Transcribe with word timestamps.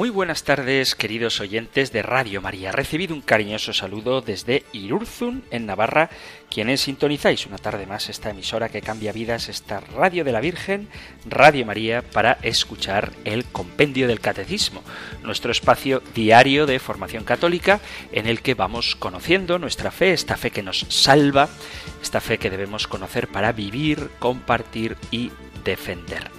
Muy 0.00 0.08
buenas 0.08 0.44
tardes, 0.44 0.94
queridos 0.94 1.40
oyentes 1.40 1.92
de 1.92 2.00
Radio 2.00 2.40
María. 2.40 2.72
Recibido 2.72 3.14
un 3.14 3.20
cariñoso 3.20 3.74
saludo 3.74 4.22
desde 4.22 4.64
Irurzun, 4.72 5.44
en 5.50 5.66
Navarra, 5.66 6.08
quienes 6.48 6.80
sintonizáis 6.80 7.44
una 7.44 7.58
tarde 7.58 7.84
más 7.84 8.08
esta 8.08 8.30
emisora 8.30 8.70
que 8.70 8.80
cambia 8.80 9.12
vidas, 9.12 9.50
esta 9.50 9.80
Radio 9.80 10.24
de 10.24 10.32
la 10.32 10.40
Virgen, 10.40 10.88
Radio 11.26 11.66
María, 11.66 12.00
para 12.00 12.38
escuchar 12.40 13.12
el 13.26 13.44
Compendio 13.44 14.08
del 14.08 14.20
Catecismo, 14.20 14.82
nuestro 15.22 15.52
espacio 15.52 16.02
diario 16.14 16.64
de 16.64 16.78
formación 16.78 17.24
católica 17.24 17.80
en 18.10 18.26
el 18.26 18.40
que 18.40 18.54
vamos 18.54 18.96
conociendo 18.96 19.58
nuestra 19.58 19.90
fe, 19.90 20.14
esta 20.14 20.38
fe 20.38 20.50
que 20.50 20.62
nos 20.62 20.86
salva, 20.88 21.50
esta 22.00 22.22
fe 22.22 22.38
que 22.38 22.48
debemos 22.48 22.88
conocer 22.88 23.28
para 23.28 23.52
vivir, 23.52 24.08
compartir 24.18 24.96
y 25.10 25.30
defender. 25.62 26.30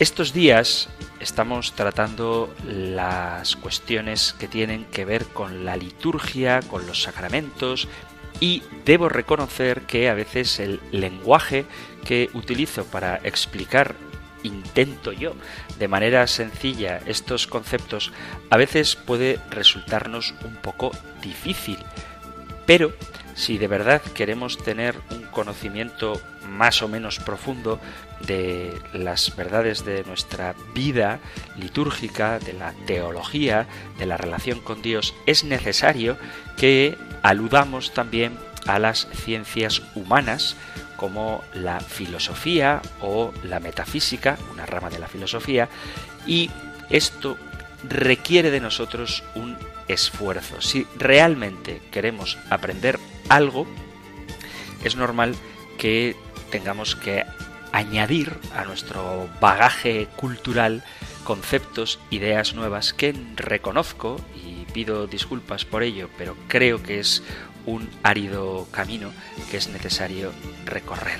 Estos 0.00 0.32
días 0.32 0.88
estamos 1.20 1.74
tratando 1.74 2.52
las 2.66 3.54
cuestiones 3.54 4.34
que 4.36 4.48
tienen 4.48 4.86
que 4.86 5.04
ver 5.04 5.26
con 5.26 5.64
la 5.64 5.76
liturgia, 5.76 6.62
con 6.62 6.84
los 6.88 7.02
sacramentos 7.02 7.86
y 8.40 8.64
debo 8.84 9.08
reconocer 9.08 9.82
que 9.82 10.08
a 10.08 10.14
veces 10.14 10.58
el 10.58 10.80
lenguaje 10.90 11.64
que 12.04 12.28
utilizo 12.34 12.84
para 12.84 13.20
explicar 13.22 13.94
intento 14.42 15.12
yo 15.12 15.34
de 15.78 15.86
manera 15.86 16.26
sencilla 16.26 17.00
estos 17.06 17.46
conceptos 17.46 18.12
a 18.50 18.56
veces 18.56 18.96
puede 18.96 19.38
resultarnos 19.48 20.34
un 20.44 20.56
poco 20.56 20.90
difícil. 21.22 21.78
Pero 22.66 22.92
si 23.36 23.58
de 23.58 23.68
verdad 23.68 24.02
queremos 24.02 24.58
tener 24.58 24.96
un 25.12 25.22
conocimiento 25.26 26.20
más 26.48 26.82
o 26.82 26.88
menos 26.88 27.18
profundo 27.18 27.80
de 28.26 28.80
las 28.92 29.34
verdades 29.36 29.84
de 29.84 30.04
nuestra 30.04 30.54
vida 30.74 31.20
litúrgica, 31.56 32.38
de 32.38 32.52
la 32.52 32.72
teología, 32.86 33.66
de 33.98 34.06
la 34.06 34.16
relación 34.16 34.60
con 34.60 34.82
Dios, 34.82 35.14
es 35.26 35.44
necesario 35.44 36.16
que 36.56 36.96
aludamos 37.22 37.92
también 37.92 38.38
a 38.66 38.78
las 38.78 39.08
ciencias 39.12 39.82
humanas 39.94 40.56
como 40.96 41.42
la 41.52 41.80
filosofía 41.80 42.80
o 43.00 43.32
la 43.42 43.60
metafísica, 43.60 44.38
una 44.52 44.64
rama 44.64 44.90
de 44.90 44.98
la 44.98 45.08
filosofía, 45.08 45.68
y 46.26 46.50
esto 46.90 47.36
requiere 47.88 48.50
de 48.50 48.60
nosotros 48.60 49.22
un 49.34 49.56
esfuerzo. 49.88 50.60
Si 50.60 50.86
realmente 50.96 51.82
queremos 51.90 52.38
aprender 52.48 52.98
algo, 53.28 53.66
es 54.82 54.96
normal 54.96 55.34
que 55.34 55.53
tengamos 56.50 56.96
que 56.96 57.24
añadir 57.72 58.32
a 58.54 58.64
nuestro 58.64 59.28
bagaje 59.40 60.08
cultural 60.16 60.82
conceptos, 61.24 61.98
ideas 62.10 62.54
nuevas 62.54 62.94
que 62.94 63.14
reconozco 63.36 64.18
y 64.34 64.64
pido 64.72 65.06
disculpas 65.06 65.64
por 65.64 65.82
ello, 65.82 66.08
pero 66.16 66.36
creo 66.48 66.82
que 66.82 67.00
es 67.00 67.22
un 67.66 67.90
árido 68.02 68.66
camino 68.70 69.12
que 69.50 69.58
es 69.58 69.68
necesario 69.68 70.32
recorrer. 70.64 71.18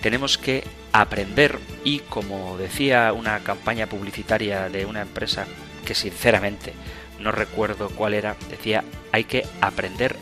Tenemos 0.00 0.38
que 0.38 0.64
aprender 0.92 1.58
y 1.82 1.98
como 2.00 2.56
decía 2.56 3.12
una 3.12 3.40
campaña 3.40 3.88
publicitaria 3.88 4.68
de 4.68 4.86
una 4.86 5.02
empresa 5.02 5.46
que 5.84 5.96
sinceramente 5.96 6.72
no 7.18 7.32
recuerdo 7.32 7.88
cuál 7.90 8.14
era, 8.14 8.36
decía 8.48 8.84
hay 9.10 9.24
que 9.24 9.44
aprender 9.60 10.14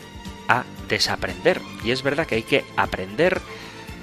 a 0.47 0.63
desaprender. 0.87 1.61
Y 1.83 1.91
es 1.91 2.03
verdad 2.03 2.25
que 2.25 2.35
hay 2.35 2.43
que 2.43 2.65
aprender, 2.75 3.41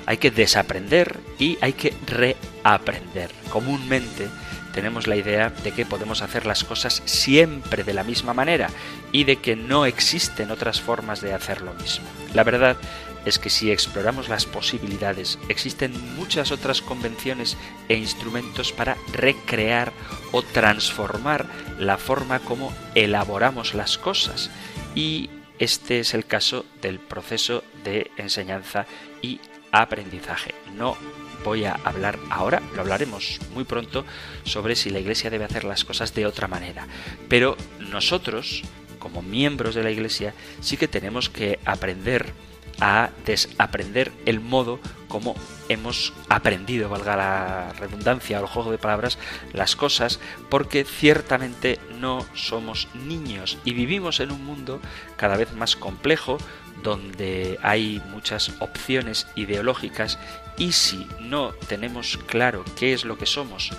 hay 0.07 0.19
que 0.19 0.31
desaprender 0.31 1.21
y 1.39 1.59
hay 1.61 1.73
que 1.73 1.95
reaprender. 2.07 3.31
Comúnmente 3.51 4.29
tenemos 4.75 5.07
la 5.07 5.17
idea 5.17 5.51
de 5.51 5.73
que 5.73 5.87
podemos 5.87 6.21
hacer 6.21 6.47
las 6.47 6.65
cosas 6.65 7.03
siempre 7.05 7.85
de 7.85 7.95
la 7.95 8.03
misma 8.03 8.35
manera 8.35 8.69
y 9.13 9.25
de 9.25 9.37
que 9.37 9.55
no 9.55 9.87
existen 9.87 10.51
otras 10.51 10.81
formas 10.81 11.21
de 11.21 11.33
hacer 11.33 11.63
lo 11.63 11.73
mismo. 11.75 12.05
La 12.35 12.43
verdad 12.43 12.77
es 13.25 13.39
que 13.39 13.51
si 13.51 13.71
exploramos 13.71 14.29
las 14.29 14.47
posibilidades, 14.47 15.39
existen 15.49 15.93
muchas 16.17 16.51
otras 16.51 16.83
convenciones 16.83 17.57
e 17.89 17.95
instrumentos 17.95 18.73
para 18.73 18.97
recrear 19.13 19.93
o 20.33 20.43
transformar 20.43 21.47
la 21.79 21.97
forma 21.97 22.41
como 22.41 22.75
elaboramos 22.95 23.75
las 23.75 23.97
cosas. 23.97 24.51
Y 24.95 25.31
este 25.59 26.01
es 26.01 26.15
el 26.15 26.27
caso 26.27 26.67
del 26.83 26.99
proceso 26.99 27.63
de 27.85 28.11
enseñanza 28.17 28.87
y 29.23 29.41
aprendizaje. 29.83 30.55
No 30.75 30.97
voy 31.45 31.65
a 31.65 31.79
hablar 31.85 32.19
ahora, 32.31 32.63
lo 32.75 32.81
hablaremos 32.81 33.39
muy 33.53 33.65
pronto, 33.65 34.05
sobre 34.45 34.77
si 34.77 34.91
la 34.91 35.01
Iglesia 35.01 35.31
debe 35.31 35.45
hacer 35.45 35.65
las 35.65 35.85
cosas 35.85 36.15
de 36.15 36.27
otra 36.27 36.49
manera. 36.49 36.87
Pero 37.29 37.57
nosotros, 37.79 38.63
como 38.99 39.23
miembros 39.23 39.75
de 39.75 39.83
la 39.83 39.91
Iglesia, 39.91 40.35
sí 40.61 40.77
que 40.77 40.89
tenemos 40.89 41.29
que 41.29 41.59
aprender 41.65 42.33
a 42.81 43.11
desaprender 43.25 44.11
el 44.27 44.41
modo 44.41 44.81
como 45.09 45.37
hemos 45.69 46.13
aprendido, 46.29 46.89
valga 46.89 47.17
la 47.17 47.73
redundancia 47.75 48.41
o 48.41 48.43
el 48.43 48.49
juego 48.49 48.73
de 48.73 48.79
palabras, 48.79 49.19
las 49.53 49.77
cosas, 49.77 50.19
porque 50.49 50.85
ciertamente 50.85 51.79
no 52.01 52.27
somos 52.35 52.89
niños 52.95 53.59
y 53.65 53.75
vivimos 53.75 54.19
en 54.19 54.33
un 54.33 54.45
mundo 54.45 54.81
cada 55.17 55.37
vez 55.37 55.53
más 55.53 55.77
complejo, 55.77 56.39
donde 56.83 57.59
hay 57.63 58.03
muchas 58.11 58.53
opciones 58.61 59.27
ideológicas 59.35 60.19
y 60.57 60.73
si 60.73 61.09
no 61.21 61.53
tenemos 61.69 62.19
claro 62.27 62.65
qué 62.77 62.93
es 62.93 63.05
lo 63.05 63.19
que 63.19 63.27
somos, 63.27 63.71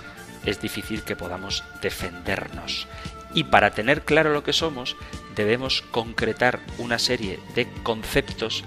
es 0.45 0.61
difícil 0.61 1.03
que 1.03 1.16
podamos 1.16 1.63
defendernos. 1.81 2.88
Y 3.34 3.45
para 3.45 3.72
tener 3.72 4.03
claro 4.03 4.34
lo 4.34 4.44
que 4.44 4.53
somos, 4.53 4.95
debemos 5.35 5.81
concretar 5.91 6.61
una 6.78 7.00
serie 7.00 7.39
de 7.53 7.67
conceptos 7.84 8.63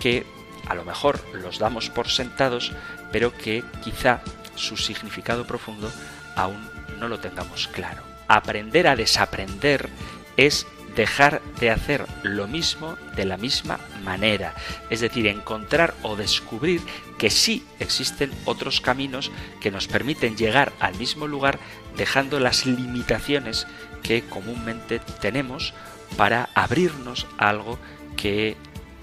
que 0.00 0.24
a 0.66 0.74
lo 0.74 0.84
mejor 0.84 1.20
los 1.32 1.58
damos 1.58 1.90
por 1.90 2.08
sentados, 2.08 2.72
pero 3.12 3.36
que 3.36 3.64
quizá 3.82 4.20
su 4.54 4.76
significado 4.76 5.46
profundo 5.46 5.90
aún 6.36 6.68
no 6.98 7.08
lo 7.08 7.18
tengamos 7.18 7.68
claro. 7.68 8.02
Aprender 8.28 8.86
a 8.86 8.96
desaprender 8.96 9.88
es 10.36 10.66
dejar 10.94 11.42
de 11.60 11.70
hacer 11.70 12.06
lo 12.22 12.46
mismo 12.46 12.96
de 13.16 13.24
la 13.24 13.36
misma 13.36 13.80
manera, 14.04 14.54
es 14.90 15.00
decir, 15.00 15.26
encontrar 15.26 15.94
o 16.02 16.16
descubrir 16.16 16.80
que 17.18 17.30
sí 17.30 17.64
existen 17.78 18.32
otros 18.44 18.80
caminos 18.80 19.30
que 19.60 19.70
nos 19.70 19.88
permiten 19.88 20.36
llegar 20.36 20.72
al 20.80 20.94
mismo 20.96 21.26
lugar 21.26 21.58
dejando 21.96 22.40
las 22.40 22.66
limitaciones 22.66 23.66
que 24.02 24.22
comúnmente 24.22 25.00
tenemos 25.20 25.74
para 26.16 26.48
abrirnos 26.54 27.26
a 27.38 27.48
algo 27.48 27.78
que 28.16 28.56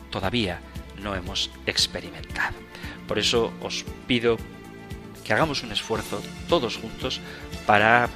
todavía 0.10 0.62
no 1.02 1.16
hemos 1.16 1.50
experimentado. 1.66 2.56
Por 3.08 3.20
eso 3.20 3.52
os 3.62 3.86
pido 4.08 4.38
que 5.24 5.34
hagamos 5.34 5.64
un 5.64 5.72
esfuerzo 5.72 6.22
todos 6.48 6.78
juntos 6.78 7.20
para 7.66 8.10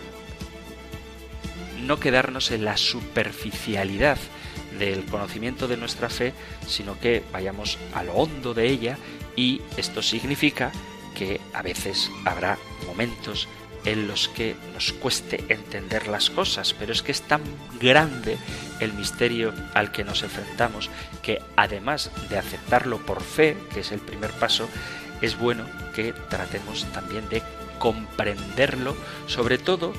no 1.82 2.00
quedarnos 2.00 2.52
en 2.52 2.66
la 2.66 2.78
superficialidad 2.78 4.18
del 4.78 5.06
conocimiento 5.06 5.68
de 5.68 5.78
nuestra 5.78 6.10
fe, 6.10 6.34
sino 6.68 7.00
que 7.00 7.24
vayamos 7.32 7.78
a 7.94 8.04
lo 8.04 8.14
hondo 8.14 8.54
de 8.54 8.68
ella 8.68 8.98
y 9.36 9.62
esto 9.78 10.02
significa 10.02 10.72
que 11.16 11.40
a 11.54 11.62
veces 11.62 12.12
habrá 12.26 12.58
momentos 12.86 13.48
en 13.86 14.08
los 14.08 14.28
que 14.30 14.56
nos 14.74 14.92
cueste 14.94 15.46
entender 15.50 16.08
las 16.08 16.30
cosas, 16.30 16.74
pero 16.74 16.92
es 16.92 17.04
que 17.04 17.12
es 17.12 17.22
tan 17.22 17.42
grande 17.80 18.38
el 18.80 18.94
misterio 18.94 19.54
al 19.74 19.92
que 19.92 20.04
nos 20.04 20.24
enfrentamos 20.24 20.90
que 21.22 21.42
además 21.56 22.12
de 22.30 22.38
aceptarlo 22.38 22.98
por 23.06 23.22
fe, 23.22 23.56
que 23.74 23.82
es 23.82 23.92
el 23.92 24.00
primer 24.00 24.32
paso, 24.32 24.68
es 25.22 25.38
bueno 25.38 25.66
que 25.94 26.14
tratemos 26.14 26.86
también 26.92 27.30
de 27.30 27.44
comprenderlo, 27.78 28.96
sobre 29.28 29.58
todo 29.58 29.94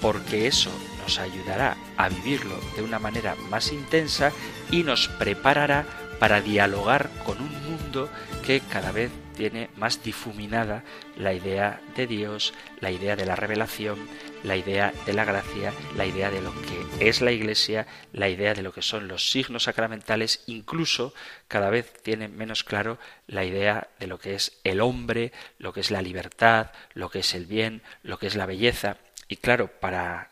porque 0.00 0.46
eso 0.46 0.70
nos 1.10 1.18
ayudará 1.18 1.76
a 1.96 2.08
vivirlo 2.08 2.56
de 2.76 2.82
una 2.82 3.00
manera 3.00 3.34
más 3.48 3.72
intensa 3.72 4.30
y 4.70 4.84
nos 4.84 5.08
preparará 5.08 5.84
para 6.20 6.40
dialogar 6.40 7.10
con 7.24 7.40
un 7.40 7.52
mundo 7.64 8.08
que 8.46 8.60
cada 8.60 8.92
vez 8.92 9.10
tiene 9.36 9.70
más 9.74 10.04
difuminada 10.04 10.84
la 11.16 11.32
idea 11.32 11.80
de 11.96 12.06
Dios, 12.06 12.54
la 12.78 12.92
idea 12.92 13.16
de 13.16 13.26
la 13.26 13.34
revelación, 13.34 13.98
la 14.44 14.56
idea 14.56 14.92
de 15.04 15.12
la 15.12 15.24
gracia, 15.24 15.72
la 15.96 16.06
idea 16.06 16.30
de 16.30 16.42
lo 16.42 16.52
que 16.52 17.08
es 17.08 17.22
la 17.22 17.32
Iglesia, 17.32 17.88
la 18.12 18.28
idea 18.28 18.54
de 18.54 18.62
lo 18.62 18.72
que 18.72 18.82
son 18.82 19.08
los 19.08 19.32
signos 19.32 19.64
sacramentales, 19.64 20.44
incluso 20.46 21.12
cada 21.48 21.70
vez 21.70 21.92
tiene 22.04 22.28
menos 22.28 22.62
claro 22.62 23.00
la 23.26 23.44
idea 23.44 23.88
de 23.98 24.06
lo 24.06 24.20
que 24.20 24.36
es 24.36 24.60
el 24.62 24.80
hombre, 24.80 25.32
lo 25.58 25.72
que 25.72 25.80
es 25.80 25.90
la 25.90 26.02
libertad, 26.02 26.70
lo 26.94 27.10
que 27.10 27.18
es 27.18 27.34
el 27.34 27.46
bien, 27.46 27.82
lo 28.04 28.16
que 28.20 28.28
es 28.28 28.36
la 28.36 28.46
belleza. 28.46 28.98
Y 29.26 29.36
claro, 29.36 29.68
para 29.68 30.29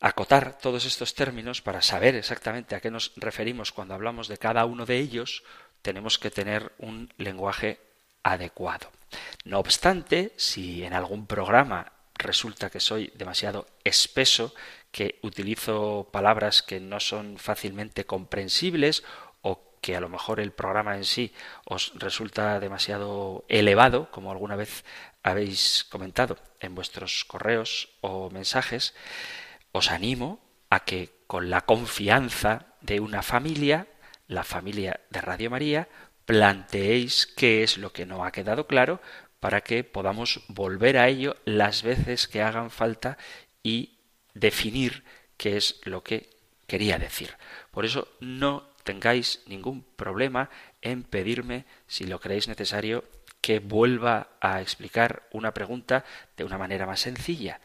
acotar 0.00 0.58
todos 0.58 0.84
estos 0.84 1.14
términos 1.14 1.62
para 1.62 1.82
saber 1.82 2.14
exactamente 2.14 2.74
a 2.74 2.80
qué 2.80 2.90
nos 2.90 3.12
referimos 3.16 3.72
cuando 3.72 3.94
hablamos 3.94 4.28
de 4.28 4.38
cada 4.38 4.64
uno 4.64 4.86
de 4.86 4.98
ellos, 4.98 5.42
tenemos 5.82 6.18
que 6.18 6.30
tener 6.30 6.72
un 6.78 7.12
lenguaje 7.18 7.80
adecuado. 8.22 8.90
No 9.44 9.58
obstante, 9.58 10.32
si 10.36 10.84
en 10.84 10.92
algún 10.92 11.26
programa 11.26 11.92
resulta 12.14 12.70
que 12.70 12.80
soy 12.80 13.12
demasiado 13.14 13.66
espeso, 13.84 14.54
que 14.90 15.18
utilizo 15.22 16.08
palabras 16.12 16.62
que 16.62 16.80
no 16.80 17.00
son 17.00 17.38
fácilmente 17.38 18.04
comprensibles 18.04 19.04
o 19.42 19.78
que 19.80 19.96
a 19.96 20.00
lo 20.00 20.08
mejor 20.08 20.40
el 20.40 20.52
programa 20.52 20.96
en 20.96 21.04
sí 21.04 21.32
os 21.64 21.92
resulta 21.94 22.58
demasiado 22.60 23.44
elevado, 23.48 24.10
como 24.10 24.30
alguna 24.30 24.56
vez 24.56 24.84
habéis 25.22 25.84
comentado 25.84 26.38
en 26.60 26.74
vuestros 26.74 27.24
correos 27.24 27.90
o 28.00 28.30
mensajes, 28.30 28.94
os 29.78 29.90
animo 29.90 30.40
a 30.70 30.84
que 30.84 31.22
con 31.26 31.50
la 31.50 31.62
confianza 31.62 32.74
de 32.80 33.00
una 33.00 33.22
familia, 33.22 33.86
la 34.26 34.44
familia 34.44 35.00
de 35.10 35.20
Radio 35.20 35.50
María, 35.50 35.88
planteéis 36.26 37.26
qué 37.26 37.62
es 37.62 37.78
lo 37.78 37.92
que 37.92 38.04
no 38.04 38.24
ha 38.24 38.32
quedado 38.32 38.66
claro 38.66 39.00
para 39.40 39.62
que 39.62 39.84
podamos 39.84 40.42
volver 40.48 40.98
a 40.98 41.08
ello 41.08 41.36
las 41.44 41.82
veces 41.82 42.26
que 42.28 42.42
hagan 42.42 42.70
falta 42.70 43.18
y 43.62 44.00
definir 44.34 45.04
qué 45.36 45.56
es 45.56 45.80
lo 45.84 46.02
que 46.02 46.28
quería 46.66 46.98
decir. 46.98 47.36
Por 47.70 47.84
eso 47.84 48.08
no 48.20 48.68
tengáis 48.82 49.42
ningún 49.46 49.84
problema 49.96 50.50
en 50.82 51.04
pedirme, 51.04 51.66
si 51.86 52.06
lo 52.06 52.20
creéis 52.20 52.48
necesario, 52.48 53.04
que 53.40 53.60
vuelva 53.60 54.30
a 54.40 54.60
explicar 54.60 55.28
una 55.30 55.54
pregunta 55.54 56.04
de 56.36 56.44
una 56.44 56.58
manera 56.58 56.84
más 56.84 57.00
sencilla. 57.00 57.60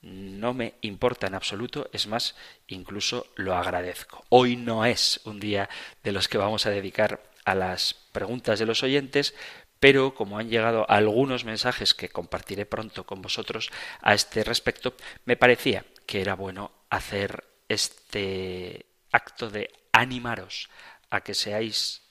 No 0.00 0.54
me 0.54 0.74
importa 0.82 1.26
en 1.26 1.34
absoluto, 1.34 1.90
es 1.92 2.06
más, 2.06 2.36
incluso 2.68 3.26
lo 3.34 3.56
agradezco. 3.56 4.24
Hoy 4.28 4.56
no 4.56 4.84
es 4.84 5.20
un 5.24 5.40
día 5.40 5.68
de 6.04 6.12
los 6.12 6.28
que 6.28 6.38
vamos 6.38 6.66
a 6.66 6.70
dedicar 6.70 7.22
a 7.44 7.54
las 7.54 7.94
preguntas 8.12 8.58
de 8.58 8.66
los 8.66 8.82
oyentes, 8.82 9.34
pero 9.80 10.14
como 10.14 10.38
han 10.38 10.50
llegado 10.50 10.88
algunos 10.88 11.44
mensajes 11.44 11.94
que 11.94 12.08
compartiré 12.08 12.66
pronto 12.66 13.04
con 13.04 13.22
vosotros 13.22 13.70
a 14.00 14.14
este 14.14 14.44
respecto, 14.44 14.94
me 15.24 15.36
parecía 15.36 15.84
que 16.06 16.20
era 16.20 16.34
bueno 16.34 16.70
hacer 16.90 17.44
este 17.68 18.86
acto 19.10 19.50
de 19.50 19.70
animaros 19.92 20.68
a 21.10 21.22
que 21.22 21.34
seáis 21.34 22.02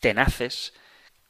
tenaces, 0.00 0.74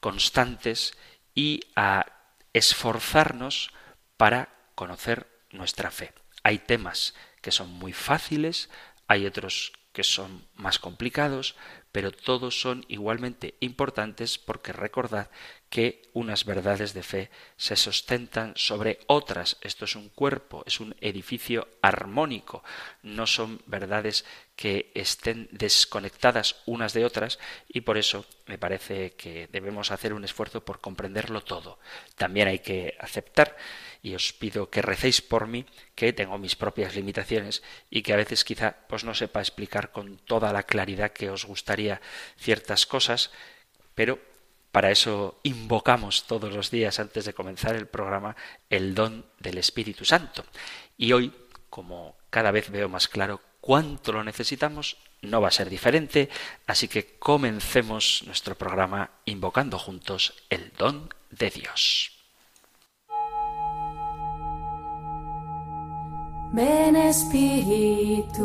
constantes 0.00 0.96
y 1.34 1.60
a 1.76 2.06
esforzarnos 2.52 3.70
para 4.16 4.48
conocer 4.74 5.35
nuestra 5.50 5.90
fe. 5.90 6.12
Hay 6.42 6.58
temas 6.58 7.14
que 7.40 7.50
son 7.50 7.70
muy 7.70 7.92
fáciles, 7.92 8.70
hay 9.08 9.26
otros 9.26 9.72
que 9.92 10.04
son 10.04 10.46
más 10.54 10.78
complicados, 10.78 11.56
pero 11.90 12.12
todos 12.12 12.60
son 12.60 12.84
igualmente 12.88 13.56
importantes 13.60 14.36
porque 14.36 14.72
recordad 14.72 15.30
que 15.76 16.08
unas 16.14 16.46
verdades 16.46 16.94
de 16.94 17.02
fe 17.02 17.28
se 17.58 17.76
sustentan 17.76 18.54
sobre 18.56 19.00
otras. 19.08 19.58
Esto 19.60 19.84
es 19.84 19.94
un 19.94 20.08
cuerpo, 20.08 20.64
es 20.64 20.80
un 20.80 20.96
edificio 21.02 21.68
armónico, 21.82 22.64
no 23.02 23.26
son 23.26 23.60
verdades 23.66 24.24
que 24.56 24.90
estén 24.94 25.50
desconectadas 25.52 26.62
unas 26.64 26.94
de 26.94 27.04
otras 27.04 27.38
y 27.68 27.82
por 27.82 27.98
eso 27.98 28.24
me 28.46 28.56
parece 28.56 29.16
que 29.16 29.48
debemos 29.52 29.90
hacer 29.90 30.14
un 30.14 30.24
esfuerzo 30.24 30.64
por 30.64 30.80
comprenderlo 30.80 31.42
todo. 31.42 31.78
También 32.16 32.48
hay 32.48 32.60
que 32.60 32.96
aceptar 32.98 33.54
y 34.02 34.14
os 34.14 34.32
pido 34.32 34.70
que 34.70 34.80
recéis 34.80 35.20
por 35.20 35.46
mí, 35.46 35.66
que 35.94 36.14
tengo 36.14 36.38
mis 36.38 36.56
propias 36.56 36.96
limitaciones 36.96 37.62
y 37.90 38.00
que 38.00 38.14
a 38.14 38.16
veces 38.16 38.44
quizá 38.44 38.76
pues 38.88 39.04
no 39.04 39.12
sepa 39.12 39.40
explicar 39.40 39.92
con 39.92 40.16
toda 40.16 40.54
la 40.54 40.62
claridad 40.62 41.12
que 41.12 41.28
os 41.28 41.44
gustaría 41.44 42.00
ciertas 42.38 42.86
cosas, 42.86 43.30
pero 43.94 44.18
para 44.76 44.90
eso 44.90 45.40
invocamos 45.42 46.24
todos 46.26 46.52
los 46.52 46.70
días 46.70 47.00
antes 47.00 47.24
de 47.24 47.32
comenzar 47.32 47.74
el 47.76 47.86
programa 47.86 48.36
el 48.68 48.94
don 48.94 49.24
del 49.40 49.56
Espíritu 49.56 50.04
Santo. 50.04 50.44
Y 50.98 51.14
hoy, 51.14 51.32
como 51.70 52.18
cada 52.28 52.50
vez 52.50 52.70
veo 52.70 52.86
más 52.86 53.08
claro 53.08 53.40
cuánto 53.62 54.12
lo 54.12 54.22
necesitamos, 54.22 54.98
no 55.22 55.40
va 55.40 55.48
a 55.48 55.50
ser 55.50 55.70
diferente, 55.70 56.28
así 56.66 56.88
que 56.88 57.16
comencemos 57.18 58.22
nuestro 58.26 58.54
programa 58.54 59.12
invocando 59.24 59.78
juntos 59.78 60.34
el 60.50 60.70
don 60.76 61.08
de 61.30 61.48
Dios. 61.48 62.12
Ven 66.52 66.96
Espíritu, 66.96 68.44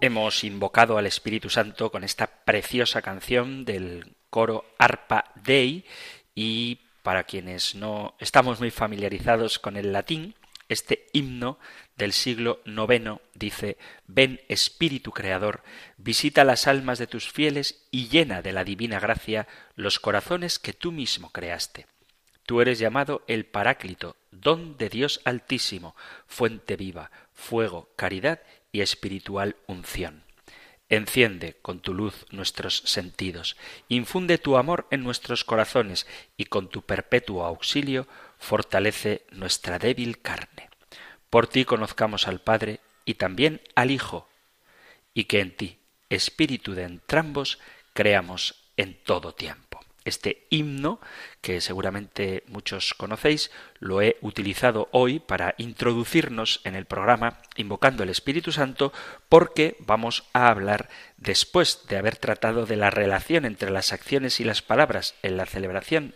Hemos 0.00 0.44
invocado 0.44 0.96
al 0.96 1.06
Espíritu 1.06 1.50
Santo 1.50 1.90
con 1.90 2.04
esta 2.04 2.28
preciosa 2.28 3.02
canción 3.02 3.64
del 3.64 4.14
coro 4.30 4.64
Arpa 4.78 5.32
Dei 5.34 5.84
y 6.36 6.78
para 7.02 7.24
quienes 7.24 7.74
no 7.74 8.14
estamos 8.20 8.60
muy 8.60 8.70
familiarizados 8.70 9.58
con 9.58 9.76
el 9.76 9.92
latín, 9.92 10.36
este 10.68 11.06
himno 11.12 11.58
del 11.96 12.12
siglo 12.12 12.60
IX 12.64 13.20
dice 13.34 13.76
Ven 14.06 14.40
Espíritu 14.46 15.10
Creador, 15.10 15.64
visita 15.96 16.44
las 16.44 16.68
almas 16.68 17.00
de 17.00 17.08
tus 17.08 17.28
fieles 17.28 17.88
y 17.90 18.06
llena 18.06 18.40
de 18.40 18.52
la 18.52 18.62
divina 18.62 19.00
gracia 19.00 19.48
los 19.74 19.98
corazones 19.98 20.60
que 20.60 20.74
tú 20.74 20.92
mismo 20.92 21.30
creaste. 21.30 21.86
Tú 22.46 22.60
eres 22.60 22.78
llamado 22.78 23.24
el 23.26 23.46
Paráclito, 23.46 24.16
don 24.30 24.76
de 24.78 24.88
Dios 24.88 25.20
Altísimo, 25.24 25.96
fuente 26.26 26.76
viva, 26.76 27.10
fuego, 27.34 27.90
caridad 27.96 28.40
y 28.57 28.57
espiritual 28.72 29.56
unción. 29.66 30.24
Enciende 30.90 31.56
con 31.60 31.80
tu 31.80 31.92
luz 31.92 32.24
nuestros 32.30 32.78
sentidos, 32.86 33.56
infunde 33.88 34.38
tu 34.38 34.56
amor 34.56 34.86
en 34.90 35.02
nuestros 35.02 35.44
corazones 35.44 36.06
y 36.36 36.46
con 36.46 36.68
tu 36.68 36.82
perpetuo 36.82 37.44
auxilio 37.44 38.08
fortalece 38.38 39.26
nuestra 39.30 39.78
débil 39.78 40.20
carne. 40.22 40.70
Por 41.28 41.46
ti 41.46 41.66
conozcamos 41.66 42.26
al 42.26 42.40
Padre 42.40 42.80
y 43.04 43.14
también 43.14 43.60
al 43.74 43.90
Hijo, 43.90 44.28
y 45.12 45.24
que 45.24 45.40
en 45.40 45.54
ti, 45.54 45.78
Espíritu 46.08 46.72
de 46.72 46.84
entrambos, 46.84 47.58
creamos 47.92 48.54
en 48.78 48.94
todo 49.02 49.34
tiempo. 49.34 49.67
Este 50.08 50.46
himno, 50.50 51.00
que 51.40 51.60
seguramente 51.60 52.42
muchos 52.46 52.94
conocéis, 52.94 53.50
lo 53.78 54.02
he 54.02 54.16
utilizado 54.20 54.88
hoy 54.90 55.20
para 55.20 55.54
introducirnos 55.58 56.60
en 56.64 56.74
el 56.74 56.86
programa 56.86 57.38
invocando 57.56 58.02
el 58.02 58.10
Espíritu 58.10 58.52
Santo 58.52 58.92
porque 59.28 59.76
vamos 59.80 60.24
a 60.32 60.48
hablar, 60.48 60.88
después 61.16 61.86
de 61.88 61.98
haber 61.98 62.16
tratado 62.16 62.66
de 62.66 62.76
la 62.76 62.90
relación 62.90 63.44
entre 63.44 63.70
las 63.70 63.92
acciones 63.92 64.40
y 64.40 64.44
las 64.44 64.62
palabras 64.62 65.14
en 65.22 65.36
la 65.36 65.46
celebración 65.46 66.14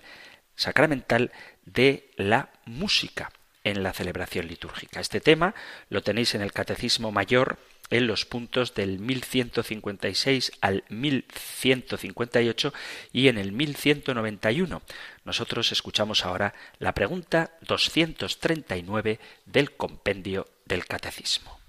sacramental, 0.57 1.33
de 1.65 2.11
la 2.17 2.51
música 2.65 3.31
en 3.65 3.83
la 3.83 3.93
celebración 3.93 4.49
litúrgica. 4.49 5.01
Este 5.01 5.21
tema 5.21 5.55
lo 5.89 6.03
tenéis 6.03 6.35
en 6.35 6.43
el 6.43 6.53
Catecismo 6.53 7.13
Mayor 7.13 7.59
en 7.93 8.07
los 8.07 8.25
puntos 8.25 8.75
del 8.75 8.99
1156 8.99 10.53
al 10.61 10.83
1158 10.89 12.73
y 13.13 13.29
en 13.29 13.39
el 13.39 13.53
1191. 13.53 14.83
Nosotros 15.25 15.71
escuchamos 15.73 16.25
ahora 16.25 16.55
la 16.79 16.95
pregunta 16.95 17.53
239 17.61 19.21
del 19.47 19.73
compendio 19.73 20.49
del 20.65 20.87
Catecismo. 20.87 21.61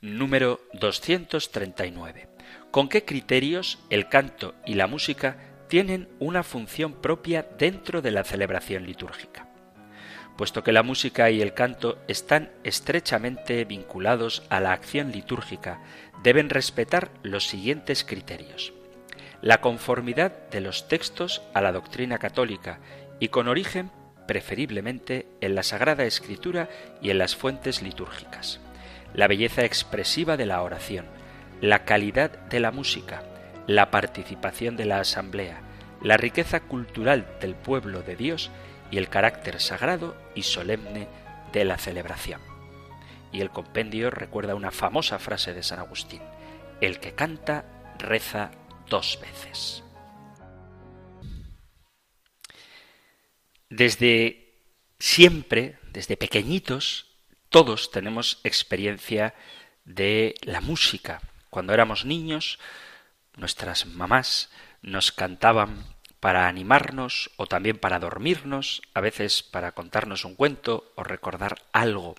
Número 0.00 0.60
239. 0.72 2.28
¿Con 2.70 2.88
qué 2.88 3.04
criterios 3.04 3.78
el 3.90 4.08
canto 4.08 4.54
y 4.66 4.74
la 4.74 4.86
música 4.86 5.36
tienen 5.68 6.08
una 6.18 6.42
función 6.42 6.94
propia 6.94 7.46
dentro 7.58 8.00
de 8.00 8.10
la 8.10 8.24
celebración 8.24 8.86
litúrgica? 8.86 9.53
Puesto 10.36 10.64
que 10.64 10.72
la 10.72 10.82
música 10.82 11.30
y 11.30 11.40
el 11.40 11.54
canto 11.54 11.98
están 12.08 12.50
estrechamente 12.64 13.64
vinculados 13.64 14.42
a 14.48 14.60
la 14.60 14.72
acción 14.72 15.12
litúrgica, 15.12 15.80
deben 16.22 16.50
respetar 16.50 17.10
los 17.22 17.46
siguientes 17.46 18.04
criterios. 18.04 18.72
La 19.40 19.60
conformidad 19.60 20.48
de 20.50 20.60
los 20.60 20.88
textos 20.88 21.42
a 21.52 21.60
la 21.60 21.72
doctrina 21.72 22.18
católica 22.18 22.80
y 23.20 23.28
con 23.28 23.48
origen 23.48 23.90
preferiblemente 24.26 25.26
en 25.40 25.54
la 25.54 25.62
Sagrada 25.62 26.04
Escritura 26.04 26.68
y 27.00 27.10
en 27.10 27.18
las 27.18 27.36
fuentes 27.36 27.82
litúrgicas. 27.82 28.60
La 29.12 29.28
belleza 29.28 29.64
expresiva 29.64 30.36
de 30.36 30.46
la 30.46 30.62
oración, 30.62 31.06
la 31.60 31.84
calidad 31.84 32.30
de 32.30 32.60
la 32.60 32.72
música, 32.72 33.22
la 33.66 33.90
participación 33.90 34.76
de 34.76 34.86
la 34.86 34.98
asamblea, 34.98 35.60
la 36.02 36.16
riqueza 36.16 36.60
cultural 36.60 37.26
del 37.40 37.54
pueblo 37.54 38.02
de 38.02 38.16
Dios 38.16 38.50
y 38.90 38.98
el 38.98 39.08
carácter 39.08 39.60
sagrado 39.60 40.16
y 40.34 40.42
solemne 40.42 41.08
de 41.52 41.64
la 41.64 41.78
celebración. 41.78 42.40
Y 43.32 43.40
el 43.40 43.50
compendio 43.50 44.10
recuerda 44.10 44.54
una 44.54 44.70
famosa 44.70 45.18
frase 45.18 45.54
de 45.54 45.62
San 45.62 45.78
Agustín, 45.78 46.22
el 46.80 47.00
que 47.00 47.14
canta 47.14 47.64
reza 47.98 48.50
dos 48.88 49.18
veces. 49.20 49.82
Desde 53.68 54.44
siempre, 54.98 55.78
desde 55.90 56.16
pequeñitos, 56.16 57.06
todos 57.48 57.90
tenemos 57.90 58.40
experiencia 58.44 59.34
de 59.84 60.34
la 60.42 60.60
música. 60.60 61.20
Cuando 61.50 61.72
éramos 61.72 62.04
niños, 62.04 62.58
nuestras 63.36 63.86
mamás 63.86 64.50
nos 64.82 65.12
cantaban 65.12 65.93
para 66.24 66.48
animarnos 66.48 67.30
o 67.36 67.44
también 67.46 67.76
para 67.76 67.98
dormirnos, 67.98 68.80
a 68.94 69.02
veces 69.02 69.42
para 69.42 69.72
contarnos 69.72 70.24
un 70.24 70.36
cuento 70.36 70.90
o 70.94 71.04
recordar 71.04 71.60
algo. 71.70 72.16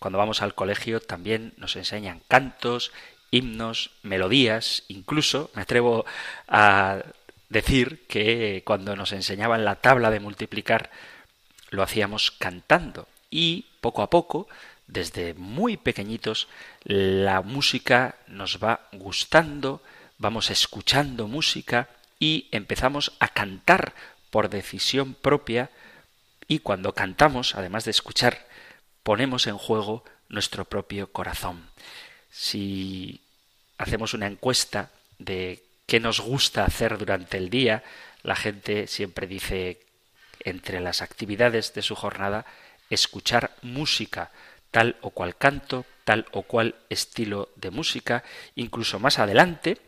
Cuando 0.00 0.18
vamos 0.18 0.42
al 0.42 0.56
colegio 0.56 0.98
también 0.98 1.54
nos 1.56 1.76
enseñan 1.76 2.22
cantos, 2.26 2.90
himnos, 3.30 3.92
melodías, 4.02 4.82
incluso 4.88 5.52
me 5.54 5.62
atrevo 5.62 6.04
a 6.48 7.04
decir 7.48 8.04
que 8.08 8.64
cuando 8.66 8.96
nos 8.96 9.12
enseñaban 9.12 9.64
la 9.64 9.76
tabla 9.76 10.10
de 10.10 10.18
multiplicar 10.18 10.90
lo 11.70 11.84
hacíamos 11.84 12.32
cantando 12.32 13.06
y 13.30 13.66
poco 13.80 14.02
a 14.02 14.10
poco 14.10 14.48
desde 14.88 15.34
muy 15.34 15.76
pequeñitos 15.76 16.48
la 16.82 17.42
música 17.42 18.16
nos 18.26 18.58
va 18.58 18.88
gustando, 18.90 19.82
vamos 20.18 20.50
escuchando 20.50 21.28
música 21.28 21.90
y 22.18 22.48
empezamos 22.52 23.12
a 23.20 23.28
cantar 23.28 23.94
por 24.30 24.48
decisión 24.48 25.14
propia 25.14 25.70
y 26.48 26.60
cuando 26.60 26.94
cantamos, 26.94 27.54
además 27.54 27.84
de 27.84 27.90
escuchar, 27.90 28.46
ponemos 29.02 29.46
en 29.46 29.58
juego 29.58 30.04
nuestro 30.28 30.64
propio 30.64 31.12
corazón. 31.12 31.68
Si 32.30 33.20
hacemos 33.78 34.14
una 34.14 34.26
encuesta 34.26 34.90
de 35.18 35.62
qué 35.86 36.00
nos 36.00 36.20
gusta 36.20 36.64
hacer 36.64 36.98
durante 36.98 37.36
el 37.36 37.50
día, 37.50 37.82
la 38.22 38.36
gente 38.36 38.86
siempre 38.86 39.26
dice 39.26 39.80
entre 40.40 40.80
las 40.80 41.02
actividades 41.02 41.74
de 41.74 41.82
su 41.82 41.94
jornada 41.94 42.46
escuchar 42.90 43.56
música, 43.62 44.30
tal 44.70 44.96
o 45.00 45.10
cual 45.10 45.36
canto, 45.36 45.84
tal 46.04 46.26
o 46.32 46.42
cual 46.42 46.76
estilo 46.88 47.48
de 47.56 47.70
música, 47.70 48.22
incluso 48.54 48.98
más 48.98 49.18
adelante, 49.18 49.78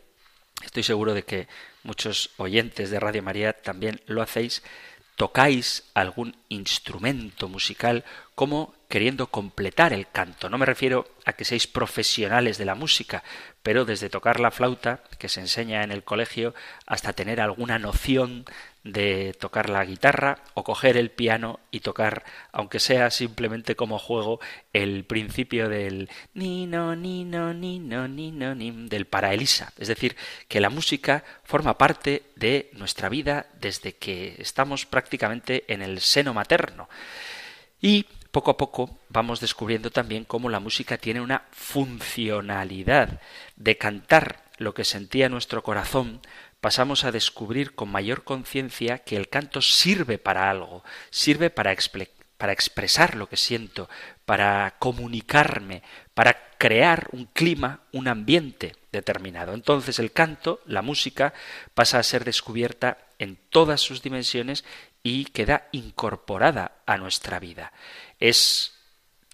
estoy 0.63 0.83
seguro 0.83 1.13
de 1.13 1.23
que 1.23 1.47
muchos 1.83 2.31
oyentes 2.37 2.89
de 2.89 2.99
Radio 2.99 3.23
María 3.23 3.53
también 3.53 4.01
lo 4.05 4.21
hacéis, 4.21 4.63
tocáis 5.15 5.83
algún 5.93 6.37
instrumento 6.47 7.49
musical 7.49 8.05
como 8.35 8.73
queriendo 8.87 9.27
completar 9.27 9.91
el 9.91 10.09
canto. 10.09 10.49
No 10.49 10.57
me 10.57 10.65
refiero 10.65 11.07
a 11.25 11.33
que 11.33 11.45
seáis 11.45 11.67
profesionales 11.67 12.57
de 12.57 12.65
la 12.65 12.73
música, 12.73 13.23
pero 13.61 13.85
desde 13.85 14.09
tocar 14.09 14.39
la 14.39 14.49
flauta, 14.49 15.03
que 15.17 15.29
se 15.29 15.41
enseña 15.41 15.83
en 15.83 15.91
el 15.91 16.03
colegio, 16.03 16.55
hasta 16.87 17.13
tener 17.13 17.41
alguna 17.41 17.77
noción 17.79 18.45
de 18.83 19.35
tocar 19.37 19.69
la 19.69 19.83
guitarra 19.83 20.39
o 20.53 20.63
coger 20.63 20.97
el 20.97 21.11
piano 21.11 21.59
y 21.69 21.81
tocar, 21.81 22.23
aunque 22.51 22.79
sea 22.79 23.11
simplemente 23.11 23.75
como 23.75 23.99
juego, 23.99 24.39
el 24.73 25.03
principio 25.03 25.67
del 25.69 26.09
ni 26.33 26.65
no 26.65 26.95
ni 26.95 27.25
no 27.25 27.53
ni 27.53 27.79
no 27.79 28.07
ni 28.07 28.31
no 28.31 28.55
ni 28.55 28.71
del 28.87 29.05
para 29.05 29.33
Elisa. 29.33 29.73
Es 29.77 29.87
decir, 29.87 30.15
que 30.47 30.61
la 30.61 30.69
música 30.69 31.23
forma 31.43 31.77
parte 31.77 32.23
de 32.35 32.69
nuestra 32.73 33.09
vida 33.09 33.47
desde 33.59 33.95
que 33.95 34.35
estamos 34.39 34.85
prácticamente 34.85 35.65
en 35.67 35.81
el 35.81 35.99
seno 35.99 36.33
materno. 36.33 36.87
Y 37.81 38.05
poco 38.31 38.51
a 38.51 38.57
poco 38.57 38.99
vamos 39.09 39.39
descubriendo 39.39 39.89
también 39.91 40.23
cómo 40.23 40.49
la 40.49 40.59
música 40.59 40.97
tiene 40.97 41.21
una 41.21 41.43
funcionalidad 41.51 43.21
de 43.55 43.77
cantar 43.77 44.43
lo 44.57 44.73
que 44.73 44.83
sentía 44.83 45.29
nuestro 45.29 45.63
corazón, 45.63 46.21
pasamos 46.61 47.03
a 47.03 47.11
descubrir 47.11 47.75
con 47.75 47.89
mayor 47.89 48.23
conciencia 48.23 48.99
que 48.99 49.15
el 49.15 49.29
canto 49.29 49.61
sirve 49.61 50.17
para 50.17 50.49
algo, 50.49 50.83
sirve 51.09 51.49
para, 51.49 51.75
para 52.37 52.53
expresar 52.53 53.15
lo 53.15 53.29
que 53.29 53.37
siento, 53.37 53.89
para 54.25 54.75
comunicarme, 54.79 55.83
para 56.13 56.37
crear 56.57 57.07
un 57.11 57.25
clima, 57.25 57.81
un 57.91 58.07
ambiente 58.07 58.75
determinado. 58.91 59.53
Entonces 59.53 59.99
el 59.99 60.11
canto, 60.11 60.61
la 60.65 60.81
música, 60.81 61.33
pasa 61.73 61.99
a 61.99 62.03
ser 62.03 62.25
descubierta 62.25 62.97
en 63.17 63.37
todas 63.49 63.81
sus 63.81 64.01
dimensiones 64.01 64.65
y 65.03 65.25
queda 65.25 65.69
incorporada 65.71 66.73
a 66.85 66.97
nuestra 66.97 67.39
vida. 67.39 67.71
Es 68.19 68.73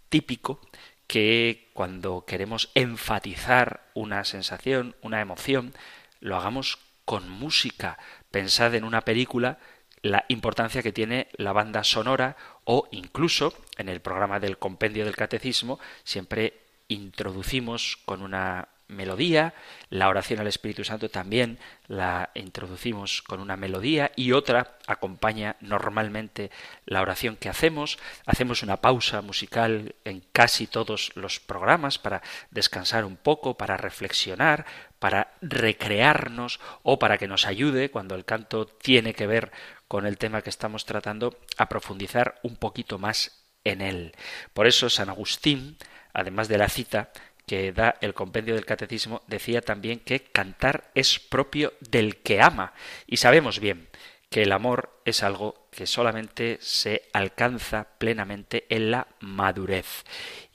típico 0.09 0.59
que 1.07 1.69
cuando 1.73 2.25
queremos 2.25 2.69
enfatizar 2.75 3.89
una 3.93 4.23
sensación, 4.23 4.95
una 5.01 5.21
emoción, 5.21 5.73
lo 6.19 6.35
hagamos 6.35 6.79
con 7.05 7.29
música. 7.29 7.97
Pensad 8.31 8.75
en 8.75 8.83
una 8.83 9.01
película 9.01 9.59
la 10.01 10.25
importancia 10.27 10.83
que 10.83 10.91
tiene 10.91 11.29
la 11.33 11.51
banda 11.51 11.83
sonora 11.83 12.37
o 12.63 12.87
incluso 12.91 13.55
en 13.77 13.89
el 13.89 14.01
programa 14.01 14.39
del 14.39 14.59
compendio 14.59 15.03
del 15.03 15.15
catecismo 15.15 15.79
siempre 16.03 16.61
introducimos 16.87 17.97
con 18.05 18.21
una 18.21 18.67
melodía, 18.87 19.53
la 19.89 20.09
oración 20.09 20.39
al 20.39 20.47
Espíritu 20.47 20.83
Santo 20.83 21.09
también 21.09 21.59
la 21.87 22.29
introducimos 22.35 23.21
con 23.21 23.39
una 23.39 23.57
melodía 23.57 24.11
y 24.15 24.31
otra 24.31 24.77
acompaña 24.87 25.55
normalmente 25.61 26.51
la 26.85 27.01
oración 27.01 27.35
que 27.35 27.49
hacemos. 27.49 27.97
Hacemos 28.25 28.63
una 28.63 28.77
pausa 28.77 29.21
musical 29.21 29.95
en 30.03 30.23
casi 30.31 30.67
todos 30.67 31.11
los 31.15 31.39
programas 31.39 31.97
para 31.97 32.21
descansar 32.51 33.05
un 33.05 33.17
poco, 33.17 33.57
para 33.57 33.77
reflexionar, 33.77 34.65
para 34.99 35.33
recrearnos 35.41 36.59
o 36.83 36.99
para 36.99 37.17
que 37.17 37.27
nos 37.27 37.45
ayude 37.45 37.91
cuando 37.91 38.15
el 38.15 38.25
canto 38.25 38.65
tiene 38.65 39.13
que 39.13 39.27
ver 39.27 39.51
con 39.87 40.05
el 40.05 40.17
tema 40.17 40.41
que 40.41 40.49
estamos 40.49 40.85
tratando 40.85 41.37
a 41.57 41.69
profundizar 41.69 42.39
un 42.43 42.55
poquito 42.55 42.97
más 42.97 43.43
en 43.63 43.81
él. 43.81 44.13
Por 44.53 44.67
eso 44.67 44.89
San 44.89 45.09
Agustín, 45.09 45.77
además 46.13 46.47
de 46.47 46.57
la 46.57 46.69
cita, 46.69 47.11
que 47.45 47.71
da 47.71 47.95
el 48.01 48.13
compendio 48.13 48.55
del 48.55 48.65
catecismo, 48.65 49.21
decía 49.27 49.61
también 49.61 49.99
que 49.99 50.23
cantar 50.23 50.91
es 50.95 51.19
propio 51.19 51.73
del 51.79 52.17
que 52.17 52.41
ama. 52.41 52.73
Y 53.07 53.17
sabemos 53.17 53.59
bien 53.59 53.87
que 54.29 54.43
el 54.43 54.51
amor 54.51 55.01
es 55.05 55.23
algo 55.23 55.67
que 55.71 55.87
solamente 55.87 56.57
se 56.59 57.03
alcanza 57.13 57.87
plenamente 57.97 58.65
en 58.69 58.91
la 58.91 59.07
madurez. 59.19 60.03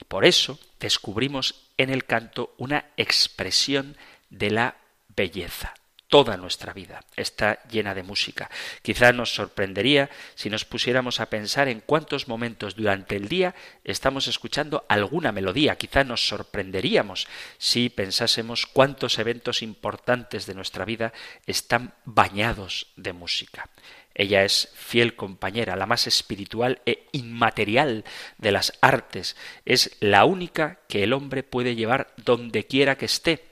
Y 0.01 0.05
por 0.05 0.25
eso 0.25 0.59
descubrimos 0.79 1.71
en 1.77 1.91
el 1.91 2.05
canto 2.05 2.55
una 2.59 2.87
expresión 2.97 3.97
de 4.29 4.51
la 4.51 4.77
belleza 5.09 5.75
toda 6.11 6.37
nuestra 6.37 6.75
vida 6.75 7.05
está 7.17 7.63
llena 7.71 7.95
de 7.95 8.03
música. 8.03 8.51
Quizá 8.83 9.13
nos 9.13 9.33
sorprendería 9.33 10.11
si 10.35 10.51
nos 10.51 10.65
pusiéramos 10.65 11.21
a 11.21 11.31
pensar 11.31 11.69
en 11.69 11.81
cuántos 11.81 12.27
momentos 12.29 12.75
durante 12.75 13.17
el 13.17 13.29
día 13.29 13.55
estamos 13.85 14.27
escuchando 14.27 14.85
alguna 14.89 15.33
melodía. 15.33 15.77
Quizá 15.77 16.03
nos 16.05 16.27
sorprenderíamos 16.27 17.29
si 17.59 17.89
pensásemos 17.89 18.67
cuántos 18.67 19.19
eventos 19.21 19.63
importantes 19.63 20.47
de 20.47 20.55
nuestra 20.55 20.85
vida 20.85 21.13
están 21.47 21.95
bañados 22.05 22.89
de 22.97 23.13
música. 23.13 23.71
Ella 24.13 24.45
es 24.45 24.73
fiel 24.75 25.15
compañera, 25.15 25.77
la 25.77 25.87
más 25.87 26.09
espiritual 26.09 26.83
e 26.87 27.07
inmaterial 27.13 28.05
de 28.37 28.51
las 28.51 28.73
artes. 28.81 29.37
Es 29.65 29.97
la 30.01 30.25
única 30.25 30.81
que 30.89 31.05
el 31.05 31.13
hombre 31.13 31.45
puede 31.45 31.77
llevar 31.77 32.13
donde 32.17 32.67
quiera 32.67 32.99
que 32.99 33.07
esté. 33.07 33.45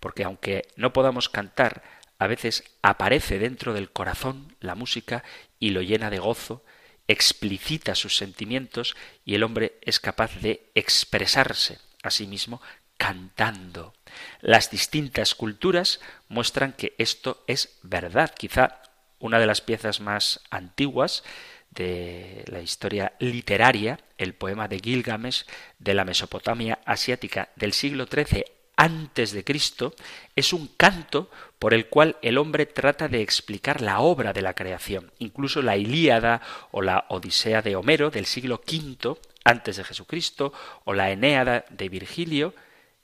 Porque 0.00 0.24
aunque 0.24 0.68
no 0.76 0.92
podamos 0.92 1.28
cantar, 1.28 1.82
a 2.18 2.26
veces 2.26 2.64
aparece 2.82 3.38
dentro 3.38 3.74
del 3.74 3.90
corazón 3.90 4.54
la 4.60 4.74
música 4.74 5.24
y 5.58 5.70
lo 5.70 5.82
llena 5.82 6.10
de 6.10 6.18
gozo, 6.18 6.64
explicita 7.08 7.94
sus 7.94 8.16
sentimientos 8.16 8.96
y 9.24 9.34
el 9.34 9.42
hombre 9.42 9.78
es 9.82 10.00
capaz 10.00 10.34
de 10.40 10.70
expresarse 10.74 11.78
a 12.02 12.10
sí 12.10 12.26
mismo 12.26 12.60
cantando. 12.96 13.94
Las 14.40 14.70
distintas 14.70 15.34
culturas 15.34 16.00
muestran 16.28 16.72
que 16.72 16.94
esto 16.98 17.44
es 17.46 17.78
verdad. 17.82 18.32
Quizá 18.36 18.80
una 19.18 19.38
de 19.38 19.46
las 19.46 19.60
piezas 19.60 20.00
más 20.00 20.40
antiguas 20.50 21.22
de 21.70 22.44
la 22.46 22.60
historia 22.60 23.12
literaria, 23.18 24.00
el 24.16 24.34
poema 24.34 24.66
de 24.66 24.80
Gilgamesh 24.80 25.44
de 25.78 25.94
la 25.94 26.04
Mesopotamia 26.04 26.78
asiática 26.86 27.50
del 27.56 27.74
siglo 27.74 28.06
XIII 28.06 28.44
antes 28.76 29.32
de 29.32 29.42
Cristo 29.42 29.94
es 30.36 30.52
un 30.52 30.68
canto 30.68 31.30
por 31.58 31.74
el 31.74 31.86
cual 31.86 32.16
el 32.22 32.38
hombre 32.38 32.66
trata 32.66 33.08
de 33.08 33.22
explicar 33.22 33.80
la 33.80 34.00
obra 34.00 34.32
de 34.32 34.42
la 34.42 34.54
creación. 34.54 35.12
Incluso 35.18 35.62
la 35.62 35.76
Ilíada 35.76 36.42
o 36.70 36.82
la 36.82 37.06
Odisea 37.08 37.62
de 37.62 37.76
Homero 37.76 38.10
del 38.10 38.26
siglo 38.26 38.60
V 38.66 39.16
antes 39.44 39.76
de 39.76 39.84
Jesucristo 39.84 40.52
o 40.84 40.92
la 40.92 41.10
Enéada 41.10 41.64
de 41.70 41.88
Virgilio 41.88 42.54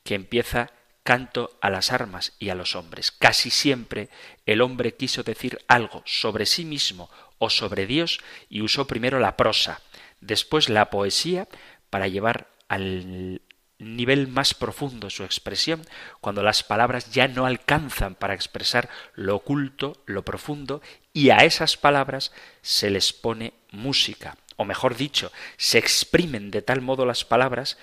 que 0.03 0.15
empieza 0.15 0.71
canto 1.03 1.57
a 1.61 1.71
las 1.71 1.93
armas 1.93 2.35
y 2.39 2.51
a 2.51 2.55
los 2.55 2.77
hombres. 2.77 3.11
Casi 3.11 3.51
siempre 3.51 4.09
el 4.47 4.61
hombre 4.61 4.95
quiso 4.95 5.23
decir 5.23 5.59
algo 5.67 6.03
sobre 6.05 6.47
sí 6.47 6.65
mismo 6.65 7.11
o 7.39 7.51
sobre 7.51 7.87
Dios 7.87 8.21
y 8.49 8.63
usó 8.63 8.87
primero 8.87 9.19
la 9.19 9.37
prosa, 9.37 9.81
después 10.21 10.69
la 10.69 10.91
poesía 10.91 11.49
para 11.91 12.09
llevar 12.09 12.49
al 12.69 13.41
nivel 13.83 14.29
más 14.29 14.55
profundo 14.55 15.11
su 15.11 15.25
expresión, 15.25 15.83
cuando 16.21 16.43
las 16.43 16.63
palabras 16.63 17.13
ya 17.13 17.29
no 17.29 17.47
alcanzan 17.47 18.15
para 18.15 18.35
expresar 18.35 18.89
lo 19.15 19.37
oculto, 19.37 20.03
lo 20.07 20.25
profundo, 20.25 20.83
y 21.13 21.31
a 21.31 21.39
esas 21.39 21.77
palabras 21.77 22.33
se 22.63 22.91
les 22.91 23.13
pone 23.13 23.53
música, 23.71 24.37
o 24.57 24.65
mejor 24.65 24.97
dicho, 24.97 25.33
se 25.57 25.79
exprimen 25.79 26.51
de 26.51 26.63
tal 26.63 26.81
modo 26.81 27.05
las 27.05 27.25
palabras 27.25 27.79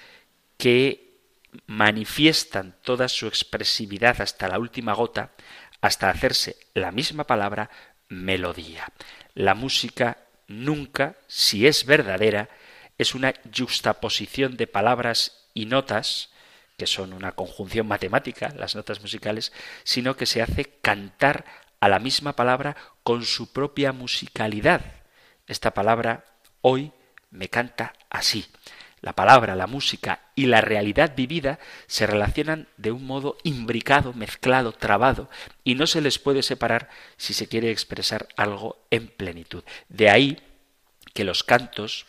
que 0.57 1.09
manifiestan 1.65 2.75
toda 2.83 3.07
su 3.07 3.27
expresividad 3.27 4.21
hasta 4.21 4.47
la 4.47 4.59
última 4.59 4.93
gota, 4.93 5.31
hasta 5.81 6.09
hacerse 6.09 6.57
la 6.73 6.91
misma 6.91 7.25
palabra 7.25 7.69
melodía. 8.07 8.91
La 9.33 9.55
música 9.55 10.17
nunca, 10.47 11.15
si 11.27 11.67
es 11.67 11.85
verdadera, 11.85 12.49
es 12.97 13.15
una 13.15 13.33
juxtaposición 13.57 14.57
de 14.57 14.67
palabras 14.67 15.48
y 15.59 15.65
notas, 15.65 16.29
que 16.77 16.87
son 16.87 17.11
una 17.11 17.33
conjunción 17.33 17.85
matemática, 17.85 18.53
las 18.55 18.75
notas 18.75 19.01
musicales, 19.01 19.51
sino 19.83 20.15
que 20.15 20.25
se 20.25 20.41
hace 20.41 20.63
cantar 20.81 21.43
a 21.81 21.89
la 21.89 21.99
misma 21.99 22.33
palabra 22.37 22.77
con 23.03 23.25
su 23.25 23.51
propia 23.51 23.91
musicalidad. 23.91 24.81
Esta 25.47 25.73
palabra 25.73 26.23
hoy 26.61 26.93
me 27.29 27.49
canta 27.49 27.93
así. 28.09 28.45
La 29.01 29.13
palabra, 29.13 29.55
la 29.55 29.67
música 29.67 30.21
y 30.33 30.45
la 30.45 30.61
realidad 30.61 31.13
vivida 31.15 31.59
se 31.87 32.07
relacionan 32.07 32.69
de 32.77 32.91
un 32.91 33.05
modo 33.05 33.37
imbricado, 33.43 34.13
mezclado, 34.13 34.71
trabado, 34.71 35.29
y 35.65 35.75
no 35.75 35.87
se 35.87 35.99
les 35.99 36.19
puede 36.19 36.41
separar 36.41 36.89
si 37.17 37.33
se 37.33 37.47
quiere 37.47 37.71
expresar 37.71 38.29
algo 38.37 38.85
en 38.91 39.07
plenitud. 39.07 39.63
De 39.89 40.09
ahí 40.09 40.41
que 41.13 41.25
los 41.25 41.43
cantos 41.43 42.05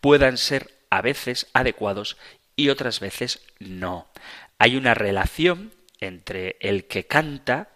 puedan 0.00 0.38
ser 0.38 0.72
a 0.90 1.02
veces 1.02 1.48
adecuados 1.52 2.16
y 2.56 2.70
otras 2.70 3.00
veces 3.00 3.42
no. 3.58 4.08
Hay 4.58 4.76
una 4.76 4.94
relación 4.94 5.72
entre 6.00 6.56
el 6.60 6.86
que 6.86 7.06
canta 7.06 7.68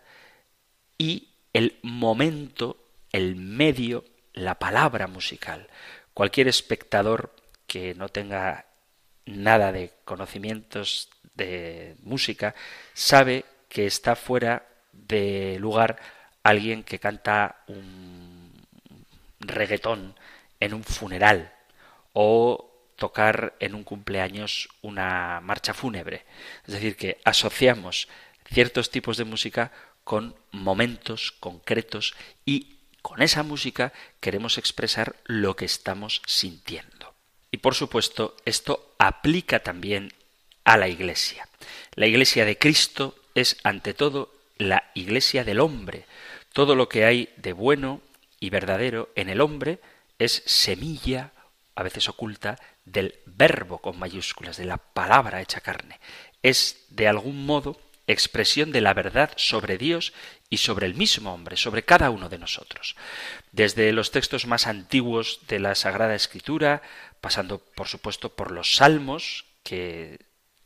y 0.98 1.28
el 1.52 1.78
momento, 1.82 2.76
el 3.12 3.36
medio, 3.36 4.04
la 4.32 4.58
palabra 4.58 5.06
musical. 5.06 5.68
Cualquier 6.14 6.48
espectador 6.48 7.34
que 7.66 7.94
no 7.94 8.08
tenga 8.08 8.66
nada 9.26 9.72
de 9.72 9.92
conocimientos 10.04 11.10
de 11.34 11.96
música 12.02 12.54
sabe 12.94 13.44
que 13.68 13.86
está 13.86 14.16
fuera 14.16 14.66
de 14.92 15.56
lugar 15.60 15.98
alguien 16.42 16.82
que 16.82 16.98
canta 16.98 17.62
un 17.68 18.50
reggaetón 19.40 20.14
en 20.58 20.74
un 20.74 20.84
funeral 20.84 21.52
o 22.12 22.69
tocar 23.00 23.56
en 23.60 23.74
un 23.74 23.82
cumpleaños 23.82 24.68
una 24.82 25.40
marcha 25.40 25.72
fúnebre. 25.72 26.26
Es 26.66 26.74
decir, 26.74 26.96
que 26.96 27.18
asociamos 27.24 28.08
ciertos 28.52 28.90
tipos 28.90 29.16
de 29.16 29.24
música 29.24 29.72
con 30.04 30.36
momentos 30.52 31.32
concretos 31.32 32.14
y 32.44 32.76
con 33.00 33.22
esa 33.22 33.42
música 33.42 33.94
queremos 34.20 34.58
expresar 34.58 35.16
lo 35.24 35.56
que 35.56 35.64
estamos 35.64 36.20
sintiendo. 36.26 37.14
Y 37.50 37.56
por 37.56 37.74
supuesto, 37.74 38.36
esto 38.44 38.94
aplica 38.98 39.60
también 39.60 40.12
a 40.64 40.76
la 40.76 40.88
Iglesia. 40.88 41.48
La 41.94 42.06
Iglesia 42.06 42.44
de 42.44 42.58
Cristo 42.58 43.16
es 43.34 43.56
ante 43.64 43.94
todo 43.94 44.30
la 44.58 44.90
Iglesia 44.94 45.42
del 45.42 45.60
hombre. 45.60 46.04
Todo 46.52 46.74
lo 46.74 46.90
que 46.90 47.06
hay 47.06 47.30
de 47.38 47.54
bueno 47.54 48.02
y 48.40 48.50
verdadero 48.50 49.08
en 49.14 49.30
el 49.30 49.40
hombre 49.40 49.80
es 50.18 50.42
semilla, 50.44 51.32
a 51.74 51.82
veces 51.82 52.08
oculta, 52.08 52.58
del 52.84 53.18
verbo 53.26 53.78
con 53.78 53.98
mayúsculas, 53.98 54.56
de 54.56 54.64
la 54.64 54.76
palabra 54.76 55.40
hecha 55.40 55.60
carne. 55.60 56.00
Es, 56.42 56.86
de 56.90 57.08
algún 57.08 57.46
modo, 57.46 57.80
expresión 58.06 58.72
de 58.72 58.80
la 58.80 58.94
verdad 58.94 59.32
sobre 59.36 59.78
Dios 59.78 60.12
y 60.48 60.58
sobre 60.58 60.86
el 60.86 60.94
mismo 60.94 61.32
hombre, 61.32 61.56
sobre 61.56 61.84
cada 61.84 62.10
uno 62.10 62.28
de 62.28 62.38
nosotros. 62.38 62.96
Desde 63.52 63.92
los 63.92 64.10
textos 64.10 64.46
más 64.46 64.66
antiguos 64.66 65.40
de 65.48 65.60
la 65.60 65.74
Sagrada 65.74 66.14
Escritura, 66.14 66.82
pasando, 67.20 67.58
por 67.58 67.86
supuesto, 67.86 68.34
por 68.34 68.50
los 68.50 68.76
salmos, 68.76 69.46
que 69.62 70.18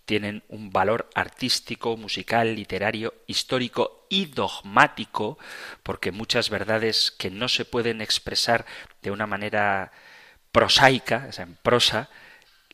tienen 0.05 0.43
un 0.49 0.71
valor 0.71 1.09
artístico, 1.15 1.97
musical, 1.97 2.55
literario, 2.55 3.15
histórico 3.27 4.07
y 4.11 4.27
dogmático, 4.27 5.39
porque 5.83 6.13
muchas 6.13 6.51
verdades 6.51 7.11
que 7.11 7.31
no 7.31 7.49
se 7.49 7.65
pueden 7.65 8.01
expresar 8.01 8.67
de 9.03 9.11
una 9.11 9.27
manera 9.27 9.93
prosaica, 10.55 11.27
o 11.29 11.33
sea, 11.33 11.47
en 11.47 11.57
prosa, 11.57 12.09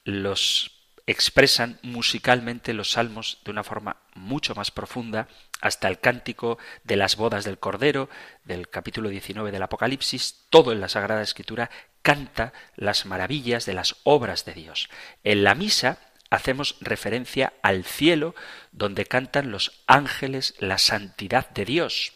los 0.05 0.71
expresan 1.07 1.79
musicalmente 1.81 2.75
los 2.75 2.91
salmos 2.91 3.39
de 3.43 3.51
una 3.51 3.65
forma 3.65 3.97
mucho 4.15 4.55
más 4.55 4.71
profunda, 4.71 5.29
hasta 5.63 5.89
el 5.89 5.99
cántico 5.99 6.59
de 6.85 6.97
las 6.97 7.17
bodas 7.17 7.47
del 7.47 7.59
Cordero, 7.59 8.11
del 8.45 8.69
capítulo 8.69 9.09
19 9.09 9.51
del 9.51 9.63
Apocalipsis, 9.63 10.45
todo 10.51 10.73
en 10.73 10.81
la 10.81 10.91
Sagrada 10.91 11.23
Escritura 11.23 11.71
canta 12.03 12.53
las 12.77 13.07
maravillas 13.07 13.65
de 13.65 13.73
las 13.73 13.97
obras 14.05 14.45
de 14.45 14.53
Dios. 14.53 14.91
En 15.25 15.43
la 15.43 15.55
misa 15.55 15.99
hacemos 16.29 16.77
referencia 16.83 17.55
al 17.63 17.85
cielo 17.87 18.35
donde 18.73 19.07
cantan 19.07 19.51
los 19.51 19.83
ángeles 19.87 20.55
la 20.59 20.77
santidad 20.77 21.49
de 21.49 21.65
Dios. 21.65 22.13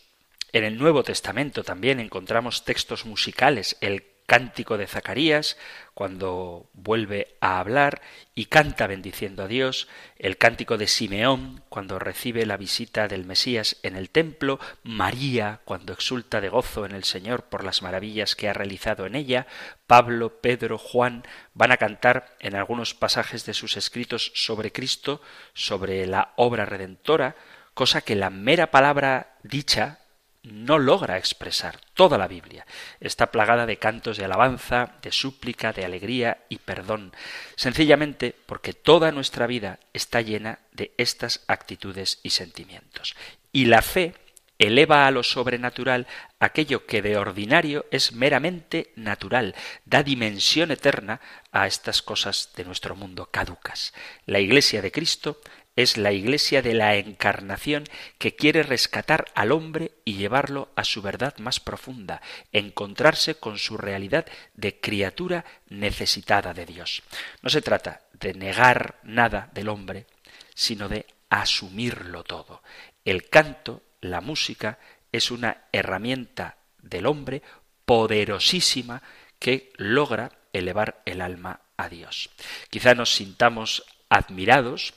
En 0.52 0.62
el 0.62 0.76
Nuevo 0.76 1.02
Testamento 1.02 1.64
también 1.64 2.00
encontramos 2.00 2.64
textos 2.64 3.06
musicales, 3.06 3.78
el 3.80 4.13
cántico 4.26 4.78
de 4.78 4.86
Zacarías, 4.86 5.56
cuando 5.92 6.68
vuelve 6.72 7.36
a 7.40 7.60
hablar 7.60 8.00
y 8.34 8.46
canta 8.46 8.86
bendiciendo 8.86 9.44
a 9.44 9.48
Dios, 9.48 9.88
el 10.18 10.38
cántico 10.38 10.76
de 10.76 10.86
Simeón, 10.86 11.62
cuando 11.68 11.98
recibe 11.98 12.46
la 12.46 12.56
visita 12.56 13.06
del 13.06 13.24
Mesías 13.24 13.76
en 13.82 13.96
el 13.96 14.10
templo, 14.10 14.58
María, 14.82 15.60
cuando 15.64 15.92
exulta 15.92 16.40
de 16.40 16.48
gozo 16.48 16.84
en 16.86 16.92
el 16.92 17.04
Señor 17.04 17.44
por 17.44 17.64
las 17.64 17.82
maravillas 17.82 18.34
que 18.34 18.48
ha 18.48 18.54
realizado 18.54 19.06
en 19.06 19.14
ella, 19.14 19.46
Pablo, 19.86 20.40
Pedro, 20.40 20.78
Juan 20.78 21.24
van 21.52 21.72
a 21.72 21.76
cantar 21.76 22.34
en 22.40 22.56
algunos 22.56 22.94
pasajes 22.94 23.44
de 23.46 23.54
sus 23.54 23.76
escritos 23.76 24.32
sobre 24.34 24.72
Cristo, 24.72 25.20
sobre 25.52 26.06
la 26.06 26.32
obra 26.36 26.64
redentora, 26.64 27.36
cosa 27.74 28.00
que 28.00 28.14
la 28.14 28.30
mera 28.30 28.70
palabra 28.70 29.36
dicha 29.42 30.00
no 30.44 30.78
logra 30.78 31.18
expresar. 31.18 31.80
Toda 31.94 32.18
la 32.18 32.28
Biblia 32.28 32.66
está 33.00 33.32
plagada 33.32 33.66
de 33.66 33.78
cantos 33.78 34.16
de 34.16 34.26
alabanza, 34.26 34.92
de 35.02 35.10
súplica, 35.10 35.72
de 35.72 35.84
alegría 35.84 36.44
y 36.48 36.58
perdón, 36.58 37.12
sencillamente 37.56 38.34
porque 38.46 38.72
toda 38.74 39.10
nuestra 39.10 39.46
vida 39.46 39.80
está 39.92 40.20
llena 40.20 40.60
de 40.72 40.92
estas 40.98 41.44
actitudes 41.48 42.20
y 42.22 42.30
sentimientos. 42.30 43.16
Y 43.52 43.64
la 43.66 43.82
fe 43.82 44.14
eleva 44.58 45.06
a 45.06 45.10
lo 45.10 45.22
sobrenatural 45.22 46.06
aquello 46.38 46.86
que 46.86 47.02
de 47.02 47.16
ordinario 47.16 47.86
es 47.90 48.12
meramente 48.12 48.92
natural, 48.96 49.54
da 49.84 50.02
dimensión 50.02 50.70
eterna 50.70 51.20
a 51.52 51.66
estas 51.66 52.02
cosas 52.02 52.50
de 52.54 52.64
nuestro 52.64 52.94
mundo 52.94 53.26
caducas. 53.30 53.94
La 54.26 54.40
Iglesia 54.40 54.82
de 54.82 54.92
Cristo 54.92 55.40
es 55.76 55.96
la 55.96 56.12
Iglesia 56.12 56.62
de 56.62 56.74
la 56.74 56.96
Encarnación 56.96 57.84
que 58.18 58.36
quiere 58.36 58.62
rescatar 58.62 59.26
al 59.34 59.52
hombre 59.52 59.92
y 60.04 60.14
llevarlo 60.14 60.70
a 60.76 60.84
su 60.84 61.02
verdad 61.02 61.36
más 61.38 61.60
profunda, 61.60 62.22
encontrarse 62.52 63.36
con 63.36 63.58
su 63.58 63.76
realidad 63.76 64.26
de 64.54 64.80
criatura 64.80 65.44
necesitada 65.68 66.54
de 66.54 66.66
Dios. 66.66 67.02
No 67.42 67.50
se 67.50 67.62
trata 67.62 68.02
de 68.12 68.34
negar 68.34 69.00
nada 69.02 69.50
del 69.52 69.68
hombre, 69.68 70.06
sino 70.54 70.88
de 70.88 71.06
asumirlo 71.28 72.22
todo. 72.22 72.62
El 73.04 73.28
canto, 73.28 73.82
la 74.00 74.20
música, 74.20 74.78
es 75.10 75.30
una 75.30 75.64
herramienta 75.72 76.56
del 76.80 77.06
hombre 77.06 77.42
poderosísima 77.84 79.02
que 79.38 79.72
logra 79.76 80.30
elevar 80.52 81.02
el 81.04 81.20
alma 81.20 81.60
a 81.76 81.88
Dios. 81.88 82.30
Quizá 82.70 82.94
nos 82.94 83.12
sintamos 83.12 83.84
admirados 84.08 84.94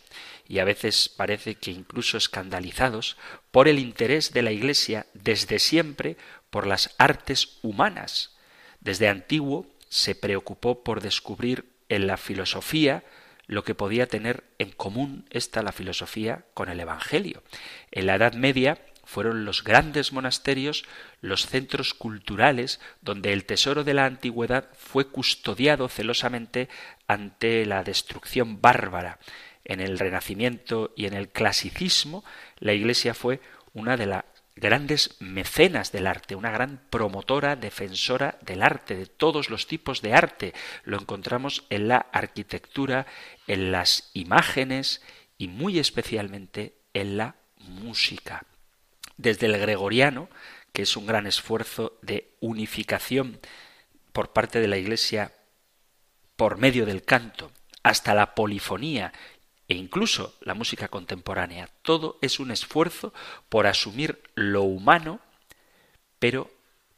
y 0.48 0.60
a 0.60 0.66
veces 0.66 1.10
parece 1.10 1.56
que 1.56 1.72
incluso 1.72 2.18
escandalizados 2.18 3.18
por 3.52 3.68
el 3.68 3.80
interés 3.80 4.32
de 4.34 4.42
la 4.42 4.52
Iglesia 4.52 5.06
desde 5.14 5.60
siempre 5.60 6.18
por 6.50 6.66
las 6.66 6.96
artes 6.98 7.60
humanas. 7.62 8.36
Desde 8.80 9.10
antiguo 9.10 9.68
se 9.90 10.16
preocupó 10.16 10.84
por 10.84 11.02
descubrir 11.02 11.66
en 11.90 12.08
la 12.08 12.18
filosofía 12.18 13.04
lo 13.46 13.64
que 13.64 13.76
podía 13.76 14.08
tener 14.08 14.44
en 14.58 14.72
común 14.72 15.26
esta 15.30 15.62
la 15.62 15.72
filosofía 15.72 16.46
con 16.54 16.70
el 16.70 16.80
Evangelio. 16.80 17.44
En 17.92 18.08
la 18.08 18.16
Edad 18.16 18.34
Media 18.34 18.78
fueron 19.06 19.46
los 19.46 19.64
grandes 19.64 20.12
monasterios 20.12 20.84
los 21.22 21.46
centros 21.46 21.94
culturales 21.94 22.82
donde 23.02 23.32
el 23.32 23.46
tesoro 23.46 23.86
de 23.86 23.94
la 23.94 24.06
antigüedad 24.06 24.68
fue 24.78 25.08
custodiado 25.08 25.88
celosamente 25.88 26.68
ante 27.08 27.66
la 27.66 27.84
destrucción 27.84 28.60
bárbara 28.60 29.18
en 29.68 29.82
el 29.82 30.00
Renacimiento 30.00 30.94
y 30.96 31.06
en 31.06 31.14
el 31.14 31.28
clasicismo, 31.28 32.24
la 32.60 32.74
Iglesia 32.74 33.14
fue 33.14 33.42
una 33.74 33.98
de 33.98 34.06
las 34.06 34.24
grandes 34.56 35.18
mecenas 35.20 35.92
del 35.92 36.08
arte, 36.08 36.36
una 36.36 36.52
gran 36.52 36.82
promotora, 36.90 37.58
defensora 37.58 38.40
del 38.42 38.64
arte, 38.64 38.96
de 38.96 39.06
todos 39.06 39.50
los 39.50 39.68
tipos 39.68 40.02
de 40.02 40.14
arte. 40.14 40.54
Lo 40.84 40.98
encontramos 40.98 41.66
en 41.70 41.90
la 41.90 41.98
arquitectura, 41.98 43.06
en 43.46 43.74
las 43.74 44.10
imágenes 44.14 45.02
y 45.38 45.50
muy 45.50 45.80
especialmente 45.80 46.74
en 46.94 47.18
la 47.18 47.36
música. 47.58 48.46
Desde 49.18 49.48
el 49.48 49.58
gregoriano, 49.58 50.30
que 50.72 50.84
es 50.84 50.96
un 50.96 51.06
gran 51.06 51.28
esfuerzo 51.28 52.00
de 52.02 52.32
unificación 52.40 53.40
por 54.14 54.32
parte 54.32 54.62
de 54.62 54.70
la 54.70 54.78
Iglesia 54.78 55.34
por 56.38 56.58
medio 56.58 56.86
del 56.86 57.04
canto, 57.04 57.52
hasta 57.84 58.14
la 58.14 58.34
polifonía 58.34 59.14
e 59.68 59.76
incluso 59.76 60.36
la 60.42 60.54
música 60.54 60.88
contemporánea. 60.88 61.70
Todo 61.82 62.18
es 62.22 62.40
un 62.40 62.52
esfuerzo 62.52 63.14
por 63.50 63.68
asumir 63.68 64.22
lo 64.36 64.64
humano, 64.64 65.20
pero 66.20 66.50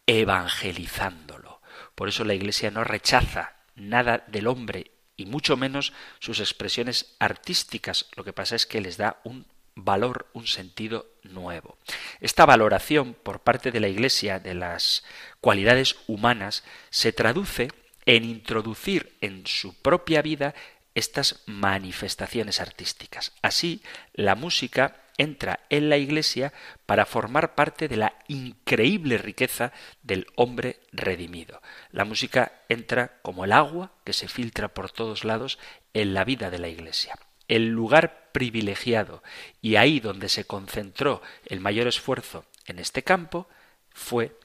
evangelizándolo. 0.05 1.61
Por 1.95 2.09
eso 2.09 2.23
la 2.23 2.33
Iglesia 2.33 2.71
no 2.71 2.83
rechaza 2.83 3.55
nada 3.75 4.23
del 4.27 4.47
hombre 4.47 4.91
y 5.15 5.25
mucho 5.25 5.57
menos 5.57 5.93
sus 6.19 6.39
expresiones 6.39 7.15
artísticas. 7.19 8.07
Lo 8.15 8.23
que 8.23 8.33
pasa 8.33 8.55
es 8.55 8.65
que 8.65 8.81
les 8.81 8.97
da 8.97 9.19
un 9.23 9.45
valor, 9.75 10.27
un 10.33 10.47
sentido 10.47 11.07
nuevo. 11.23 11.77
Esta 12.19 12.45
valoración 12.45 13.13
por 13.13 13.41
parte 13.41 13.71
de 13.71 13.79
la 13.79 13.87
Iglesia 13.87 14.39
de 14.39 14.53
las 14.53 15.03
cualidades 15.41 15.97
humanas 16.07 16.63
se 16.89 17.13
traduce 17.13 17.69
en 18.05 18.23
introducir 18.23 19.15
en 19.21 19.45
su 19.45 19.73
propia 19.81 20.21
vida 20.21 20.55
estas 20.99 21.41
manifestaciones 21.45 22.61
artísticas. 22.61 23.33
Así, 23.41 23.81
la 24.13 24.35
música 24.35 25.01
entra 25.19 25.59
en 25.69 25.89
la 25.89 25.97
Iglesia 25.97 26.53
para 26.85 27.05
formar 27.05 27.53
parte 27.53 27.89
de 27.89 27.97
la 27.97 28.13
increíble 28.27 29.17
riqueza 29.17 29.73
del 30.01 30.27
hombre 30.35 30.79
redimido. 30.93 31.61
La 31.91 32.05
música 32.05 32.53
entra 32.69 33.19
como 33.21 33.43
el 33.43 33.51
agua 33.51 33.91
que 34.05 34.13
se 34.13 34.29
filtra 34.29 34.69
por 34.69 34.91
todos 34.91 35.25
lados 35.25 35.59
en 35.93 36.13
la 36.13 36.23
vida 36.23 36.49
de 36.49 36.59
la 36.59 36.69
Iglesia. 36.69 37.15
El 37.49 37.67
lugar 37.67 38.29
privilegiado 38.31 39.21
y 39.61 39.75
ahí 39.75 39.99
donde 39.99 40.29
se 40.29 40.45
concentró 40.45 41.21
el 41.45 41.59
mayor 41.59 41.87
esfuerzo 41.87 42.45
en 42.65 42.79
este 42.79 43.03
campo 43.03 43.49
fue, 43.91 44.37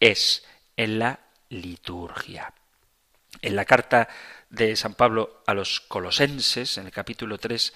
es, 0.00 0.44
en 0.76 0.98
la 0.98 1.20
liturgia. 1.48 2.52
En 3.40 3.56
la 3.56 3.64
carta 3.64 4.08
de 4.50 4.74
San 4.76 4.94
Pablo 4.94 5.42
a 5.46 5.54
los 5.54 5.80
colosenses, 5.80 6.76
en 6.76 6.86
el 6.86 6.92
capítulo 6.92 7.38
3, 7.38 7.72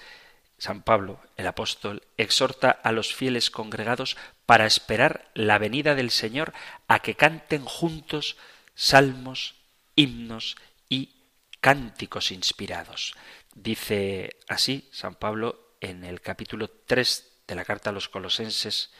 San 0.57 0.83
Pablo, 0.83 1.19
el 1.37 1.47
apóstol, 1.47 2.03
exhorta 2.17 2.69
a 2.69 2.91
los 2.91 3.13
fieles 3.13 3.49
congregados 3.49 4.17
para 4.45 4.65
esperar 4.65 5.31
la 5.33 5.57
venida 5.57 5.95
del 5.95 6.11
Señor 6.11 6.53
a 6.87 6.99
que 6.99 7.15
canten 7.15 7.65
juntos 7.65 8.37
salmos, 8.75 9.55
himnos 9.95 10.57
y 10.89 11.15
cánticos 11.61 12.31
inspirados. 12.31 13.15
Dice 13.53 14.37
así 14.47 14.89
San 14.91 15.15
Pablo 15.15 15.77
en 15.79 16.03
el 16.03 16.21
capítulo 16.21 16.69
3 16.69 17.43
de 17.47 17.55
la 17.55 17.65
carta 17.65 17.89
a 17.89 17.93
los 17.93 18.09
colosenses, 18.09 18.91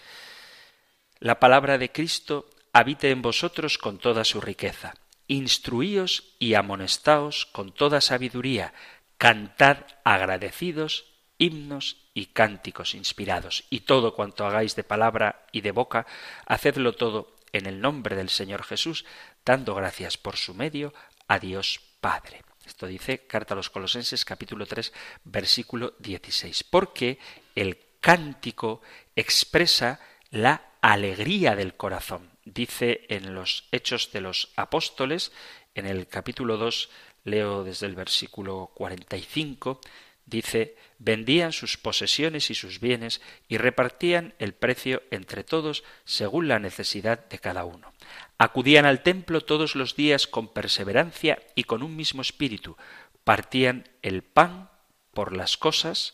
la 1.19 1.39
palabra 1.39 1.77
de 1.77 1.91
Cristo 1.91 2.49
habite 2.73 3.09
en 3.09 3.21
vosotros 3.21 3.77
con 3.77 3.97
toda 3.97 4.25
su 4.25 4.41
riqueza 4.41 4.93
Instruíos 5.27 6.35
y 6.39 6.53
amonestaos 6.53 7.45
con 7.47 7.73
toda 7.73 8.01
sabiduría, 8.01 8.73
cantad 9.17 9.77
agradecidos 10.03 11.05
himnos 11.37 11.97
y 12.13 12.27
cánticos 12.27 12.95
inspirados, 12.95 13.65
y 13.69 13.81
todo 13.81 14.13
cuanto 14.13 14.45
hagáis 14.45 14.75
de 14.75 14.83
palabra 14.83 15.45
y 15.51 15.61
de 15.61 15.71
boca, 15.71 16.05
hacedlo 16.45 16.93
todo 16.93 17.35
en 17.51 17.65
el 17.65 17.81
nombre 17.81 18.15
del 18.15 18.29
Señor 18.29 18.63
Jesús, 18.63 19.05
dando 19.45 19.75
gracias 19.75 20.17
por 20.17 20.37
su 20.37 20.53
medio 20.53 20.93
a 21.27 21.39
Dios 21.39 21.81
Padre. 21.99 22.43
Esto 22.65 22.87
dice 22.87 23.27
Carta 23.27 23.53
a 23.53 23.57
los 23.57 23.69
Colosenses 23.69 24.25
capítulo 24.25 24.65
3 24.65 24.91
versículo 25.23 25.93
16, 25.99 26.63
porque 26.63 27.19
el 27.53 27.79
cántico 27.99 28.81
expresa 29.15 29.99
la 30.31 30.73
alegría 30.81 31.55
del 31.55 31.75
corazón 31.75 32.34
dice 32.45 33.05
en 33.09 33.33
los 33.33 33.67
Hechos 33.71 34.11
de 34.11 34.21
los 34.21 34.51
Apóstoles, 34.55 35.31
en 35.73 35.85
el 35.85 36.07
capítulo 36.07 36.57
2, 36.57 36.89
leo 37.25 37.63
desde 37.63 37.87
el 37.87 37.95
versículo 37.95 38.71
45, 38.75 39.81
dice, 40.25 40.75
vendían 40.97 41.51
sus 41.51 41.77
posesiones 41.77 42.49
y 42.49 42.55
sus 42.55 42.79
bienes 42.79 43.21
y 43.47 43.57
repartían 43.57 44.33
el 44.39 44.53
precio 44.53 45.03
entre 45.11 45.43
todos 45.43 45.83
según 46.05 46.47
la 46.47 46.59
necesidad 46.59 47.27
de 47.27 47.39
cada 47.39 47.65
uno. 47.65 47.93
Acudían 48.37 48.85
al 48.85 49.03
templo 49.03 49.41
todos 49.41 49.75
los 49.75 49.95
días 49.95 50.27
con 50.27 50.47
perseverancia 50.47 51.41
y 51.55 51.63
con 51.65 51.83
un 51.83 51.95
mismo 51.95 52.21
espíritu, 52.21 52.77
partían 53.23 53.89
el 54.01 54.23
pan 54.23 54.69
por 55.13 55.35
las 55.35 55.57
cosas 55.57 56.13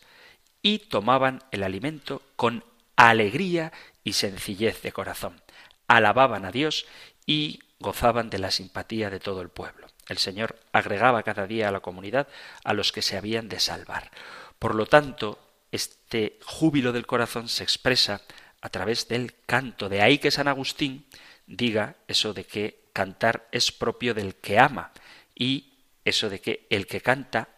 y 0.62 0.80
tomaban 0.80 1.44
el 1.52 1.64
alimento 1.64 2.22
con 2.36 2.64
alegría 2.96 3.72
y 4.04 4.14
sencillez 4.14 4.82
de 4.82 4.92
corazón. 4.92 5.41
Alababan 5.92 6.46
a 6.46 6.52
Dios 6.52 6.86
y 7.26 7.60
gozaban 7.80 8.30
de 8.30 8.40
la 8.40 8.50
simpatía 8.50 9.10
de 9.10 9.20
todo 9.20 9.42
el 9.42 9.50
pueblo. 9.50 9.88
El 10.08 10.20
Señor 10.20 10.58
agregaba 10.72 11.24
cada 11.24 11.48
día 11.48 11.68
a 11.68 11.72
la 11.72 11.82
comunidad 11.82 12.30
a 12.64 12.74
los 12.74 12.94
que 12.94 13.02
se 13.02 13.18
habían 13.18 13.50
de 13.50 13.60
salvar. 13.60 14.10
Por 14.58 14.74
lo 14.76 14.86
tanto, 14.86 15.38
este 15.70 16.40
júbilo 16.46 16.94
del 16.94 17.06
corazón 17.06 17.50
se 17.50 17.64
expresa 17.64 18.22
a 18.62 18.70
través 18.70 19.10
del 19.10 19.36
canto. 19.46 19.90
De 19.90 20.02
ahí 20.02 20.18
que 20.18 20.32
San 20.32 20.48
Agustín 20.48 21.08
diga 21.46 21.96
eso 22.08 22.34
de 22.34 22.46
que 22.46 22.86
cantar 22.94 23.50
es 23.52 23.74
propio 23.74 24.14
del 24.14 24.36
que 24.36 24.60
ama 24.60 24.94
y 25.36 25.74
eso 26.06 26.30
de 26.30 26.40
que 26.40 26.68
el 26.70 26.88
que 26.88 27.02
canta 27.02 27.50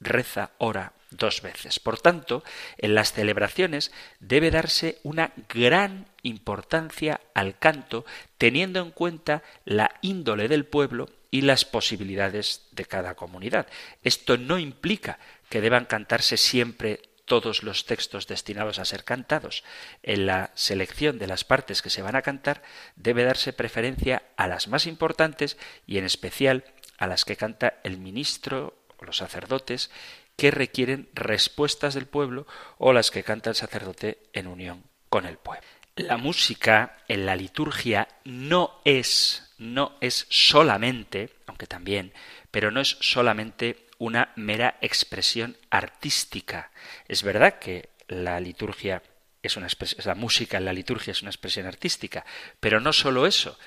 reza, 0.00 0.52
ora 0.56 0.94
dos 1.10 1.42
veces. 1.42 1.80
Por 1.80 1.98
tanto, 1.98 2.44
en 2.76 2.94
las 2.94 3.12
celebraciones 3.12 3.92
debe 4.20 4.50
darse 4.50 4.98
una 5.02 5.32
gran 5.48 6.06
importancia 6.22 7.20
al 7.34 7.58
canto, 7.58 8.04
teniendo 8.36 8.80
en 8.80 8.90
cuenta 8.90 9.42
la 9.64 9.94
índole 10.02 10.48
del 10.48 10.66
pueblo 10.66 11.08
y 11.30 11.42
las 11.42 11.64
posibilidades 11.64 12.66
de 12.72 12.84
cada 12.84 13.14
comunidad. 13.14 13.66
Esto 14.02 14.36
no 14.36 14.58
implica 14.58 15.18
que 15.48 15.60
deban 15.60 15.84
cantarse 15.84 16.36
siempre 16.36 17.00
todos 17.28 17.62
los 17.62 17.84
textos 17.84 18.26
destinados 18.26 18.78
a 18.78 18.84
ser 18.84 19.04
cantados. 19.04 19.62
En 20.02 20.26
la 20.26 20.50
selección 20.54 21.18
de 21.18 21.26
las 21.26 21.44
partes 21.44 21.82
que 21.82 21.90
se 21.90 22.02
van 22.02 22.16
a 22.16 22.22
cantar 22.22 22.62
debe 22.96 23.24
darse 23.24 23.52
preferencia 23.52 24.22
a 24.36 24.48
las 24.48 24.66
más 24.66 24.86
importantes 24.86 25.58
y 25.86 25.98
en 25.98 26.04
especial 26.04 26.64
a 26.96 27.06
las 27.06 27.24
que 27.24 27.36
canta 27.36 27.74
el 27.84 27.98
ministro 27.98 28.74
o 28.96 29.04
los 29.04 29.18
sacerdotes 29.18 29.90
que 30.38 30.52
requieren 30.52 31.08
respuestas 31.14 31.94
del 31.94 32.06
pueblo 32.06 32.46
o 32.78 32.92
las 32.92 33.10
que 33.10 33.24
canta 33.24 33.50
el 33.50 33.56
sacerdote 33.56 34.18
en 34.32 34.46
unión 34.46 34.84
con 35.08 35.26
el 35.26 35.36
pueblo. 35.36 35.66
La 35.96 36.16
música 36.16 36.96
en 37.08 37.26
la 37.26 37.34
liturgia 37.34 38.06
no 38.24 38.80
es, 38.84 39.52
no 39.58 39.96
es 40.00 40.26
solamente, 40.30 41.34
aunque 41.48 41.66
también, 41.66 42.12
pero 42.52 42.70
no 42.70 42.80
es 42.80 42.96
solamente 43.00 43.88
una 43.98 44.32
mera 44.36 44.78
expresión 44.80 45.56
artística. 45.70 46.70
Es 47.08 47.24
verdad 47.24 47.58
que 47.58 47.88
la 48.06 48.38
liturgia 48.38 49.02
es 49.42 49.56
una 49.56 49.66
la 50.04 50.14
música 50.14 50.56
en 50.56 50.66
la 50.66 50.72
liturgia 50.72 51.10
es 51.10 51.22
una 51.22 51.32
expresión 51.32 51.66
artística, 51.66 52.24
pero 52.60 52.78
no 52.78 52.92
solo 52.92 53.26
eso, 53.26 53.58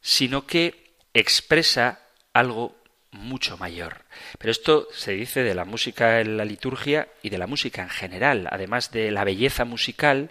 sino 0.00 0.46
que 0.46 0.94
expresa 1.14 2.00
algo 2.32 2.76
mucho 3.16 3.56
mayor. 3.56 4.04
Pero 4.38 4.50
esto 4.50 4.88
se 4.92 5.12
dice 5.12 5.42
de 5.42 5.54
la 5.54 5.64
música 5.64 6.20
en 6.20 6.36
la 6.36 6.44
liturgia 6.44 7.08
y 7.22 7.30
de 7.30 7.38
la 7.38 7.46
música 7.46 7.82
en 7.82 7.88
general. 7.88 8.48
Además 8.50 8.92
de 8.92 9.10
la 9.10 9.24
belleza 9.24 9.64
musical, 9.64 10.30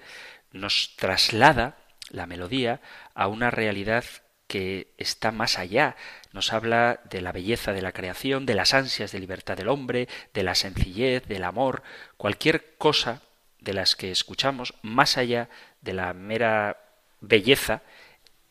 nos 0.51 0.95
traslada 0.95 1.77
la 2.09 2.25
melodía 2.25 2.81
a 3.13 3.27
una 3.27 3.51
realidad 3.51 4.05
que 4.47 4.93
está 4.97 5.31
más 5.31 5.57
allá. 5.57 5.95
Nos 6.31 6.53
habla 6.53 7.01
de 7.09 7.21
la 7.21 7.31
belleza 7.31 7.73
de 7.73 7.81
la 7.81 7.91
creación, 7.91 8.45
de 8.45 8.55
las 8.55 8.73
ansias 8.73 9.11
de 9.11 9.19
libertad 9.19 9.57
del 9.57 9.69
hombre, 9.69 10.07
de 10.33 10.43
la 10.43 10.55
sencillez, 10.55 11.25
del 11.27 11.43
amor, 11.43 11.83
cualquier 12.17 12.75
cosa 12.77 13.21
de 13.59 13.73
las 13.73 13.95
que 13.95 14.11
escuchamos, 14.11 14.75
más 14.83 15.17
allá 15.17 15.49
de 15.81 15.93
la 15.93 16.13
mera 16.13 16.77
belleza, 17.21 17.81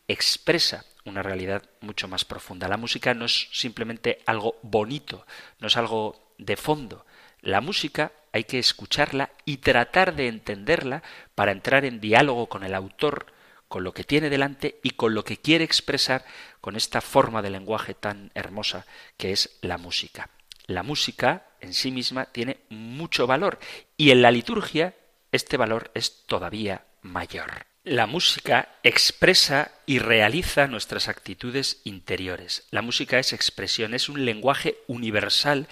expresa 0.07 0.85
una 1.05 1.23
realidad 1.23 1.63
mucho 1.81 2.07
más 2.07 2.25
profunda. 2.25 2.67
La 2.67 2.77
música 2.77 3.13
no 3.13 3.25
es 3.25 3.47
simplemente 3.51 4.19
algo 4.25 4.57
bonito, 4.61 5.25
no 5.59 5.67
es 5.67 5.77
algo 5.77 6.33
de 6.37 6.57
fondo. 6.57 7.05
La 7.41 7.61
música 7.61 8.11
hay 8.33 8.43
que 8.43 8.59
escucharla 8.59 9.31
y 9.45 9.57
tratar 9.57 10.15
de 10.15 10.27
entenderla 10.27 11.03
para 11.35 11.51
entrar 11.51 11.85
en 11.85 12.01
diálogo 12.01 12.47
con 12.47 12.63
el 12.63 12.73
autor, 12.73 13.27
con 13.67 13.83
lo 13.83 13.93
que 13.93 14.03
tiene 14.03 14.29
delante 14.29 14.79
y 14.83 14.91
con 14.91 15.13
lo 15.13 15.23
que 15.23 15.37
quiere 15.37 15.63
expresar 15.63 16.25
con 16.59 16.75
esta 16.75 17.01
forma 17.01 17.41
de 17.41 17.51
lenguaje 17.51 17.93
tan 17.93 18.31
hermosa 18.33 18.85
que 19.17 19.31
es 19.31 19.57
la 19.61 19.77
música. 19.77 20.29
La 20.67 20.83
música 20.83 21.45
en 21.61 21.73
sí 21.73 21.91
misma 21.91 22.25
tiene 22.25 22.61
mucho 22.69 23.27
valor 23.27 23.59
y 23.95 24.11
en 24.11 24.21
la 24.21 24.31
liturgia 24.31 24.95
este 25.31 25.57
valor 25.57 25.91
es 25.93 26.25
todavía 26.25 26.85
mayor. 27.01 27.67
La 27.85 28.07
música 28.07 28.69
expresa 28.81 29.69
y 29.85 29.99
realiza 29.99 30.65
nuestras 30.65 31.07
actitudes 31.07 31.81
interiores. 31.83 32.65
La 32.71 32.81
música 32.81 33.19
es 33.19 33.31
expresión, 33.31 33.93
es 33.93 34.09
un 34.09 34.25
lenguaje 34.25 34.77
universal 34.87 35.67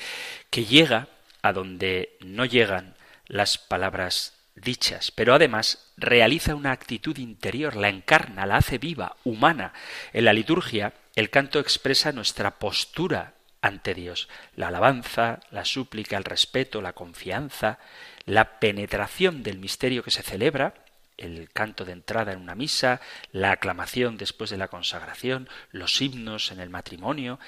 que 0.51 0.65
llega 0.65 1.07
a 1.41 1.53
donde 1.53 2.15
no 2.19 2.45
llegan 2.45 2.93
las 3.25 3.57
palabras 3.57 4.33
dichas, 4.53 5.09
pero 5.09 5.33
además 5.33 5.91
realiza 5.97 6.53
una 6.53 6.71
actitud 6.71 7.17
interior, 7.17 7.75
la 7.75 7.89
encarna, 7.89 8.45
la 8.45 8.57
hace 8.57 8.77
viva, 8.77 9.17
humana. 9.23 9.73
En 10.13 10.25
la 10.25 10.33
liturgia, 10.33 10.93
el 11.15 11.31
canto 11.31 11.59
expresa 11.59 12.11
nuestra 12.11 12.59
postura 12.59 13.33
ante 13.63 13.95
Dios, 13.95 14.29
la 14.55 14.67
alabanza, 14.67 15.39
la 15.49 15.65
súplica, 15.65 16.17
el 16.17 16.25
respeto, 16.25 16.79
la 16.79 16.93
confianza, 16.93 17.79
la 18.25 18.59
penetración 18.59 19.41
del 19.41 19.57
misterio 19.57 20.03
que 20.03 20.11
se 20.11 20.21
celebra, 20.21 20.75
el 21.17 21.49
canto 21.51 21.85
de 21.85 21.93
entrada 21.93 22.33
en 22.33 22.39
una 22.39 22.55
misa, 22.55 23.01
la 23.31 23.51
aclamación 23.51 24.17
después 24.17 24.49
de 24.49 24.57
la 24.57 24.67
consagración, 24.67 25.49
los 25.71 26.01
himnos 26.01 26.51
en 26.51 26.59
el 26.59 26.69
matrimonio, 26.69 27.39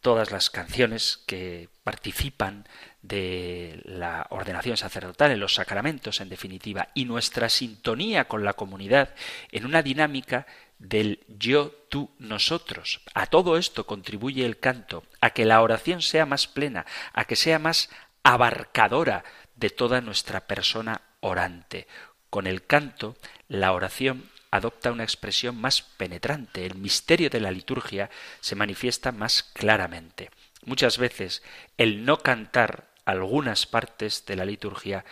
todas 0.00 0.30
las 0.30 0.50
canciones 0.50 1.22
que 1.26 1.68
participan 1.82 2.68
de 3.02 3.80
la 3.84 4.26
ordenación 4.30 4.76
sacerdotal, 4.76 5.30
en 5.30 5.40
los 5.40 5.54
sacramentos 5.54 6.20
en 6.20 6.28
definitiva, 6.28 6.88
y 6.94 7.04
nuestra 7.04 7.48
sintonía 7.48 8.26
con 8.26 8.44
la 8.44 8.52
comunidad 8.52 9.14
en 9.50 9.64
una 9.64 9.82
dinámica 9.82 10.46
del 10.78 11.24
yo, 11.28 11.70
tú, 11.88 12.10
nosotros. 12.18 13.00
A 13.14 13.26
todo 13.26 13.56
esto 13.56 13.86
contribuye 13.86 14.44
el 14.44 14.58
canto, 14.58 15.04
a 15.20 15.30
que 15.30 15.44
la 15.44 15.62
oración 15.62 16.02
sea 16.02 16.26
más 16.26 16.46
plena, 16.46 16.84
a 17.12 17.24
que 17.24 17.36
sea 17.36 17.58
más 17.58 17.88
abarcadora 18.22 19.24
de 19.56 19.70
toda 19.70 20.00
nuestra 20.00 20.46
persona 20.46 21.00
orante. 21.20 21.86
Con 22.34 22.48
el 22.48 22.66
canto, 22.66 23.16
la 23.46 23.70
oración 23.70 24.28
adopta 24.50 24.90
una 24.90 25.04
expresión 25.04 25.56
más 25.56 25.82
penetrante, 25.82 26.66
el 26.66 26.74
misterio 26.74 27.30
de 27.30 27.38
la 27.38 27.52
liturgia 27.52 28.10
se 28.40 28.56
manifiesta 28.56 29.12
más 29.12 29.44
claramente. 29.44 30.32
Muchas 30.64 30.98
veces 30.98 31.44
el 31.78 32.04
no 32.04 32.18
cantar 32.18 32.88
algunas 33.04 33.66
partes 33.66 34.26
de 34.26 34.34
la 34.34 34.44
liturgia 34.44 35.04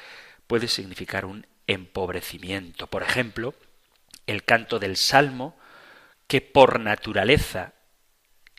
puede 0.49 0.67
significar 0.67 1.25
un 1.25 1.47
empobrecimiento. 1.69 2.89
Por 2.89 3.05
ejemplo, 3.05 3.55
el 4.27 4.43
canto 4.43 4.81
del 4.81 4.97
Salmo, 4.97 5.57
que 6.27 6.41
por 6.41 6.81
naturaleza 6.81 7.73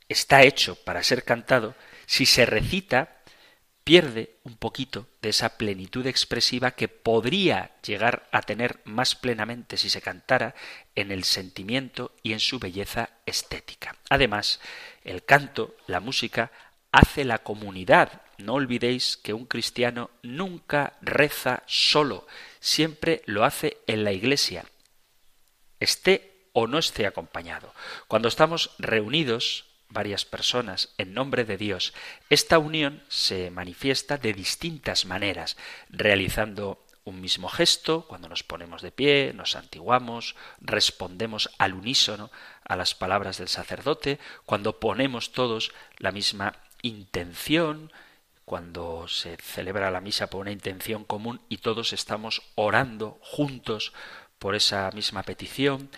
está 0.08 0.43
hecho 0.43 0.76
para 0.86 1.04
ser 1.04 1.26
cantado, 1.26 1.76
si 2.06 2.26
se 2.26 2.45
recita 2.45 3.12
pierde 3.84 4.38
un 4.43 4.56
poquito 4.56 5.08
de 5.22 5.30
esa 5.30 5.58
plenitud 5.58 6.06
expresiva 6.08 6.72
que 6.72 6.88
podría 6.88 7.72
llegar 7.86 8.28
a 8.32 8.41
tener 8.41 8.80
más 8.86 9.15
plenamente 9.15 9.78
si 9.78 9.89
se 9.89 10.02
cantara 10.02 10.56
en 10.96 11.12
el 11.12 11.24
sentimiento 11.24 12.13
y 12.24 12.34
en 12.34 12.39
su 12.39 12.60
belleza 12.60 13.10
estética. 13.26 13.96
Además, 14.10 14.60
el 15.04 15.24
canto, 15.24 15.76
la 15.88 16.00
música, 16.00 16.52
hace 16.91 17.26
la 17.26 17.39
comunidad. 17.39 18.22
No 18.38 18.54
olvidéis 18.54 19.17
que 19.17 19.34
un 19.34 19.46
cristiano 19.46 20.10
nunca 20.22 20.93
reza 21.02 21.63
solo, 21.65 22.26
siempre 22.60 23.22
lo 23.26 23.43
hace 23.43 23.78
en 23.88 24.04
la 24.04 24.12
iglesia, 24.12 24.65
esté 25.80 26.48
o 26.54 26.67
no 26.67 26.78
esté 26.78 27.06
acompañado. 27.06 27.74
Cuando 28.08 28.28
estamos 28.28 28.72
reunidos, 28.80 29.65
varias 29.93 30.25
personas 30.25 30.89
en 30.97 31.13
nombre 31.13 31.45
de 31.45 31.58
Dios, 31.58 31.93
esta 32.29 32.60
unión 32.60 33.03
se 33.08 33.51
manifiesta 33.51 34.17
de 34.17 34.34
distintas 34.34 35.06
maneras, 35.06 35.56
realizando 35.89 36.84
un 37.06 37.19
mismo 37.19 37.49
gesto, 37.49 38.06
cuando 38.08 38.29
nos 38.29 38.43
ponemos 38.43 38.82
de 38.82 38.91
pie, 38.91 39.34
nos 39.36 39.56
antiguamos, 39.56 40.36
respondemos 40.62 41.49
al 41.58 41.73
unísono 41.73 42.32
a 42.63 42.75
las 42.75 42.95
palabras 42.95 43.38
del 43.38 43.49
sacerdote, 43.49 44.19
cuando 44.45 44.79
ponemos 44.79 45.34
todos 45.34 45.73
la 45.97 46.12
misma 46.12 46.53
intención, 46.82 47.91
cuando 48.45 49.08
se 49.08 49.38
celebra 49.38 49.91
la 49.91 50.01
misa 50.01 50.27
por 50.27 50.41
una 50.41 50.51
intención 50.51 51.03
común 51.03 51.41
y 51.49 51.58
todos 51.58 51.93
estamos 51.93 52.41
orando 52.56 53.17
juntos 53.21 53.93
por 54.39 54.56
esa 54.56 54.89
misma 54.91 55.23
petición, 55.23 55.89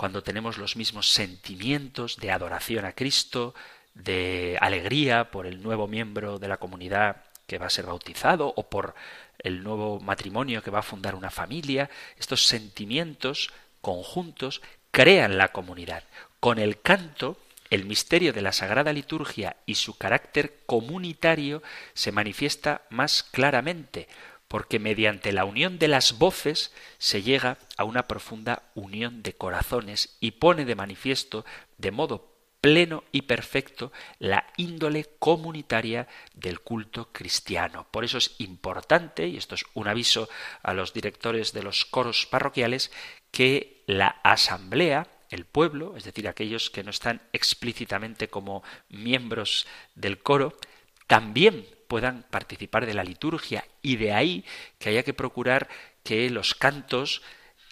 cuando 0.00 0.22
tenemos 0.22 0.56
los 0.56 0.76
mismos 0.76 1.10
sentimientos 1.10 2.16
de 2.16 2.30
adoración 2.30 2.86
a 2.86 2.94
Cristo, 2.94 3.54
de 3.92 4.56
alegría 4.58 5.30
por 5.30 5.46
el 5.46 5.62
nuevo 5.62 5.88
miembro 5.88 6.38
de 6.38 6.48
la 6.48 6.56
comunidad 6.56 7.24
que 7.46 7.58
va 7.58 7.66
a 7.66 7.70
ser 7.70 7.84
bautizado 7.84 8.50
o 8.56 8.70
por 8.70 8.94
el 9.40 9.62
nuevo 9.62 10.00
matrimonio 10.00 10.62
que 10.62 10.70
va 10.70 10.78
a 10.78 10.82
fundar 10.90 11.14
una 11.14 11.28
familia. 11.30 11.90
Estos 12.16 12.46
sentimientos 12.46 13.50
conjuntos 13.82 14.62
crean 14.90 15.36
la 15.36 15.48
comunidad. 15.48 16.04
Con 16.40 16.58
el 16.58 16.80
canto, 16.80 17.36
el 17.68 17.84
misterio 17.84 18.32
de 18.32 18.40
la 18.40 18.52
Sagrada 18.52 18.94
Liturgia 18.94 19.56
y 19.66 19.74
su 19.74 19.98
carácter 19.98 20.60
comunitario 20.64 21.62
se 21.92 22.10
manifiesta 22.10 22.86
más 22.88 23.22
claramente, 23.22 24.08
porque 24.50 24.80
mediante 24.80 25.32
la 25.32 25.44
unión 25.44 25.78
de 25.78 25.86
las 25.86 26.18
voces 26.18 26.72
se 26.98 27.22
llega 27.22 27.56
a 27.76 27.84
una 27.84 28.08
profunda 28.08 28.64
unión 28.74 29.22
de 29.22 29.32
corazones 29.32 30.16
y 30.18 30.32
pone 30.32 30.64
de 30.64 30.74
manifiesto 30.74 31.44
de 31.78 31.92
modo 31.92 32.34
pleno 32.60 33.04
y 33.12 33.22
perfecto 33.22 33.92
la 34.18 34.48
índole 34.56 35.06
comunitaria 35.20 36.08
del 36.34 36.58
culto 36.58 37.12
cristiano. 37.12 37.86
Por 37.92 38.04
eso 38.04 38.18
es 38.18 38.34
importante, 38.38 39.28
y 39.28 39.36
esto 39.36 39.54
es 39.54 39.64
un 39.74 39.86
aviso 39.86 40.28
a 40.64 40.74
los 40.74 40.92
directores 40.92 41.52
de 41.52 41.62
los 41.62 41.84
coros 41.84 42.26
parroquiales, 42.26 42.90
que 43.30 43.84
la 43.86 44.20
asamblea, 44.24 45.06
el 45.30 45.44
pueblo, 45.44 45.96
es 45.96 46.02
decir, 46.02 46.26
aquellos 46.26 46.70
que 46.70 46.82
no 46.82 46.90
están 46.90 47.22
explícitamente 47.32 48.26
como 48.26 48.64
miembros 48.88 49.68
del 49.94 50.18
coro, 50.18 50.58
también 51.06 51.64
puedan 51.90 52.24
participar 52.30 52.86
de 52.86 52.94
la 52.94 53.02
liturgia 53.02 53.66
y 53.82 53.96
de 53.96 54.12
ahí 54.12 54.44
que 54.78 54.90
haya 54.90 55.02
que 55.02 55.12
procurar 55.12 55.68
que 56.04 56.30
los 56.30 56.54
cantos 56.54 57.20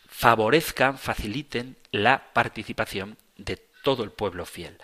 favorezcan, 0.08 0.98
faciliten 0.98 1.76
la 1.92 2.32
participación 2.32 3.16
de 3.36 3.58
todo 3.84 4.02
el 4.02 4.10
pueblo 4.10 4.44
fiel. 4.44 4.76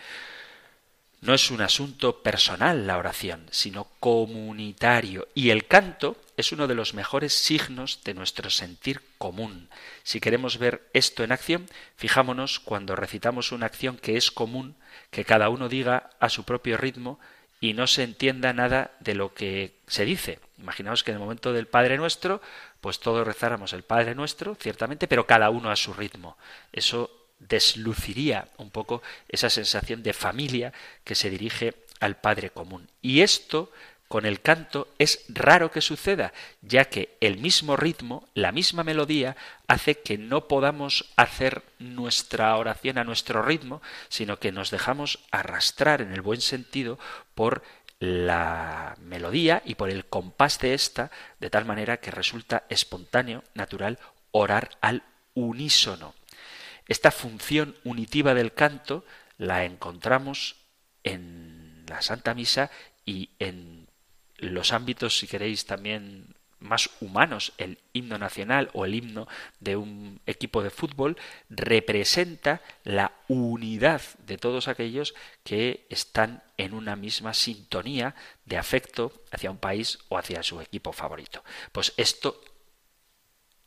No 1.20 1.34
es 1.34 1.50
un 1.50 1.62
asunto 1.62 2.22
personal 2.22 2.86
la 2.86 2.96
oración, 2.96 3.48
sino 3.50 3.88
comunitario, 3.98 5.26
y 5.34 5.50
el 5.50 5.66
canto 5.66 6.16
es 6.36 6.52
uno 6.52 6.68
de 6.68 6.76
los 6.76 6.94
mejores 6.94 7.34
signos 7.34 8.04
de 8.04 8.14
nuestro 8.14 8.50
sentir 8.50 9.02
común. 9.18 9.68
Si 10.04 10.20
queremos 10.20 10.58
ver 10.58 10.88
esto 10.92 11.24
en 11.24 11.32
acción, 11.32 11.66
fijámonos 11.96 12.60
cuando 12.60 12.94
recitamos 12.94 13.50
una 13.50 13.66
acción 13.66 13.96
que 13.96 14.16
es 14.16 14.30
común, 14.30 14.76
que 15.10 15.24
cada 15.24 15.48
uno 15.48 15.68
diga 15.68 16.10
a 16.20 16.28
su 16.28 16.44
propio 16.44 16.76
ritmo 16.76 17.18
y 17.64 17.72
no 17.72 17.86
se 17.86 18.02
entienda 18.02 18.52
nada 18.52 18.90
de 19.00 19.14
lo 19.14 19.32
que 19.32 19.72
se 19.86 20.04
dice. 20.04 20.38
Imaginaos 20.58 21.02
que 21.02 21.12
en 21.12 21.14
el 21.14 21.22
momento 21.22 21.54
del 21.54 21.66
Padre 21.66 21.96
Nuestro, 21.96 22.42
pues 22.82 23.00
todos 23.00 23.26
rezáramos 23.26 23.72
el 23.72 23.84
Padre 23.84 24.14
Nuestro, 24.14 24.54
ciertamente, 24.54 25.08
pero 25.08 25.26
cada 25.26 25.48
uno 25.48 25.70
a 25.70 25.76
su 25.76 25.94
ritmo. 25.94 26.36
Eso 26.74 27.10
desluciría 27.38 28.48
un 28.58 28.68
poco 28.68 29.02
esa 29.30 29.48
sensación 29.48 30.02
de 30.02 30.12
familia 30.12 30.74
que 31.04 31.14
se 31.14 31.30
dirige 31.30 31.72
al 32.00 32.16
Padre 32.16 32.50
común. 32.50 32.86
Y 33.00 33.22
esto 33.22 33.72
con 34.08 34.26
el 34.26 34.40
canto 34.40 34.88
es 34.98 35.24
raro 35.28 35.70
que 35.70 35.80
suceda, 35.80 36.32
ya 36.62 36.84
que 36.84 37.16
el 37.20 37.38
mismo 37.38 37.76
ritmo, 37.76 38.28
la 38.34 38.52
misma 38.52 38.84
melodía, 38.84 39.36
hace 39.66 40.00
que 40.00 40.18
no 40.18 40.46
podamos 40.46 41.12
hacer 41.16 41.62
nuestra 41.78 42.56
oración 42.56 42.98
a 42.98 43.04
nuestro 43.04 43.42
ritmo, 43.42 43.82
sino 44.08 44.38
que 44.38 44.52
nos 44.52 44.70
dejamos 44.70 45.20
arrastrar 45.30 46.00
en 46.00 46.12
el 46.12 46.20
buen 46.20 46.40
sentido 46.40 46.98
por 47.34 47.62
la 47.98 48.96
melodía 49.00 49.62
y 49.64 49.76
por 49.76 49.90
el 49.90 50.04
compás 50.04 50.58
de 50.58 50.74
esta, 50.74 51.10
de 51.40 51.50
tal 51.50 51.64
manera 51.64 51.98
que 51.98 52.10
resulta 52.10 52.64
espontáneo, 52.68 53.42
natural, 53.54 53.98
orar 54.30 54.70
al 54.80 55.02
unísono. 55.34 56.14
Esta 56.86 57.10
función 57.10 57.76
unitiva 57.84 58.34
del 58.34 58.52
canto 58.52 59.04
la 59.38 59.64
encontramos 59.64 60.56
en 61.02 61.84
la 61.88 62.02
Santa 62.02 62.34
Misa 62.34 62.70
y 63.06 63.30
en 63.38 63.83
los 64.38 64.72
ámbitos, 64.72 65.18
si 65.18 65.26
queréis, 65.26 65.66
también 65.66 66.34
más 66.64 66.90
humanos, 67.00 67.52
el 67.58 67.78
himno 67.92 68.18
nacional 68.18 68.70
o 68.72 68.84
el 68.84 68.94
himno 68.94 69.28
de 69.60 69.76
un 69.76 70.20
equipo 70.26 70.62
de 70.62 70.70
fútbol, 70.70 71.16
representa 71.50 72.62
la 72.84 73.12
unidad 73.28 74.00
de 74.26 74.38
todos 74.38 74.66
aquellos 74.66 75.14
que 75.44 75.86
están 75.90 76.42
en 76.56 76.72
una 76.72 76.96
misma 76.96 77.34
sintonía 77.34 78.14
de 78.46 78.56
afecto 78.56 79.12
hacia 79.30 79.50
un 79.50 79.58
país 79.58 79.98
o 80.08 80.16
hacia 80.16 80.42
su 80.42 80.60
equipo 80.60 80.92
favorito. 80.92 81.44
Pues 81.70 81.92
esto 81.96 82.40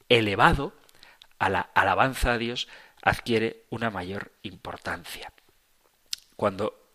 elevado 0.10 0.74
a 1.40 1.50
la 1.50 1.62
alabanza 1.76 2.34
a 2.34 2.38
Dios 2.38 2.68
adquiere 3.02 3.64
una 3.70 3.92
mayor 3.92 4.32
importancia. 4.42 5.32
Cuando 6.36 6.87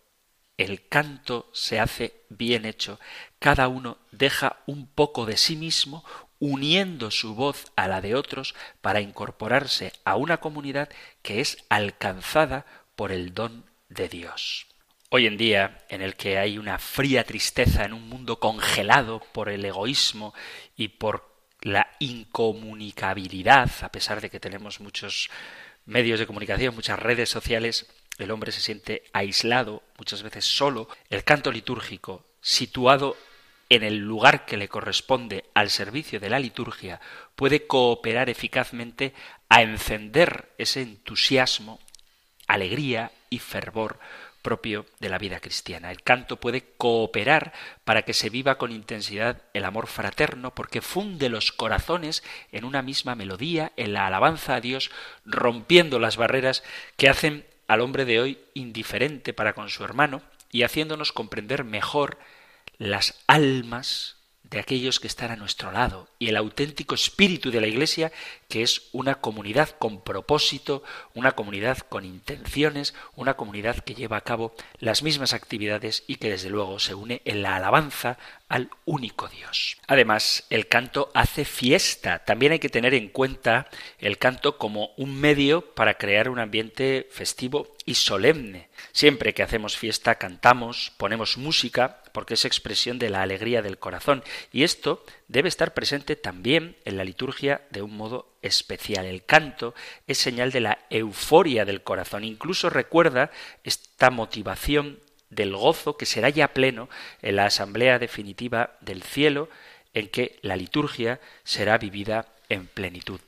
el 0.64 0.86
canto 0.88 1.50
se 1.52 1.80
hace 1.80 2.24
bien 2.28 2.64
hecho, 2.64 2.98
cada 3.38 3.68
uno 3.68 3.98
deja 4.10 4.62
un 4.66 4.86
poco 4.86 5.26
de 5.26 5.36
sí 5.36 5.56
mismo, 5.56 6.04
uniendo 6.38 7.10
su 7.10 7.34
voz 7.34 7.70
a 7.76 7.86
la 7.86 8.00
de 8.00 8.14
otros 8.14 8.54
para 8.80 9.00
incorporarse 9.00 9.92
a 10.04 10.16
una 10.16 10.38
comunidad 10.38 10.88
que 11.22 11.40
es 11.40 11.58
alcanzada 11.68 12.66
por 12.96 13.12
el 13.12 13.32
don 13.32 13.64
de 13.88 14.08
Dios. 14.08 14.66
Hoy 15.10 15.26
en 15.26 15.36
día, 15.36 15.84
en 15.88 16.02
el 16.02 16.16
que 16.16 16.38
hay 16.38 16.58
una 16.58 16.78
fría 16.78 17.24
tristeza 17.24 17.84
en 17.84 17.92
un 17.92 18.08
mundo 18.08 18.40
congelado 18.40 19.22
por 19.32 19.50
el 19.50 19.64
egoísmo 19.64 20.34
y 20.74 20.88
por 20.88 21.30
la 21.60 21.88
incomunicabilidad, 22.00 23.70
a 23.82 23.92
pesar 23.92 24.20
de 24.20 24.30
que 24.30 24.40
tenemos 24.40 24.80
muchos 24.80 25.30
medios 25.84 26.18
de 26.18 26.26
comunicación, 26.26 26.74
muchas 26.74 26.98
redes 26.98 27.28
sociales, 27.28 27.86
el 28.18 28.30
hombre 28.30 28.52
se 28.52 28.60
siente 28.60 29.04
aislado, 29.12 29.82
muchas 29.98 30.22
veces 30.22 30.44
solo, 30.44 30.88
el 31.10 31.24
canto 31.24 31.50
litúrgico, 31.50 32.24
situado 32.40 33.16
en 33.68 33.82
el 33.82 33.98
lugar 33.98 34.44
que 34.44 34.58
le 34.58 34.68
corresponde 34.68 35.44
al 35.54 35.70
servicio 35.70 36.20
de 36.20 36.28
la 36.28 36.38
liturgia, 36.38 37.00
puede 37.34 37.66
cooperar 37.66 38.28
eficazmente 38.28 39.14
a 39.48 39.62
encender 39.62 40.52
ese 40.58 40.82
entusiasmo, 40.82 41.80
alegría 42.46 43.12
y 43.30 43.38
fervor 43.38 43.98
propio 44.42 44.84
de 44.98 45.08
la 45.08 45.18
vida 45.18 45.40
cristiana. 45.40 45.90
El 45.90 46.02
canto 46.02 46.38
puede 46.38 46.74
cooperar 46.76 47.52
para 47.84 48.02
que 48.02 48.12
se 48.12 48.28
viva 48.28 48.58
con 48.58 48.72
intensidad 48.72 49.42
el 49.54 49.64
amor 49.64 49.86
fraterno 49.86 50.54
porque 50.54 50.82
funde 50.82 51.28
los 51.28 51.52
corazones 51.52 52.22
en 52.50 52.64
una 52.64 52.82
misma 52.82 53.14
melodía, 53.14 53.72
en 53.76 53.94
la 53.94 54.06
alabanza 54.06 54.56
a 54.56 54.60
Dios, 54.60 54.90
rompiendo 55.24 55.98
las 55.98 56.16
barreras 56.16 56.62
que 56.96 57.08
hacen 57.08 57.46
al 57.72 57.80
hombre 57.80 58.04
de 58.04 58.20
hoy 58.20 58.38
indiferente 58.52 59.32
para 59.32 59.54
con 59.54 59.70
su 59.70 59.82
hermano 59.82 60.20
y 60.50 60.62
haciéndonos 60.62 61.10
comprender 61.10 61.64
mejor 61.64 62.18
las 62.76 63.18
almas 63.26 64.16
de 64.52 64.60
aquellos 64.60 65.00
que 65.00 65.06
están 65.06 65.30
a 65.30 65.36
nuestro 65.36 65.72
lado 65.72 66.08
y 66.18 66.28
el 66.28 66.36
auténtico 66.36 66.94
espíritu 66.94 67.50
de 67.50 67.60
la 67.62 67.66
Iglesia, 67.66 68.12
que 68.48 68.62
es 68.62 68.82
una 68.92 69.14
comunidad 69.16 69.70
con 69.70 70.02
propósito, 70.02 70.84
una 71.14 71.32
comunidad 71.32 71.78
con 71.78 72.04
intenciones, 72.04 72.94
una 73.16 73.34
comunidad 73.34 73.78
que 73.78 73.94
lleva 73.94 74.18
a 74.18 74.20
cabo 74.20 74.54
las 74.78 75.02
mismas 75.02 75.32
actividades 75.32 76.04
y 76.06 76.16
que 76.16 76.28
desde 76.28 76.50
luego 76.50 76.78
se 76.78 76.94
une 76.94 77.22
en 77.24 77.42
la 77.42 77.56
alabanza 77.56 78.18
al 78.50 78.68
único 78.84 79.28
Dios. 79.28 79.78
Además, 79.86 80.44
el 80.50 80.68
canto 80.68 81.10
hace 81.14 81.46
fiesta. 81.46 82.18
También 82.18 82.52
hay 82.52 82.58
que 82.58 82.68
tener 82.68 82.92
en 82.92 83.08
cuenta 83.08 83.70
el 83.98 84.18
canto 84.18 84.58
como 84.58 84.90
un 84.98 85.18
medio 85.18 85.74
para 85.74 85.94
crear 85.94 86.28
un 86.28 86.38
ambiente 86.38 87.08
festivo 87.10 87.74
y 87.86 87.94
solemne. 87.94 88.68
Siempre 88.92 89.32
que 89.32 89.42
hacemos 89.42 89.78
fiesta 89.78 90.16
cantamos, 90.16 90.92
ponemos 90.98 91.38
música, 91.38 92.01
porque 92.12 92.34
es 92.34 92.44
expresión 92.44 92.98
de 92.98 93.10
la 93.10 93.22
alegría 93.22 93.62
del 93.62 93.78
corazón. 93.78 94.22
Y 94.52 94.62
esto 94.62 95.04
debe 95.28 95.48
estar 95.48 95.74
presente 95.74 96.16
también 96.16 96.76
en 96.84 96.96
la 96.96 97.04
liturgia 97.04 97.62
de 97.70 97.82
un 97.82 97.96
modo 97.96 98.28
especial. 98.42 99.06
El 99.06 99.24
canto 99.24 99.74
es 100.06 100.18
señal 100.18 100.52
de 100.52 100.60
la 100.60 100.78
euforia 100.90 101.64
del 101.64 101.82
corazón. 101.82 102.24
Incluso 102.24 102.70
recuerda 102.70 103.30
esta 103.64 104.10
motivación 104.10 105.00
del 105.30 105.56
gozo 105.56 105.96
que 105.96 106.06
será 106.06 106.28
ya 106.28 106.52
pleno 106.52 106.88
en 107.22 107.36
la 107.36 107.46
asamblea 107.46 107.98
definitiva 107.98 108.76
del 108.80 109.02
cielo, 109.02 109.48
en 109.94 110.08
que 110.08 110.38
la 110.42 110.56
liturgia 110.56 111.20
será 111.44 111.78
vivida 111.78 112.26
en 112.48 112.66
plenitud. 112.66 113.20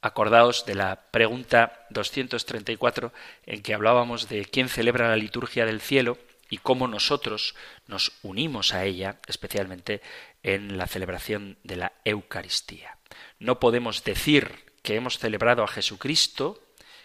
Acordaos 0.00 0.66
de 0.66 0.74
la 0.74 1.00
pregunta 1.10 1.86
234 1.90 3.12
en 3.46 3.62
que 3.62 3.72
hablábamos 3.72 4.28
de 4.28 4.44
quién 4.44 4.68
celebra 4.68 5.08
la 5.08 5.16
liturgia 5.16 5.64
del 5.64 5.80
cielo 5.80 6.18
y 6.50 6.58
cómo 6.58 6.88
nosotros 6.88 7.54
nos 7.86 8.12
unimos 8.22 8.74
a 8.74 8.84
ella, 8.84 9.20
especialmente 9.26 10.02
en 10.42 10.76
la 10.78 10.86
celebración 10.86 11.58
de 11.62 11.76
la 11.76 11.92
Eucaristía. 12.04 12.98
No 13.38 13.60
podemos 13.60 14.04
decir 14.04 14.72
que 14.82 14.96
hemos 14.96 15.18
celebrado 15.18 15.64
a 15.64 15.68
Jesucristo, 15.68 16.60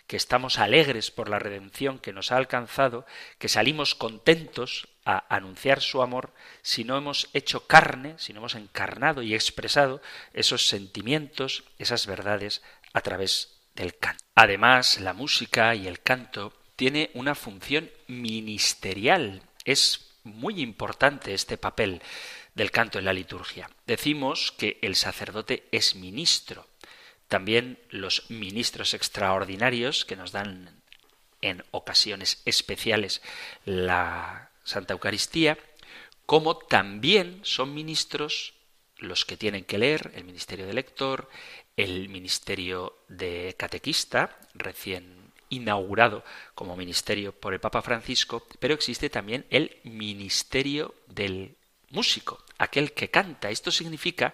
que 0.08 0.18
estamos 0.18 0.58
alegres 0.58 1.12
por 1.12 1.30
la 1.30 1.40
redención 1.40 2.00
que 2.00 2.14
nos 2.14 2.32
ha 2.32 2.38
alcanzado, 2.38 3.06
que 3.38 3.48
salimos 3.48 3.96
contentos 3.96 4.88
a 5.06 5.34
anunciar 5.34 5.82
su 5.82 6.02
amor, 6.02 6.34
si 6.62 6.84
no 6.84 6.98
hemos 6.98 7.30
hecho 7.34 7.68
carne, 7.68 8.16
si 8.18 8.34
no 8.34 8.40
hemos 8.40 8.56
encarnado 8.56 9.22
y 9.22 9.36
expresado 9.36 10.02
esos 10.34 10.68
sentimientos, 10.68 11.64
esas 11.78 12.08
verdades 12.08 12.64
a 12.94 13.02
través 13.02 13.62
del 13.76 13.98
canto. 13.98 14.24
Además, 14.36 15.00
la 15.00 15.14
música 15.14 15.74
y 15.76 15.88
el 15.88 16.02
canto 16.02 16.54
tiene 16.80 17.12
una 17.14 17.36
función 17.36 17.92
ministerial. 18.08 19.42
Es 19.66 20.14
muy 20.24 20.62
importante 20.62 21.34
este 21.34 21.58
papel 21.58 22.02
del 22.56 22.72
canto 22.72 23.00
en 23.00 23.04
la 23.04 23.12
liturgia. 23.12 23.70
Decimos 23.86 24.54
que 24.58 24.80
el 24.82 24.96
sacerdote 24.96 25.68
es 25.74 25.96
ministro. 25.96 26.66
También 27.28 27.80
los 27.90 28.30
ministros 28.32 28.94
extraordinarios 28.94 30.06
que 30.06 30.16
nos 30.16 30.32
dan 30.32 30.82
en 31.42 31.66
ocasiones 31.72 32.42
especiales 32.46 33.22
la 33.66 34.50
Santa 34.64 34.94
Eucaristía, 34.94 35.58
como 36.26 36.56
también 36.56 37.42
son 37.44 37.74
ministros 37.74 38.54
los 38.96 39.26
que 39.26 39.36
tienen 39.36 39.66
que 39.66 39.80
leer, 39.80 40.14
el 40.16 40.24
ministerio 40.24 40.66
de 40.66 40.76
lector, 40.76 41.30
el 41.76 42.08
ministerio 42.08 43.04
de 43.10 43.54
catequista, 43.60 44.40
recién 44.54 45.19
inaugurado 45.50 46.24
como 46.56 46.76
ministerio 46.76 47.32
por 47.32 47.54
el 47.54 47.60
Papa 47.60 47.82
Francisco, 47.82 48.48
pero 48.60 48.74
existe 48.74 49.10
también 49.10 49.46
el 49.50 49.78
ministerio 49.84 50.96
del 51.08 51.56
músico, 51.92 52.44
aquel 52.58 52.94
que 52.94 53.10
canta. 53.10 53.50
Esto 53.50 53.72
significa 53.72 54.34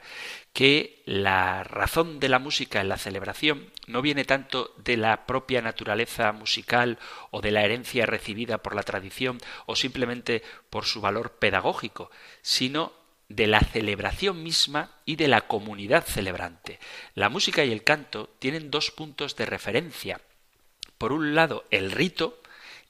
que 0.54 1.02
la 1.06 1.64
razón 1.64 2.20
de 2.20 2.30
la 2.30 2.40
música 2.40 2.82
en 2.82 2.90
la 2.90 2.98
celebración 2.98 3.72
no 3.88 4.02
viene 4.02 4.26
tanto 4.26 4.74
de 4.78 4.98
la 4.98 5.26
propia 5.26 5.62
naturaleza 5.62 6.32
musical 6.32 7.00
o 7.32 7.42
de 7.42 7.52
la 7.52 7.64
herencia 7.64 8.06
recibida 8.06 8.58
por 8.60 8.76
la 8.76 8.84
tradición 8.84 9.40
o 9.66 9.76
simplemente 9.76 10.44
por 10.70 10.86
su 10.86 11.02
valor 11.02 11.34
pedagógico, 11.34 12.12
sino 12.42 12.94
de 13.28 13.48
la 13.48 13.62
celebración 13.62 14.44
misma 14.44 14.92
y 15.06 15.16
de 15.16 15.28
la 15.28 15.42
comunidad 15.42 16.06
celebrante. 16.06 16.80
La 17.16 17.30
música 17.30 17.66
y 17.66 17.72
el 17.72 17.84
canto 17.84 18.30
tienen 18.40 18.70
dos 18.70 18.92
puntos 18.92 19.36
de 19.36 19.46
referencia. 19.46 20.22
Por 20.98 21.12
un 21.12 21.36
lado, 21.36 21.66
el 21.72 21.92
rito 21.92 22.42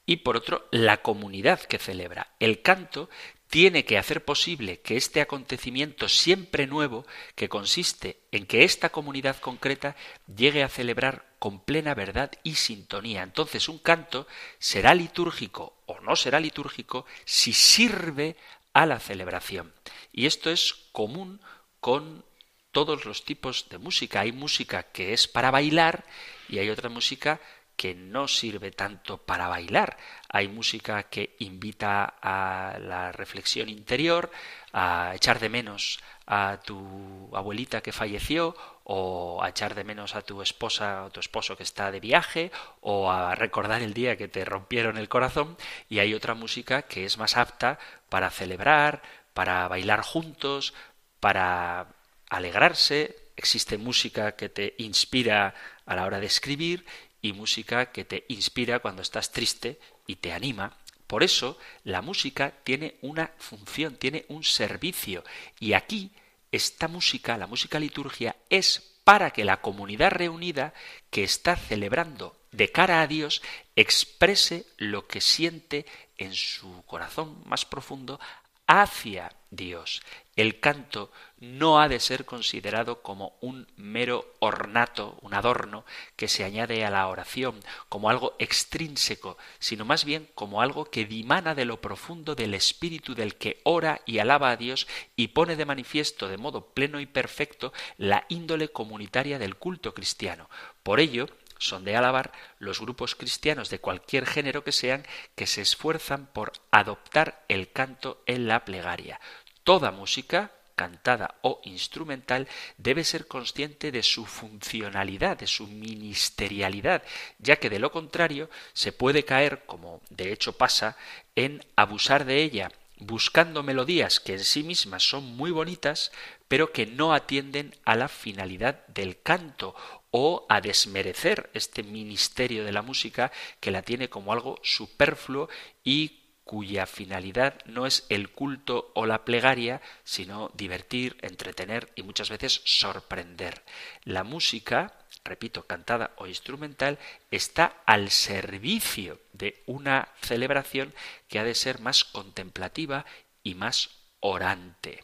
y 0.06 0.16
por 0.18 0.36
otro, 0.36 0.68
la 0.70 1.02
comunidad 1.02 1.60
que 1.60 1.78
celebra. 1.78 2.28
El 2.38 2.62
canto 2.62 3.08
tiene 3.48 3.84
que 3.84 3.98
hacer 3.98 4.24
posible 4.24 4.80
que 4.80 4.96
este 4.96 5.20
acontecimiento 5.20 6.08
siempre 6.08 6.66
nuevo, 6.66 7.06
que 7.34 7.48
consiste 7.48 8.18
en 8.32 8.46
que 8.46 8.64
esta 8.64 8.90
comunidad 8.90 9.36
concreta 9.38 9.96
llegue 10.34 10.62
a 10.62 10.68
celebrar 10.68 11.26
con 11.38 11.60
plena 11.60 11.94
verdad 11.94 12.32
y 12.42 12.54
sintonía. 12.54 13.22
Entonces 13.22 13.68
un 13.68 13.78
canto 13.78 14.26
será 14.58 14.94
litúrgico 14.94 15.76
o 15.86 16.00
no 16.00 16.16
será 16.16 16.40
litúrgico 16.40 17.06
si 17.24 17.52
sirve 17.52 18.36
a 18.72 18.86
la 18.86 18.98
celebración. 18.98 19.72
Y 20.12 20.26
esto 20.26 20.50
es 20.50 20.74
común 20.92 21.40
con 21.80 22.24
todos 22.72 23.04
los 23.04 23.24
tipos 23.24 23.68
de 23.70 23.78
música. 23.78 24.20
Hay 24.20 24.32
música 24.32 24.82
que 24.82 25.12
es 25.12 25.28
para 25.28 25.50
bailar 25.50 26.04
y 26.48 26.58
hay 26.58 26.68
otra 26.68 26.88
música 26.88 27.40
que 27.76 27.94
no 27.94 28.26
sirve 28.26 28.70
tanto 28.70 29.18
para 29.18 29.48
bailar. 29.48 29.96
Hay 30.28 30.48
música 30.48 31.04
que 31.04 31.36
invita 31.38 32.14
a 32.20 32.78
la 32.80 33.12
reflexión 33.12 33.68
interior, 33.68 34.30
a 34.72 35.12
echar 35.14 35.38
de 35.38 35.48
menos 35.48 36.00
a 36.26 36.58
tu 36.64 37.30
abuelita 37.34 37.82
que 37.82 37.92
falleció, 37.92 38.56
o 38.84 39.42
a 39.42 39.48
echar 39.48 39.74
de 39.74 39.84
menos 39.84 40.14
a 40.14 40.22
tu 40.22 40.42
esposa 40.42 41.04
o 41.04 41.10
tu 41.10 41.20
esposo 41.20 41.56
que 41.56 41.62
está 41.62 41.90
de 41.90 42.00
viaje, 42.00 42.50
o 42.80 43.10
a 43.10 43.34
recordar 43.34 43.82
el 43.82 43.94
día 43.94 44.16
que 44.16 44.28
te 44.28 44.44
rompieron 44.44 44.96
el 44.96 45.08
corazón, 45.08 45.56
y 45.88 45.98
hay 45.98 46.14
otra 46.14 46.34
música 46.34 46.82
que 46.82 47.04
es 47.04 47.18
más 47.18 47.36
apta 47.36 47.78
para 48.08 48.30
celebrar, 48.30 49.02
para 49.34 49.68
bailar 49.68 50.02
juntos, 50.02 50.72
para 51.20 51.88
alegrarse. 52.30 53.16
Existe 53.36 53.76
música 53.76 54.32
que 54.32 54.48
te 54.48 54.74
inspira 54.78 55.54
a 55.84 55.94
la 55.94 56.04
hora 56.04 56.20
de 56.20 56.26
escribir 56.26 56.86
y 57.26 57.32
música 57.32 57.90
que 57.92 58.04
te 58.04 58.24
inspira 58.28 58.78
cuando 58.78 59.02
estás 59.02 59.32
triste 59.32 59.80
y 60.06 60.16
te 60.16 60.32
anima. 60.32 60.76
Por 61.06 61.22
eso 61.22 61.58
la 61.84 62.02
música 62.02 62.52
tiene 62.64 62.96
una 63.02 63.32
función, 63.38 63.96
tiene 63.96 64.24
un 64.28 64.44
servicio. 64.44 65.24
Y 65.60 65.72
aquí 65.72 66.12
esta 66.50 66.88
música, 66.88 67.36
la 67.36 67.46
música 67.46 67.78
liturgia, 67.78 68.36
es 68.48 68.94
para 69.04 69.30
que 69.30 69.44
la 69.44 69.60
comunidad 69.60 70.10
reunida 70.10 70.74
que 71.10 71.22
está 71.22 71.56
celebrando 71.56 72.36
de 72.50 72.72
cara 72.72 73.02
a 73.02 73.06
Dios 73.06 73.42
exprese 73.76 74.66
lo 74.78 75.06
que 75.06 75.20
siente 75.20 75.86
en 76.18 76.34
su 76.34 76.82
corazón 76.86 77.42
más 77.44 77.64
profundo 77.64 78.18
hacia 78.66 79.32
Dios. 79.50 80.02
El 80.36 80.60
canto 80.60 81.10
no 81.38 81.80
ha 81.80 81.88
de 81.88 81.98
ser 81.98 82.26
considerado 82.26 83.00
como 83.00 83.38
un 83.40 83.66
mero 83.76 84.34
ornato, 84.38 85.18
un 85.22 85.32
adorno 85.32 85.86
que 86.14 86.28
se 86.28 86.44
añade 86.44 86.84
a 86.84 86.90
la 86.90 87.08
oración, 87.08 87.58
como 87.88 88.10
algo 88.10 88.36
extrínseco, 88.38 89.38
sino 89.58 89.86
más 89.86 90.04
bien 90.04 90.28
como 90.34 90.60
algo 90.60 90.90
que 90.90 91.06
dimana 91.06 91.54
de 91.54 91.64
lo 91.64 91.80
profundo 91.80 92.34
del 92.34 92.52
espíritu 92.52 93.14
del 93.14 93.36
que 93.36 93.62
ora 93.64 94.02
y 94.04 94.18
alaba 94.18 94.50
a 94.50 94.56
Dios 94.56 94.86
y 95.16 95.28
pone 95.28 95.56
de 95.56 95.64
manifiesto 95.64 96.28
de 96.28 96.36
modo 96.36 96.66
pleno 96.66 97.00
y 97.00 97.06
perfecto 97.06 97.72
la 97.96 98.26
índole 98.28 98.68
comunitaria 98.68 99.38
del 99.38 99.56
culto 99.56 99.94
cristiano. 99.94 100.50
Por 100.82 101.00
ello, 101.00 101.28
son 101.58 101.84
de 101.84 101.96
alabar 101.96 102.32
los 102.58 102.80
grupos 102.80 103.14
cristianos 103.14 103.70
de 103.70 103.78
cualquier 103.78 104.26
género 104.26 104.64
que 104.64 104.72
sean 104.72 105.06
que 105.34 105.46
se 105.46 105.62
esfuerzan 105.62 106.26
por 106.26 106.52
adoptar 106.70 107.44
el 107.48 107.72
canto 107.72 108.22
en 108.26 108.46
la 108.46 108.66
plegaria. 108.66 109.18
Toda 109.66 109.90
música, 109.90 110.52
cantada 110.76 111.34
o 111.42 111.60
instrumental, 111.64 112.46
debe 112.78 113.02
ser 113.02 113.26
consciente 113.26 113.90
de 113.90 114.04
su 114.04 114.24
funcionalidad, 114.24 115.36
de 115.36 115.48
su 115.48 115.66
ministerialidad, 115.66 117.02
ya 117.40 117.56
que 117.56 117.68
de 117.68 117.80
lo 117.80 117.90
contrario 117.90 118.48
se 118.74 118.92
puede 118.92 119.24
caer, 119.24 119.64
como 119.66 120.02
de 120.08 120.32
hecho 120.32 120.52
pasa, 120.52 120.96
en 121.34 121.66
abusar 121.74 122.26
de 122.26 122.44
ella, 122.44 122.70
buscando 122.98 123.64
melodías 123.64 124.20
que 124.20 124.34
en 124.34 124.44
sí 124.44 124.62
mismas 124.62 125.02
son 125.02 125.24
muy 125.36 125.50
bonitas, 125.50 126.12
pero 126.46 126.70
que 126.70 126.86
no 126.86 127.12
atienden 127.12 127.74
a 127.84 127.96
la 127.96 128.06
finalidad 128.06 128.86
del 128.86 129.20
canto 129.20 129.74
o 130.12 130.46
a 130.48 130.60
desmerecer 130.60 131.50
este 131.54 131.82
ministerio 131.82 132.64
de 132.64 132.70
la 132.70 132.82
música 132.82 133.32
que 133.58 133.72
la 133.72 133.82
tiene 133.82 134.08
como 134.08 134.32
algo 134.32 134.60
superfluo 134.62 135.48
y 135.82 136.25
cuya 136.46 136.86
finalidad 136.86 137.58
no 137.64 137.86
es 137.86 138.06
el 138.08 138.30
culto 138.30 138.92
o 138.94 139.04
la 139.04 139.24
plegaria, 139.24 139.82
sino 140.04 140.52
divertir, 140.54 141.16
entretener 141.20 141.90
y 141.96 142.04
muchas 142.04 142.30
veces 142.30 142.62
sorprender. 142.64 143.64
La 144.04 144.22
música, 144.22 144.92
repito, 145.24 145.66
cantada 145.66 146.12
o 146.18 146.28
instrumental, 146.28 147.00
está 147.32 147.82
al 147.84 148.12
servicio 148.12 149.18
de 149.32 149.60
una 149.66 150.08
celebración 150.22 150.94
que 151.26 151.40
ha 151.40 151.44
de 151.44 151.56
ser 151.56 151.80
más 151.80 152.04
contemplativa 152.04 153.04
y 153.42 153.56
más 153.56 153.90
orante. 154.20 155.02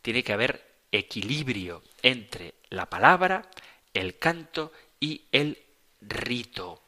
Tiene 0.00 0.24
que 0.24 0.32
haber 0.32 0.66
equilibrio 0.92 1.82
entre 2.02 2.54
la 2.70 2.88
palabra, 2.88 3.50
el 3.92 4.16
canto 4.18 4.72
y 4.98 5.26
el 5.30 5.62
rito. 6.00 6.80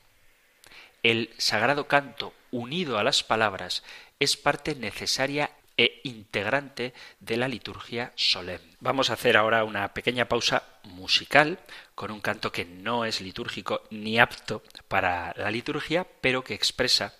El 1.02 1.28
sagrado 1.36 1.86
canto 1.86 2.32
unido 2.52 2.98
a 2.98 3.02
las 3.02 3.24
palabras 3.24 3.82
es 4.20 4.36
parte 4.36 4.76
necesaria 4.76 5.50
e 5.76 6.00
integrante 6.04 6.94
de 7.18 7.36
la 7.36 7.48
liturgia 7.48 8.12
solemne. 8.14 8.76
Vamos 8.80 9.10
a 9.10 9.14
hacer 9.14 9.36
ahora 9.36 9.64
una 9.64 9.92
pequeña 9.94 10.28
pausa 10.28 10.62
musical 10.84 11.58
con 11.94 12.10
un 12.10 12.20
canto 12.20 12.52
que 12.52 12.64
no 12.64 13.04
es 13.04 13.20
litúrgico 13.20 13.82
ni 13.90 14.18
apto 14.20 14.62
para 14.86 15.34
la 15.36 15.50
liturgia, 15.50 16.06
pero 16.20 16.44
que 16.44 16.54
expresa, 16.54 17.14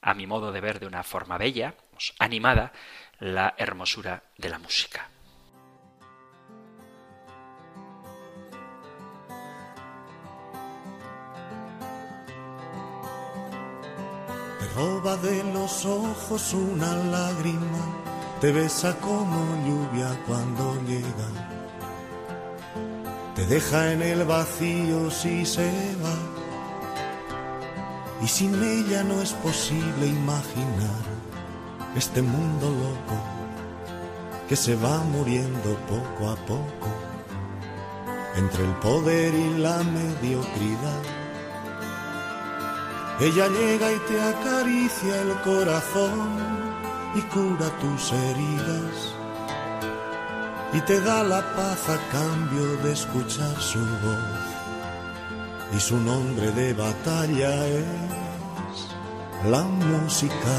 a 0.00 0.14
mi 0.14 0.26
modo 0.26 0.52
de 0.52 0.60
ver 0.60 0.78
de 0.78 0.86
una 0.86 1.02
forma 1.02 1.38
bella, 1.38 1.74
animada, 2.18 2.72
la 3.18 3.54
hermosura 3.58 4.22
de 4.36 4.50
la 4.50 4.58
música. 4.58 5.08
Roba 14.74 15.16
de 15.16 15.44
los 15.52 15.84
ojos 15.84 16.52
una 16.52 16.96
lágrima, 16.96 17.84
te 18.40 18.50
besa 18.50 18.96
como 18.96 19.38
lluvia 19.66 20.18
cuando 20.26 20.74
llega, 20.86 21.28
te 23.36 23.46
deja 23.46 23.92
en 23.92 24.02
el 24.02 24.24
vacío 24.24 25.10
si 25.10 25.46
se 25.46 25.70
va, 26.02 26.16
y 28.22 28.26
sin 28.26 28.54
ella 28.62 29.04
no 29.04 29.20
es 29.22 29.32
posible 29.32 30.06
imaginar 30.06 31.04
este 31.96 32.22
mundo 32.22 32.70
loco 32.70 33.16
que 34.48 34.56
se 34.56 34.74
va 34.74 34.98
muriendo 35.04 35.76
poco 35.88 36.30
a 36.30 36.36
poco 36.46 36.88
entre 38.36 38.64
el 38.64 38.72
poder 38.76 39.32
y 39.32 39.58
la 39.58 39.82
mediocridad 39.84 41.23
ella 43.20 43.48
llega 43.48 43.92
y 43.92 43.98
te 44.08 44.20
acaricia 44.20 45.20
el 45.22 45.32
corazón 45.42 46.30
y 47.14 47.20
cura 47.22 47.70
tus 47.80 48.12
heridas 48.12 49.14
y 50.74 50.80
te 50.80 51.00
da 51.00 51.22
la 51.22 51.40
paz 51.54 51.88
a 51.88 51.98
cambio 52.10 52.76
de 52.82 52.92
escuchar 52.92 53.54
su 53.60 53.78
voz. 53.78 54.44
Y 55.72 55.78
su 55.80 55.96
nombre 55.98 56.50
de 56.50 56.74
batalla 56.74 57.66
es 57.68 57.84
la 59.48 59.62
música. 59.62 60.56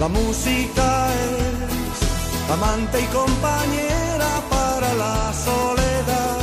La 0.00 0.08
música 0.08 1.08
es 1.12 2.50
amante 2.50 3.00
y 3.00 3.06
compañera 3.06 4.30
para 4.48 4.94
la 4.94 5.32
soledad, 5.32 6.40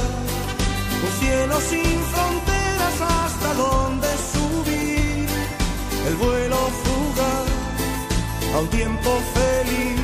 un 1.06 1.12
cielo 1.20 1.60
sin 1.62 2.03
el 6.08 6.16
vuelo 6.16 6.58
fugaz 6.84 7.48
a 8.54 8.60
un 8.60 8.68
tiempo 8.68 9.10
feliz, 9.34 10.00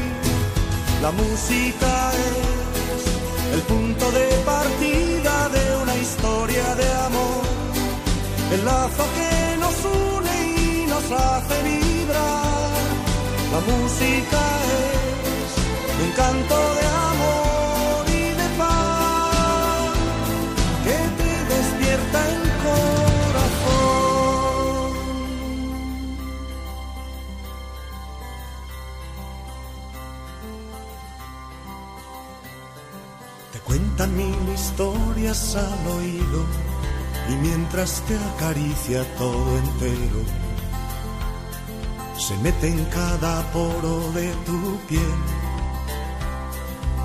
la 1.02 1.12
música 1.12 2.12
es 2.14 3.54
el 3.56 3.62
punto 3.62 4.12
de 4.12 4.28
partida 4.46 5.50
de 5.50 5.76
una 5.84 5.96
historia 5.96 6.76
de 6.76 6.88
amor, 7.08 7.44
el 8.54 8.66
lazo 8.66 9.04
que 9.18 9.58
nos 9.58 9.76
une 9.86 10.36
y 10.62 10.86
nos 10.88 11.06
hace 11.12 11.56
vibrar, 11.64 12.70
la 13.54 13.62
música 13.72 14.42
es 14.80 16.06
un 16.06 16.12
canto 16.14 16.76
de 16.76 16.88
amor 16.88 16.99
cuentan 34.00 34.16
mil 34.16 34.54
historias 34.54 35.56
al 35.56 35.88
oído 35.88 36.46
y 37.30 37.36
mientras 37.36 38.02
te 38.08 38.16
acaricia 38.18 39.04
todo 39.18 39.58
entero, 39.58 40.22
se 42.18 42.38
mete 42.38 42.70
en 42.70 42.86
cada 42.86 43.42
poro 43.52 44.10
de 44.14 44.32
tu 44.46 44.80
piel 44.88 45.20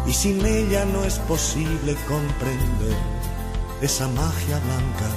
y 0.07 0.13
sin 0.13 0.47
ella 0.47 0.85
no 0.85 1.03
es 1.03 1.19
posible 1.21 1.97
comprender 2.07 2.97
esa 3.81 4.07
magia 4.09 4.61
blanca 4.61 5.11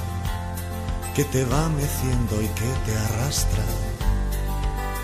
que 1.14 1.24
te 1.26 1.44
va 1.44 1.68
meciendo 1.68 2.42
y 2.42 2.48
que 2.48 2.70
te 2.86 2.98
arrastra 2.98 3.64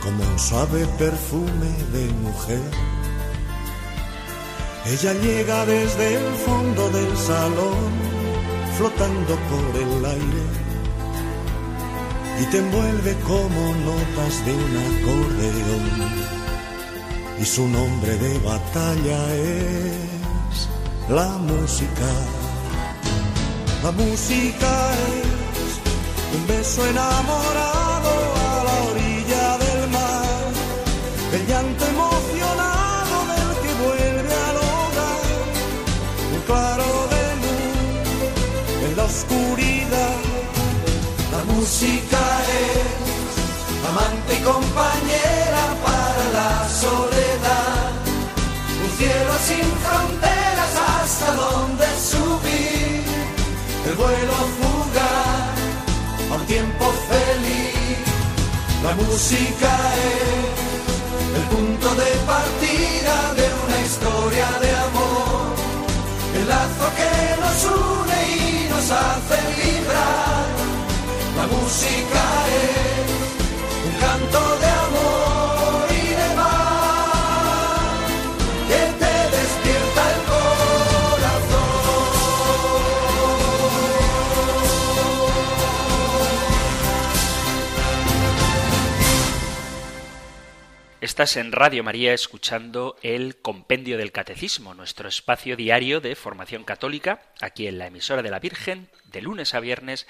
como 0.02 0.24
un 0.24 0.38
suave 0.40 0.86
perfume 0.98 1.70
de 1.92 2.12
mujer. 2.14 2.62
Ella 4.86 5.12
llega 5.14 5.66
desde 5.66 6.14
el 6.14 6.34
fondo 6.46 6.90
del 6.90 7.16
salón, 7.16 7.90
flotando 8.76 9.38
por 9.50 9.82
el 9.82 10.04
aire, 10.04 10.44
y 12.40 12.44
te 12.50 12.58
envuelve 12.58 13.16
como 13.26 13.74
notas 13.88 14.44
de 14.44 14.52
un 14.52 14.76
acordeón 14.86 16.34
y 17.40 17.44
su 17.44 17.68
nombre 17.68 18.16
de 18.16 18.38
batalla 18.38 19.34
es 19.34 20.68
la 21.08 21.28
música. 21.38 22.10
La 23.82 23.90
música 23.92 24.92
es 25.18 26.36
un 26.36 26.46
beso 26.46 26.86
enamorado 26.86 28.12
a 28.48 28.64
la 28.64 28.76
orilla 28.90 29.58
del 29.58 29.90
mar, 29.90 30.52
el 31.32 31.46
llanto 31.46 31.84
oscuridad. 39.14 40.16
La 41.34 41.42
música 41.52 42.22
es 42.62 43.86
amante 43.90 44.30
y 44.38 44.42
compañera 44.52 45.64
para 45.86 46.24
la 46.38 46.52
soledad, 46.68 47.90
un 48.84 48.90
cielo 48.98 49.34
sin 49.48 49.66
fronteras 49.84 50.72
hasta 50.94 51.28
donde 51.44 51.86
subir, 52.10 53.04
el 53.88 53.94
vuelo 54.02 54.36
fugaz 54.58 55.56
a 56.30 56.34
un 56.34 56.46
tiempo 56.46 56.84
feliz. 57.10 57.98
La 58.82 58.92
música 58.94 59.70
es 60.10 60.54
el 61.38 61.44
punto 61.54 61.88
de 62.02 62.10
partida 62.32 63.16
de 63.38 63.46
una 63.62 63.78
historia 63.86 64.48
de 64.60 64.73
el 66.44 66.48
lazo 66.48 66.86
que 66.98 67.40
nos 67.40 67.64
une 67.64 68.18
y 68.36 68.68
nos 68.68 68.90
hace 68.90 69.36
vibrar. 69.56 70.46
La 71.36 71.46
música 71.46 72.22
es 72.62 73.08
un 73.86 73.94
canto 74.00 74.58
de 74.58 74.66
amor 74.66 75.23
Estás 91.14 91.36
en 91.36 91.52
Radio 91.52 91.84
María 91.84 92.12
escuchando 92.12 92.96
el 93.00 93.36
Compendio 93.36 93.96
del 93.98 94.10
Catecismo, 94.10 94.74
nuestro 94.74 95.08
espacio 95.08 95.54
diario 95.54 96.00
de 96.00 96.16
formación 96.16 96.64
católica, 96.64 97.22
aquí 97.40 97.68
en 97.68 97.78
la 97.78 97.86
emisora 97.86 98.20
de 98.20 98.32
la 98.32 98.40
Virgen, 98.40 98.88
de 99.04 99.22
lunes 99.22 99.54
a 99.54 99.60
viernes, 99.60 100.08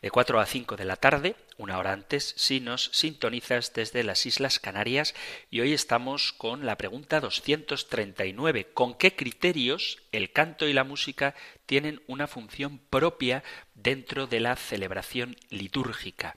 de 0.00 0.10
4 0.10 0.40
a 0.40 0.46
5 0.46 0.76
de 0.76 0.86
la 0.86 0.96
tarde, 0.96 1.36
una 1.58 1.76
hora 1.76 1.92
antes, 1.92 2.32
si 2.38 2.60
nos 2.60 2.84
sintonizas 2.94 3.74
desde 3.74 4.02
las 4.02 4.24
Islas 4.24 4.58
Canarias. 4.58 5.14
Y 5.50 5.60
hoy 5.60 5.74
estamos 5.74 6.32
con 6.32 6.64
la 6.64 6.78
pregunta 6.78 7.20
239. 7.20 8.68
¿Con 8.72 8.94
qué 8.94 9.14
criterios 9.14 9.98
el 10.10 10.32
canto 10.32 10.66
y 10.66 10.72
la 10.72 10.84
música 10.84 11.34
tienen 11.66 12.00
una 12.06 12.28
función 12.28 12.78
propia 12.78 13.44
dentro 13.74 14.26
de 14.26 14.40
la 14.40 14.56
celebración 14.56 15.36
litúrgica? 15.50 16.34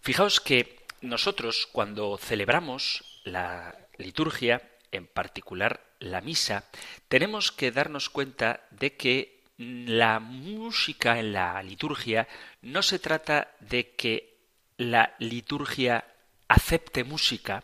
Fijaos 0.00 0.38
que 0.38 0.83
nosotros 1.04 1.68
cuando 1.70 2.16
celebramos 2.16 3.04
la 3.24 3.76
liturgia, 3.98 4.62
en 4.90 5.06
particular 5.06 5.84
la 5.98 6.20
misa, 6.20 6.64
tenemos 7.08 7.52
que 7.52 7.70
darnos 7.70 8.10
cuenta 8.10 8.66
de 8.70 8.96
que 8.96 9.42
la 9.56 10.18
música 10.18 11.18
en 11.18 11.32
la 11.32 11.62
liturgia 11.62 12.26
no 12.62 12.82
se 12.82 12.98
trata 12.98 13.52
de 13.60 13.94
que 13.94 14.34
la 14.76 15.14
liturgia 15.18 16.04
acepte 16.48 17.04
música, 17.04 17.62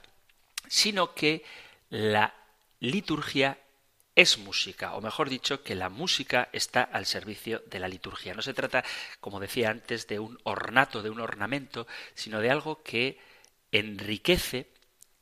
sino 0.68 1.14
que 1.14 1.44
la 1.88 2.34
liturgia 2.78 3.58
es 4.14 4.38
música, 4.38 4.94
o 4.94 5.00
mejor 5.00 5.28
dicho, 5.28 5.62
que 5.62 5.74
la 5.74 5.88
música 5.88 6.48
está 6.52 6.82
al 6.82 7.06
servicio 7.06 7.62
de 7.66 7.80
la 7.80 7.88
liturgia. 7.88 8.34
No 8.34 8.42
se 8.42 8.54
trata, 8.54 8.84
como 9.20 9.40
decía 9.40 9.70
antes, 9.70 10.06
de 10.06 10.18
un 10.18 10.38
ornato, 10.42 11.02
de 11.02 11.10
un 11.10 11.20
ornamento, 11.20 11.86
sino 12.14 12.40
de 12.40 12.50
algo 12.50 12.82
que 12.82 13.18
enriquece 13.72 14.70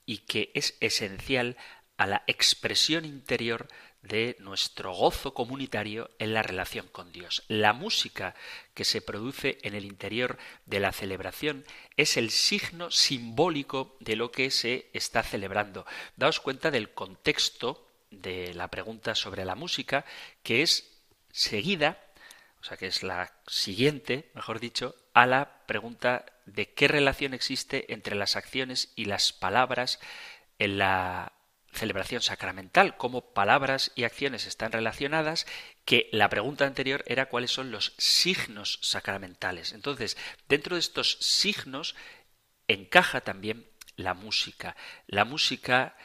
y 0.07 0.19
que 0.19 0.51
es 0.55 0.77
esencial 0.81 1.57
a 1.97 2.07
la 2.07 2.23
expresión 2.27 3.05
interior 3.05 3.69
de 4.03 4.37
nuestro 4.39 4.93
gozo 4.95 5.35
comunitario 5.35 6.11
en 6.19 6.33
la 6.33 6.43
relación 6.43 6.87
con 6.89 7.13
Dios. 7.13 7.45
La 7.49 7.73
música 7.73 8.35
que 8.75 8.85
se 8.85 9.03
produce 9.03 9.59
en 9.63 9.75
el 9.75 9.85
interior 9.85 10.39
de 10.67 10.81
la 10.81 10.93
celebración 10.93 11.65
es 11.97 12.17
el 12.17 12.31
signo 12.31 12.91
simbólico 12.91 13.97
de 14.01 14.17
lo 14.17 14.31
que 14.31 14.51
se 14.51 14.89
está 14.93 15.23
celebrando. 15.23 15.85
Daos 16.17 16.41
cuenta 16.41 16.71
del 16.71 16.95
contexto 16.95 17.87
de 18.11 18.55
la 18.55 18.69
pregunta 18.69 19.15
sobre 19.15 19.45
la 19.45 19.55
música, 19.55 20.05
que 20.43 20.63
es 20.63 21.03
seguida, 21.33 22.01
o 22.61 22.65
sea 22.65 22.77
que 22.77 22.87
es 22.87 23.03
la 23.03 23.33
siguiente, 23.47 24.31
mejor 24.35 24.61
dicho, 24.61 24.95
a 25.19 25.27
la 25.27 25.67
pregunta 25.67 26.27
de 26.47 26.73
qué 26.73 26.87
relación 26.87 27.35
existe 27.35 27.93
entre 27.93 28.15
las 28.15 28.37
acciones 28.37 28.93
y 28.95 29.07
las 29.07 29.33
palabras 29.33 29.99
en 30.61 30.79
la 30.79 31.33
celebración 31.73 32.23
sacramental, 32.23 32.97
cómo 32.97 33.33
palabras 33.35 33.91
y 33.97 34.05
acciones 34.05 34.47
están 34.47 34.71
relacionadas, 34.71 35.45
que 35.85 36.09
la 36.13 36.29
pregunta 36.29 36.67
anterior 36.67 37.03
era 37.09 37.27
cuáles 37.27 37.51
son 37.51 37.73
los 37.73 37.95
signos 37.99 38.79
sacramentales. 38.81 39.73
Entonces, 39.73 40.17
dentro 40.49 40.77
de 40.77 40.81
estos 40.81 41.19
signos 41.21 41.97
encaja 42.69 43.21
también 43.21 43.67
la 43.97 44.15
música. 44.15 44.77
La 45.09 45.25
música 45.25 45.97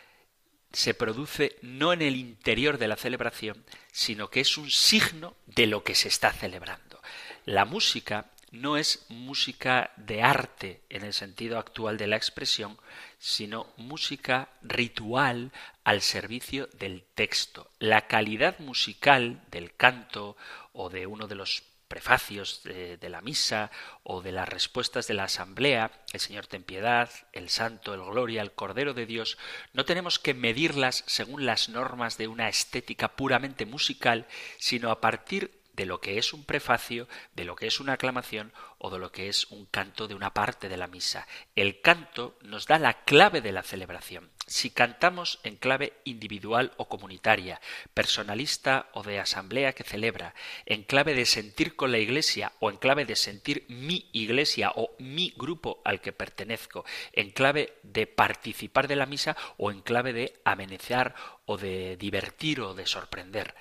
se 0.71 0.95
produce 0.95 1.55
no 1.61 1.93
en 1.93 2.01
el 2.01 2.15
interior 2.15 2.79
de 2.79 2.87
la 2.87 2.95
celebración, 2.95 3.63
sino 3.91 4.31
que 4.31 4.39
es 4.39 4.57
un 4.57 4.71
signo 4.71 5.37
de 5.45 5.67
lo 5.67 5.83
que 5.83 5.93
se 5.93 6.07
está 6.07 6.31
celebrando. 6.31 6.99
La 7.45 7.65
música 7.65 8.32
no 8.53 8.77
es 8.77 9.05
música 9.09 9.91
de 9.97 10.21
arte 10.21 10.83
en 10.89 11.03
el 11.03 11.13
sentido 11.13 11.57
actual 11.57 11.97
de 11.97 12.05
la 12.05 12.15
expresión, 12.15 12.77
sino 13.17 13.73
música 13.77 14.49
ritual 14.61 15.51
al 15.83 16.01
servicio 16.01 16.67
del 16.67 17.03
texto. 17.15 17.71
La 17.79 18.07
calidad 18.07 18.59
musical 18.59 19.41
del 19.49 19.75
canto 19.75 20.37
o 20.71 20.91
de 20.91 21.07
uno 21.07 21.27
de 21.27 21.35
los 21.35 21.63
prefacios 21.87 22.61
de, 22.63 23.09
la 23.09 23.21
misa 23.21 23.71
o 24.03 24.21
de 24.21 24.31
las 24.31 24.47
respuestas 24.49 25.07
de 25.07 25.15
la 25.15 25.25
asamblea, 25.25 25.91
el 26.11 26.19
Señor 26.19 26.47
ten 26.47 26.63
piedad, 26.63 27.09
el 27.33 27.49
Santo, 27.49 27.93
el 27.93 28.01
Gloria, 28.01 28.41
el 28.41 28.51
Cordero 28.51 28.93
de 28.93 29.05
Dios, 29.05 29.37
no 29.73 29.85
tenemos 29.85 30.19
que 30.19 30.33
medirlas 30.33 31.03
según 31.07 31.45
las 31.45 31.69
normas 31.69 32.17
de 32.17 32.27
una 32.27 32.49
estética 32.49 33.15
puramente 33.15 33.65
musical, 33.65 34.27
sino 34.57 34.89
a 34.89 35.01
partir 35.01 35.62
de 35.73 35.85
lo 35.85 35.99
que 35.99 36.17
es 36.17 36.33
un 36.33 36.45
prefacio, 36.45 37.07
de 37.35 37.45
lo 37.45 37.55
que 37.55 37.67
es 37.67 37.79
una 37.79 37.93
aclamación 37.93 38.53
o 38.77 38.89
de 38.89 38.99
lo 38.99 39.11
que 39.11 39.27
es 39.27 39.45
un 39.51 39.65
canto 39.65 40.07
de 40.07 40.15
una 40.15 40.33
parte 40.33 40.69
de 40.69 40.77
la 40.77 40.87
misa. 40.87 41.27
El 41.55 41.81
canto 41.81 42.37
nos 42.41 42.67
da 42.67 42.79
la 42.79 43.03
clave 43.03 43.41
de 43.41 43.51
la 43.51 43.63
celebración. 43.63 44.31
Si 44.45 44.69
cantamos 44.69 45.39
en 45.43 45.55
clave 45.55 45.93
individual 46.03 46.73
o 46.77 46.89
comunitaria, 46.89 47.61
personalista 47.93 48.89
o 48.93 49.01
de 49.01 49.19
asamblea 49.19 49.73
que 49.73 49.83
celebra, 49.83 50.35
en 50.65 50.83
clave 50.83 51.13
de 51.13 51.25
sentir 51.25 51.75
con 51.75 51.91
la 51.91 51.99
iglesia 51.99 52.51
o 52.59 52.69
en 52.69 52.77
clave 52.77 53.05
de 53.05 53.15
sentir 53.15 53.65
mi 53.69 54.09
iglesia 54.11 54.71
o 54.75 54.95
mi 54.99 55.33
grupo 55.37 55.81
al 55.85 56.01
que 56.01 56.13
pertenezco, 56.13 56.85
en 57.13 57.31
clave 57.31 57.77
de 57.83 58.05
participar 58.05 58.87
de 58.87 58.95
la 58.97 59.05
misa 59.05 59.35
o 59.57 59.71
en 59.71 59.81
clave 59.81 60.13
de 60.13 60.39
amenizar 60.43 61.15
o 61.45 61.57
de 61.57 61.97
divertir 61.97 62.61
o 62.61 62.73
de 62.73 62.85
sorprender. 62.85 63.55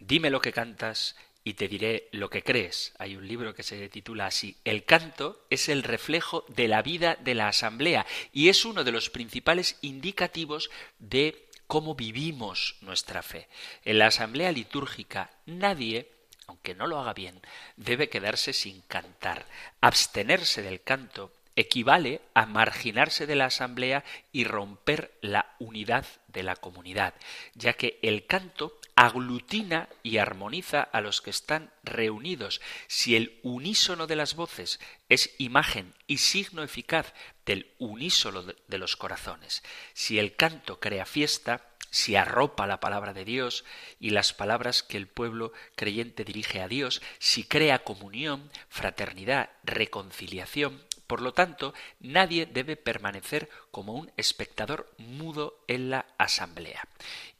Dime 0.00 0.30
lo 0.30 0.40
que 0.40 0.52
cantas 0.52 1.16
y 1.48 1.54
te 1.54 1.66
diré 1.66 2.08
lo 2.12 2.28
que 2.28 2.42
crees. 2.42 2.92
Hay 2.98 3.16
un 3.16 3.26
libro 3.26 3.54
que 3.54 3.62
se 3.62 3.88
titula 3.88 4.26
así. 4.26 4.56
El 4.64 4.84
canto 4.84 5.46
es 5.48 5.70
el 5.70 5.82
reflejo 5.82 6.44
de 6.48 6.68
la 6.68 6.82
vida 6.82 7.16
de 7.16 7.34
la 7.34 7.48
asamblea 7.48 8.06
y 8.32 8.50
es 8.50 8.66
uno 8.66 8.84
de 8.84 8.92
los 8.92 9.08
principales 9.08 9.78
indicativos 9.80 10.70
de 10.98 11.48
cómo 11.66 11.94
vivimos 11.94 12.76
nuestra 12.82 13.22
fe. 13.22 13.48
En 13.84 13.98
la 13.98 14.08
asamblea 14.08 14.52
litúrgica 14.52 15.30
nadie 15.46 16.10
aunque 16.48 16.74
no 16.74 16.86
lo 16.86 16.98
haga 16.98 17.12
bien, 17.12 17.42
debe 17.76 18.08
quedarse 18.08 18.54
sin 18.54 18.80
cantar. 18.80 19.46
Abstenerse 19.82 20.62
del 20.62 20.80
canto 20.80 21.30
equivale 21.58 22.20
a 22.34 22.46
marginarse 22.46 23.26
de 23.26 23.34
la 23.34 23.46
asamblea 23.46 24.04
y 24.30 24.44
romper 24.44 25.18
la 25.20 25.56
unidad 25.58 26.06
de 26.28 26.44
la 26.44 26.54
comunidad, 26.54 27.14
ya 27.54 27.72
que 27.72 27.98
el 28.02 28.26
canto 28.26 28.78
aglutina 28.94 29.88
y 30.04 30.18
armoniza 30.18 30.82
a 30.82 31.00
los 31.00 31.20
que 31.20 31.30
están 31.30 31.72
reunidos. 31.82 32.60
Si 32.86 33.16
el 33.16 33.40
unísono 33.42 34.06
de 34.06 34.14
las 34.14 34.36
voces 34.36 34.78
es 35.08 35.34
imagen 35.38 35.94
y 36.06 36.18
signo 36.18 36.62
eficaz 36.62 37.12
del 37.44 37.74
unísono 37.78 38.42
de 38.44 38.78
los 38.78 38.94
corazones, 38.94 39.64
si 39.94 40.20
el 40.20 40.36
canto 40.36 40.78
crea 40.78 41.06
fiesta, 41.06 41.64
si 41.90 42.14
arropa 42.14 42.66
la 42.66 42.80
palabra 42.80 43.12
de 43.14 43.24
Dios 43.24 43.64
y 43.98 44.10
las 44.10 44.32
palabras 44.32 44.84
que 44.84 44.96
el 44.96 45.08
pueblo 45.08 45.52
creyente 45.74 46.24
dirige 46.24 46.60
a 46.60 46.68
Dios, 46.68 47.02
si 47.18 47.44
crea 47.44 47.82
comunión, 47.82 48.50
fraternidad, 48.68 49.50
reconciliación, 49.64 50.82
por 51.08 51.22
lo 51.22 51.32
tanto, 51.32 51.74
nadie 51.98 52.46
debe 52.46 52.76
permanecer 52.76 53.48
como 53.72 53.94
un 53.94 54.12
espectador 54.16 54.94
mudo 54.98 55.64
en 55.66 55.90
la 55.90 56.06
asamblea. 56.18 56.86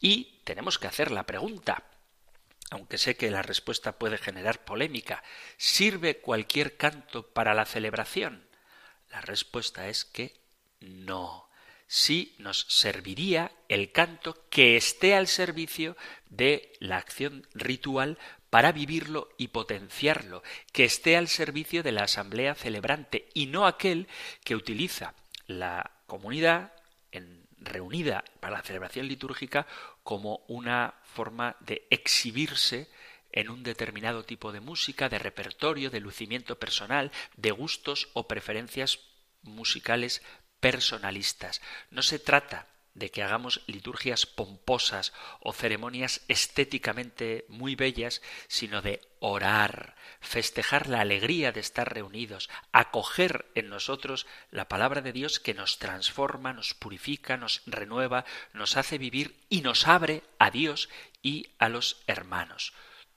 Y 0.01 0.41
tenemos 0.45 0.79
que 0.79 0.89
hacer 0.89 1.11
la 1.11 1.25
pregunta, 1.27 1.85
aunque 2.71 2.97
sé 2.99 3.16
que 3.16 3.31
la 3.31 3.43
respuesta 3.43 3.99
puede 3.99 4.16
generar 4.19 4.64
polémica, 4.64 5.23
¿sirve 5.59 6.19
cualquier 6.19 6.79
canto 6.79 7.29
para 7.29 7.53
la 7.55 7.66
celebración? 7.66 8.49
La 9.11 9.21
respuesta 9.21 9.89
es 9.89 10.07
que 10.07 10.41
no. 10.81 11.49
Sí 11.87 12.35
nos 12.39 12.66
serviría 12.69 13.53
el 13.69 13.93
canto 13.93 14.49
que 14.51 14.77
esté 14.77 15.14
al 15.14 15.27
servicio 15.27 15.97
de 16.29 16.73
la 16.81 16.97
acción 16.97 17.47
ritual 17.55 18.19
para 18.51 18.72
vivirlo 18.72 19.28
y 19.36 19.49
potenciarlo, 19.49 20.42
que 20.72 20.84
esté 20.84 21.16
al 21.16 21.28
servicio 21.28 21.82
de 21.82 21.92
la 21.92 22.05
asamblea 22.05 22.55
celebrante 22.55 23.28
y 23.34 23.46
no 23.46 23.66
aquel 23.66 24.09
que 24.44 24.57
utiliza 24.57 25.14
la 25.46 25.90
comunidad 26.07 26.72
reunida 27.61 28.24
para 28.40 28.57
la 28.57 28.62
celebración 28.62 29.09
litúrgica 29.09 29.66
como 30.03 30.44
una 30.49 30.94
forma 31.03 31.57
de 31.61 31.86
exhibirse 31.90 32.88
en 33.32 33.51
un 33.51 33.62
determinado 33.62 34.24
tipo 34.24 34.53
de 34.53 34.61
música, 34.61 35.09
de 35.09 35.18
repertorio, 35.18 35.90
de 35.90 36.01
lucimiento 36.01 36.59
personal, 36.59 37.12
de 37.36 37.51
gustos 37.51 38.09
o 38.14 38.26
preferencias 38.26 39.01
musicales 39.42 40.22
personalistas. 40.61 41.61
No 41.90 42.03
se 42.03 42.18
trata 42.18 42.66
de 42.99 43.11
que 43.11 43.22
hagamos 43.22 43.62
liturgias 43.66 44.26
pomposas 44.26 45.12
o 45.40 45.53
ceremonias 45.53 46.22
estéticamente 46.28 47.44
muy 47.49 47.74
bellas, 47.74 48.22
sino 48.49 48.82
de 48.82 49.01
orar, 49.20 49.96
festejar 50.20 50.88
la 50.88 51.01
alegría 51.01 51.53
de 51.53 51.61
estar 51.61 51.92
reunidos, 51.92 52.51
acoger 52.72 53.46
en 53.55 53.68
nosotros 53.68 54.26
la 54.51 54.68
palabra 54.68 55.01
de 55.01 55.12
Dios 55.12 55.40
que 55.40 55.55
nos 55.55 55.78
transforma, 55.78 56.53
nos 56.53 56.74
purifica, 56.74 57.36
nos 57.36 57.62
renueva, 57.66 58.24
nos 58.53 58.76
hace 58.76 58.99
vivir 58.99 59.36
y 59.49 59.61
nos 59.62 59.86
abre 59.86 60.22
a 60.38 60.51
Dios 60.51 60.88
y 61.22 61.51
a 61.59 61.68
los 61.68 62.03
hermanos. 62.07 62.72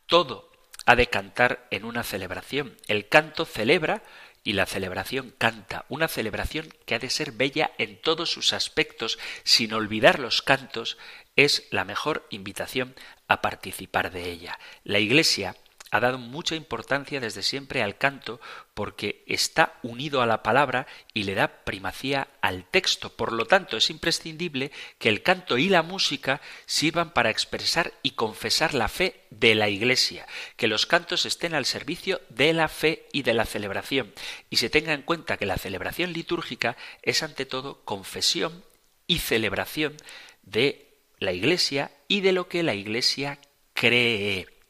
Todo 0.06 0.52
ha 0.86 0.96
de 0.96 1.08
cantar 1.08 1.68
en 1.72 1.86
una 1.86 2.04
celebración. 2.04 2.78
El 2.88 3.08
canto 3.08 3.46
celebra 3.46 4.04
y 4.44 4.54
la 4.54 4.66
celebración 4.66 5.34
canta, 5.38 5.86
una 5.90 6.08
celebración 6.08 6.70
que 6.86 6.96
ha 6.96 7.00
de 7.00 7.10
ser 7.10 7.32
bella 7.32 7.72
en 7.78 8.02
todos 8.02 8.32
sus 8.32 8.54
aspectos, 8.54 9.20
sin 9.44 9.74
olvidar 9.74 10.20
los 10.20 10.42
cantos, 10.42 10.98
es 11.36 11.68
la 11.72 11.86
mejor 11.86 12.28
invitación 12.32 12.96
a 13.28 13.42
participar 13.42 14.12
de 14.12 14.30
ella. 14.30 14.60
La 14.84 15.00
Iglesia 15.00 15.56
ha 15.92 16.00
dado 16.00 16.18
mucha 16.18 16.56
importancia 16.56 17.20
desde 17.20 17.44
siempre 17.44 17.84
al 17.84 17.98
canto 17.98 18.40
porque 18.74 19.24
está 19.28 19.78
unido 19.84 20.22
a 20.22 20.26
la 20.26 20.42
palabra 20.42 20.88
y 21.14 21.24
le 21.24 21.36
da 21.36 21.64
primacía 21.66 22.30
al 22.42 22.64
texto. 22.64 23.14
Por 23.14 23.34
lo 23.34 23.46
tanto, 23.46 23.76
es 23.76 23.90
imprescindible 23.90 24.72
que 24.98 25.10
el 25.10 25.22
canto 25.22 25.58
y 25.58 25.68
la 25.68 25.84
música 25.84 26.42
sirvan 26.66 27.12
para 27.12 27.30
expresar 27.30 27.94
y 28.04 28.12
confesar 28.12 28.74
la 28.74 28.88
fe 28.88 29.26
de 29.30 29.54
la 29.54 29.68
Iglesia, 29.68 30.26
que 30.56 30.68
los 30.68 30.86
cantos 30.86 31.26
estén 31.26 31.54
al 31.54 31.66
servicio 31.66 32.22
de 32.30 32.54
la 32.54 32.70
fe 32.70 33.08
y 33.12 33.24
de 33.24 33.34
la 33.34 33.46
celebración, 33.46 34.14
y 34.50 34.58
se 34.58 34.70
tenga 34.70 34.94
en 34.94 35.02
cuenta 35.02 35.38
que 35.38 35.46
la 35.46 35.58
celebración 35.58 36.14
litúrgica 36.14 36.78
es 37.02 37.22
ante 37.22 37.46
todo 37.46 37.84
confesión 37.84 38.64
y 39.08 39.20
celebración 39.20 39.98
de 40.44 40.88
la 41.20 41.34
Iglesia 41.34 41.92
y 42.08 42.22
de 42.22 42.32
lo 42.32 42.48
que 42.48 42.64
la 42.64 42.76
Iglesia 42.76 43.40
cree. 43.74 44.61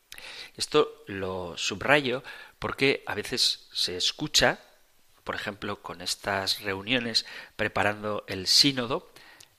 Esto 0.58 1.04
lo 1.08 1.58
subrayo 1.58 2.24
porque 2.60 3.04
a 3.08 3.16
veces 3.16 3.68
se 3.74 3.98
escucha, 3.98 4.60
por 5.24 5.36
ejemplo, 5.36 5.82
con 5.82 6.02
estas 6.02 6.62
reuniones 6.62 7.26
preparando 7.56 8.24
el 8.28 8.48
sínodo, 8.48 9.10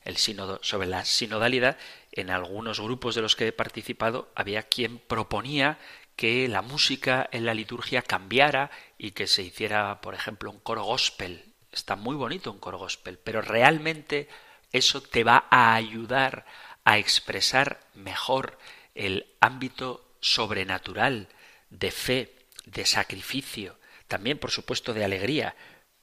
el 0.03 0.17
sínodo 0.17 0.59
sobre 0.61 0.87
la 0.87 1.05
sinodalidad, 1.05 1.77
en 2.11 2.29
algunos 2.29 2.79
grupos 2.79 3.15
de 3.15 3.21
los 3.21 3.35
que 3.35 3.47
he 3.47 3.51
participado 3.51 4.29
había 4.35 4.63
quien 4.63 4.99
proponía 4.99 5.79
que 6.15 6.47
la 6.47 6.61
música 6.61 7.27
en 7.31 7.45
la 7.45 7.53
liturgia 7.53 8.01
cambiara 8.01 8.69
y 8.97 9.11
que 9.11 9.27
se 9.27 9.41
hiciera, 9.41 9.99
por 10.01 10.13
ejemplo, 10.13 10.51
un 10.51 10.59
coro 10.59 10.83
gospel. 10.83 11.43
Está 11.71 11.95
muy 11.95 12.15
bonito 12.15 12.51
un 12.51 12.59
coro 12.59 12.77
gospel, 12.77 13.17
pero 13.17 13.41
realmente 13.41 14.29
eso 14.71 15.01
te 15.01 15.23
va 15.23 15.45
a 15.49 15.73
ayudar 15.73 16.45
a 16.83 16.97
expresar 16.97 17.79
mejor 17.93 18.57
el 18.95 19.25
ámbito 19.39 20.05
sobrenatural, 20.23 21.27
de 21.69 21.91
fe, 21.91 22.33
de 22.65 22.85
sacrificio, 22.85 23.77
también 24.07 24.39
por 24.39 24.51
supuesto 24.51 24.93
de 24.93 25.03
alegría, 25.03 25.55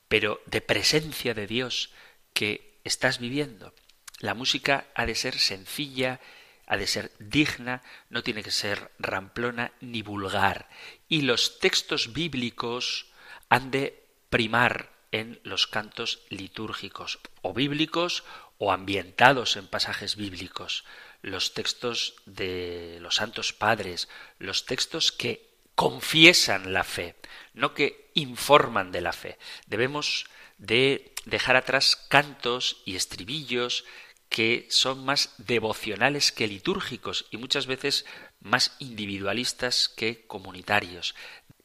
pero 0.08 0.40
de 0.46 0.60
presencia 0.60 1.34
de 1.34 1.46
Dios 1.46 1.90
que 2.34 2.78
estás 2.84 3.18
viviendo. 3.18 3.74
La 4.18 4.34
música 4.34 4.86
ha 4.94 5.06
de 5.06 5.14
ser 5.14 5.38
sencilla, 5.38 6.20
ha 6.66 6.76
de 6.76 6.86
ser 6.86 7.12
digna, 7.18 7.82
no 8.10 8.22
tiene 8.22 8.42
que 8.42 8.50
ser 8.50 8.90
ramplona 8.98 9.72
ni 9.80 10.02
vulgar. 10.02 10.68
Y 11.08 11.22
los 11.22 11.58
textos 11.58 12.12
bíblicos 12.12 13.06
han 13.48 13.70
de 13.70 14.04
primar 14.28 14.92
en 15.12 15.40
los 15.42 15.66
cantos 15.66 16.22
litúrgicos, 16.28 17.18
o 17.42 17.54
bíblicos 17.54 18.22
o 18.58 18.72
ambientados 18.72 19.56
en 19.56 19.66
pasajes 19.66 20.16
bíblicos 20.16 20.84
los 21.22 21.54
textos 21.54 22.14
de 22.26 22.98
los 23.00 23.16
santos 23.16 23.52
padres, 23.52 24.08
los 24.38 24.66
textos 24.66 25.12
que 25.12 25.50
confiesan 25.74 26.72
la 26.72 26.84
fe, 26.84 27.16
no 27.54 27.74
que 27.74 28.10
informan 28.14 28.92
de 28.92 29.00
la 29.00 29.12
fe. 29.12 29.38
Debemos 29.66 30.26
de 30.58 31.14
dejar 31.24 31.56
atrás 31.56 31.96
cantos 32.08 32.82
y 32.84 32.96
estribillos 32.96 33.84
que 34.28 34.66
son 34.70 35.04
más 35.04 35.34
devocionales 35.38 36.32
que 36.32 36.46
litúrgicos 36.46 37.26
y 37.30 37.36
muchas 37.36 37.66
veces 37.66 38.06
más 38.40 38.76
individualistas 38.78 39.88
que 39.88 40.26
comunitarios. 40.26 41.14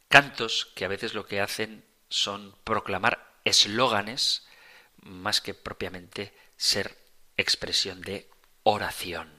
Cantos 0.07 0.71
que 0.75 0.85
a 0.85 0.89
veces 0.89 1.13
lo 1.13 1.25
que 1.25 1.41
hacen 1.41 1.85
son 2.09 2.55
proclamar 2.63 3.35
eslóganes 3.43 4.47
más 5.01 5.41
que 5.41 5.53
propiamente 5.53 6.33
ser 6.57 6.97
expresión 7.37 8.01
de 8.01 8.29
oración. 8.63 9.34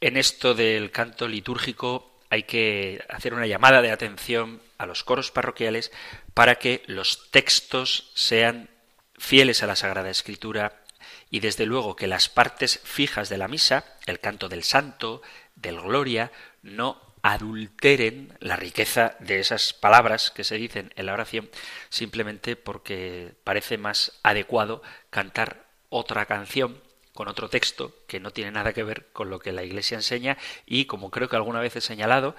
En 0.00 0.16
esto 0.16 0.54
del 0.54 0.92
canto 0.92 1.26
litúrgico 1.26 2.20
hay 2.30 2.44
que 2.44 3.04
hacer 3.08 3.34
una 3.34 3.46
llamada 3.46 3.82
de 3.82 3.90
atención 3.90 4.62
a 4.76 4.86
los 4.86 5.02
coros 5.02 5.32
parroquiales 5.32 5.90
para 6.34 6.56
que 6.56 6.82
los 6.86 7.30
textos 7.32 8.12
sean 8.14 8.70
fieles 9.16 9.62
a 9.62 9.66
la 9.66 9.74
Sagrada 9.74 10.10
Escritura 10.10 10.84
y 11.30 11.40
desde 11.40 11.66
luego 11.66 11.96
que 11.96 12.06
las 12.06 12.28
partes 12.28 12.80
fijas 12.84 13.28
de 13.28 13.38
la 13.38 13.48
misa, 13.48 13.84
el 14.06 14.20
canto 14.20 14.48
del 14.48 14.62
santo, 14.62 15.20
del 15.56 15.80
gloria, 15.80 16.30
no 16.62 17.00
adulteren 17.22 18.36
la 18.38 18.54
riqueza 18.54 19.16
de 19.18 19.40
esas 19.40 19.72
palabras 19.72 20.30
que 20.30 20.44
se 20.44 20.56
dicen 20.56 20.92
en 20.94 21.06
la 21.06 21.14
oración 21.14 21.50
simplemente 21.88 22.54
porque 22.54 23.34
parece 23.42 23.78
más 23.78 24.20
adecuado 24.22 24.80
cantar 25.10 25.66
otra 25.88 26.26
canción 26.26 26.80
con 27.18 27.26
otro 27.26 27.50
texto 27.50 27.92
que 28.06 28.20
no 28.20 28.30
tiene 28.30 28.52
nada 28.52 28.72
que 28.72 28.84
ver 28.84 29.08
con 29.12 29.28
lo 29.28 29.40
que 29.40 29.50
la 29.50 29.64
Iglesia 29.64 29.96
enseña 29.96 30.38
y, 30.66 30.84
como 30.84 31.10
creo 31.10 31.28
que 31.28 31.34
alguna 31.34 31.58
vez 31.58 31.74
he 31.74 31.80
señalado, 31.80 32.36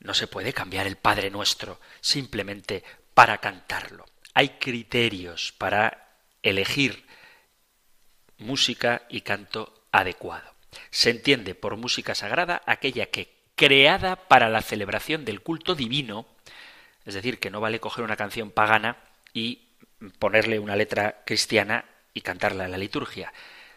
no 0.00 0.12
se 0.12 0.26
puede 0.26 0.52
cambiar 0.52 0.86
el 0.86 0.96
Padre 0.96 1.30
Nuestro 1.30 1.80
simplemente 2.02 2.84
para 3.14 3.38
cantarlo. 3.38 4.04
Hay 4.34 4.50
criterios 4.58 5.52
para 5.56 6.10
elegir 6.42 7.06
música 8.36 9.06
y 9.08 9.22
canto 9.22 9.72
adecuado. 9.92 10.52
Se 10.90 11.08
entiende 11.08 11.54
por 11.54 11.78
música 11.78 12.14
sagrada 12.14 12.60
aquella 12.66 13.06
que, 13.06 13.34
creada 13.54 14.28
para 14.28 14.50
la 14.50 14.60
celebración 14.60 15.24
del 15.24 15.40
culto 15.40 15.74
divino, 15.74 16.26
es 17.06 17.14
decir, 17.14 17.38
que 17.38 17.48
no 17.48 17.62
vale 17.62 17.80
coger 17.80 18.04
una 18.04 18.18
canción 18.18 18.50
pagana 18.50 18.98
y 19.32 19.68
ponerle 20.18 20.58
una 20.58 20.76
letra 20.76 21.22
cristiana 21.24 21.86
y 22.12 22.20
cantarla 22.20 22.66
en 22.66 22.72
la 22.72 22.76
liturgia, 22.78 23.32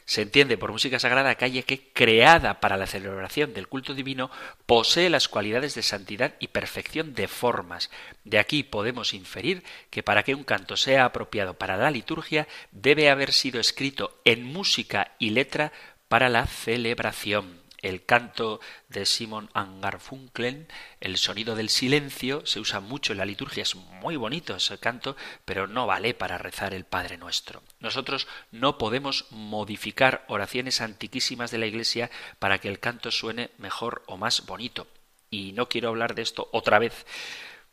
se 0.05 0.21
entiende 0.21 0.57
por 0.57 0.71
música 0.71 0.99
sagrada 0.99 1.35
calle 1.35 1.63
que, 1.63 1.91
creada 1.93 2.59
para 2.59 2.77
la 2.77 2.87
celebración 2.87 3.53
del 3.53 3.67
culto 3.67 3.93
divino, 3.93 4.31
posee 4.65 5.09
las 5.09 5.27
cualidades 5.27 5.75
de 5.75 5.83
santidad 5.83 6.35
y 6.39 6.47
perfección 6.47 7.13
de 7.13 7.27
formas. 7.27 7.89
De 8.23 8.39
aquí 8.39 8.63
podemos 8.63 9.13
inferir 9.13 9.63
que 9.89 10.03
para 10.03 10.23
que 10.23 10.35
un 10.35 10.43
canto 10.43 10.77
sea 10.77 11.05
apropiado 11.05 11.53
para 11.53 11.77
la 11.77 11.91
liturgia, 11.91 12.47
debe 12.71 13.09
haber 13.09 13.31
sido 13.31 13.59
escrito 13.59 14.19
en 14.25 14.43
música 14.43 15.11
y 15.19 15.29
letra 15.29 15.71
para 16.07 16.29
la 16.29 16.45
celebración 16.45 17.60
el 17.81 18.05
canto 18.05 18.59
de 18.89 19.05
Simon 19.05 19.49
Angarfunkel, 19.53 20.67
el 20.99 21.17
sonido 21.17 21.55
del 21.55 21.69
silencio, 21.69 22.45
se 22.45 22.59
usa 22.59 22.79
mucho 22.79 23.11
en 23.11 23.17
la 23.17 23.25
liturgia, 23.25 23.63
es 23.63 23.75
muy 23.75 24.15
bonito 24.15 24.55
ese 24.55 24.77
canto, 24.77 25.15
pero 25.45 25.67
no 25.67 25.87
vale 25.87 26.13
para 26.13 26.37
rezar 26.37 26.73
el 26.73 26.85
Padre 26.85 27.17
Nuestro. 27.17 27.63
Nosotros 27.79 28.27
no 28.51 28.77
podemos 28.77 29.25
modificar 29.31 30.25
oraciones 30.27 30.81
antiquísimas 30.81 31.51
de 31.51 31.57
la 31.57 31.65
Iglesia 31.65 32.11
para 32.39 32.59
que 32.59 32.69
el 32.69 32.79
canto 32.79 33.11
suene 33.11 33.49
mejor 33.57 34.03
o 34.07 34.17
más 34.17 34.45
bonito. 34.45 34.87
Y 35.29 35.53
no 35.53 35.69
quiero 35.69 35.89
hablar 35.89 36.15
de 36.15 36.21
esto 36.21 36.49
otra 36.51 36.77
vez, 36.77 37.05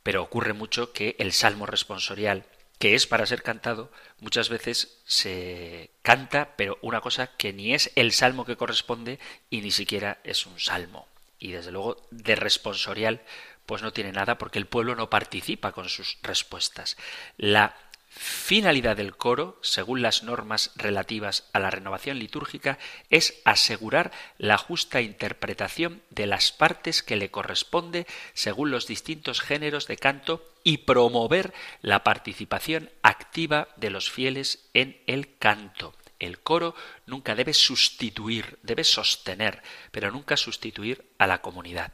pero 0.02 0.22
ocurre 0.22 0.52
mucho 0.52 0.92
que 0.92 1.16
el 1.18 1.32
salmo 1.32 1.66
responsorial 1.66 2.44
que 2.78 2.94
es 2.94 3.06
para 3.06 3.26
ser 3.26 3.42
cantado, 3.42 3.90
muchas 4.20 4.48
veces 4.48 4.98
se 5.04 5.90
canta, 6.02 6.54
pero 6.56 6.78
una 6.80 7.00
cosa 7.00 7.36
que 7.36 7.52
ni 7.52 7.74
es 7.74 7.90
el 7.96 8.12
salmo 8.12 8.44
que 8.44 8.56
corresponde 8.56 9.18
y 9.50 9.60
ni 9.60 9.70
siquiera 9.70 10.18
es 10.24 10.46
un 10.46 10.58
salmo. 10.58 11.08
Y 11.38 11.52
desde 11.52 11.72
luego 11.72 12.06
de 12.10 12.36
responsorial 12.36 13.22
pues 13.68 13.82
no 13.82 13.92
tiene 13.92 14.12
nada 14.12 14.38
porque 14.38 14.58
el 14.58 14.66
pueblo 14.66 14.96
no 14.96 15.10
participa 15.10 15.72
con 15.72 15.90
sus 15.90 16.16
respuestas. 16.22 16.96
La 17.36 17.76
finalidad 18.18 18.96
del 18.96 19.16
coro, 19.16 19.58
según 19.62 20.02
las 20.02 20.24
normas 20.24 20.72
relativas 20.74 21.48
a 21.52 21.60
la 21.60 21.70
renovación 21.70 22.18
litúrgica, 22.18 22.78
es 23.10 23.40
asegurar 23.44 24.10
la 24.38 24.58
justa 24.58 25.00
interpretación 25.00 26.02
de 26.10 26.26
las 26.26 26.50
partes 26.50 27.02
que 27.02 27.16
le 27.16 27.30
corresponde 27.30 28.06
según 28.34 28.70
los 28.70 28.86
distintos 28.86 29.40
géneros 29.40 29.86
de 29.86 29.96
canto 29.96 30.44
y 30.64 30.78
promover 30.78 31.54
la 31.80 32.02
participación 32.02 32.90
activa 33.02 33.68
de 33.76 33.90
los 33.90 34.10
fieles 34.10 34.68
en 34.74 35.00
el 35.06 35.36
canto. 35.38 35.94
El 36.18 36.40
coro 36.40 36.74
nunca 37.06 37.36
debe 37.36 37.54
sustituir, 37.54 38.58
debe 38.62 38.82
sostener, 38.82 39.62
pero 39.92 40.10
nunca 40.10 40.36
sustituir 40.36 41.04
a 41.18 41.28
la 41.28 41.40
comunidad. 41.40 41.92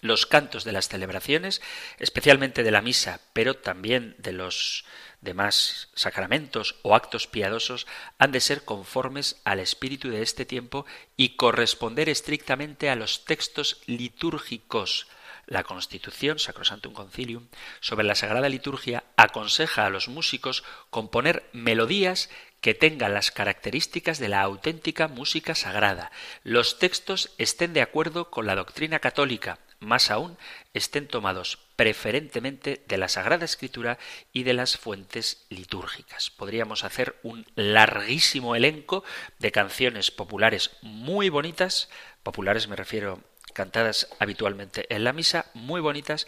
Los 0.00 0.26
cantos 0.26 0.64
de 0.64 0.72
las 0.72 0.88
celebraciones, 0.88 1.60
especialmente 1.98 2.62
de 2.62 2.70
la 2.70 2.82
misa, 2.82 3.20
pero 3.32 3.54
también 3.54 4.14
de 4.18 4.32
los 4.32 4.84
demás 5.20 5.88
sacramentos 5.94 6.76
o 6.82 6.94
actos 6.94 7.26
piadosos 7.26 7.86
han 8.18 8.32
de 8.32 8.40
ser 8.40 8.64
conformes 8.64 9.40
al 9.44 9.58
espíritu 9.58 10.10
de 10.10 10.22
este 10.22 10.44
tiempo 10.44 10.86
y 11.16 11.36
corresponder 11.36 12.08
estrictamente 12.08 12.90
a 12.90 12.96
los 12.96 13.24
textos 13.24 13.80
litúrgicos. 13.86 15.06
La 15.46 15.64
Constitución, 15.64 16.38
Sacrosantum 16.38 16.92
Concilium, 16.92 17.48
sobre 17.80 18.06
la 18.06 18.14
Sagrada 18.14 18.50
Liturgia 18.50 19.04
aconseja 19.16 19.86
a 19.86 19.90
los 19.90 20.08
músicos 20.08 20.62
componer 20.90 21.48
melodías 21.52 22.28
que 22.60 22.74
tengan 22.74 23.14
las 23.14 23.30
características 23.30 24.18
de 24.18 24.28
la 24.28 24.42
auténtica 24.42 25.08
música 25.08 25.54
sagrada. 25.54 26.10
Los 26.42 26.78
textos 26.78 27.30
estén 27.38 27.72
de 27.72 27.80
acuerdo 27.80 28.30
con 28.30 28.46
la 28.46 28.56
doctrina 28.56 28.98
católica, 28.98 29.58
más 29.80 30.10
aún 30.10 30.36
estén 30.74 31.06
tomados 31.08 31.58
preferentemente 31.76 32.82
de 32.86 32.98
la 32.98 33.08
Sagrada 33.08 33.44
Escritura 33.44 33.98
y 34.32 34.42
de 34.42 34.54
las 34.54 34.76
fuentes 34.76 35.46
litúrgicas. 35.48 36.30
Podríamos 36.30 36.84
hacer 36.84 37.16
un 37.22 37.46
larguísimo 37.54 38.56
elenco 38.56 39.04
de 39.38 39.52
canciones 39.52 40.10
populares 40.10 40.70
muy 40.82 41.28
bonitas, 41.28 41.88
populares 42.22 42.68
me 42.68 42.76
refiero 42.76 43.20
cantadas 43.54 44.08
habitualmente 44.18 44.86
en 44.94 45.04
la 45.04 45.12
misa, 45.12 45.46
muy 45.54 45.80
bonitas, 45.80 46.26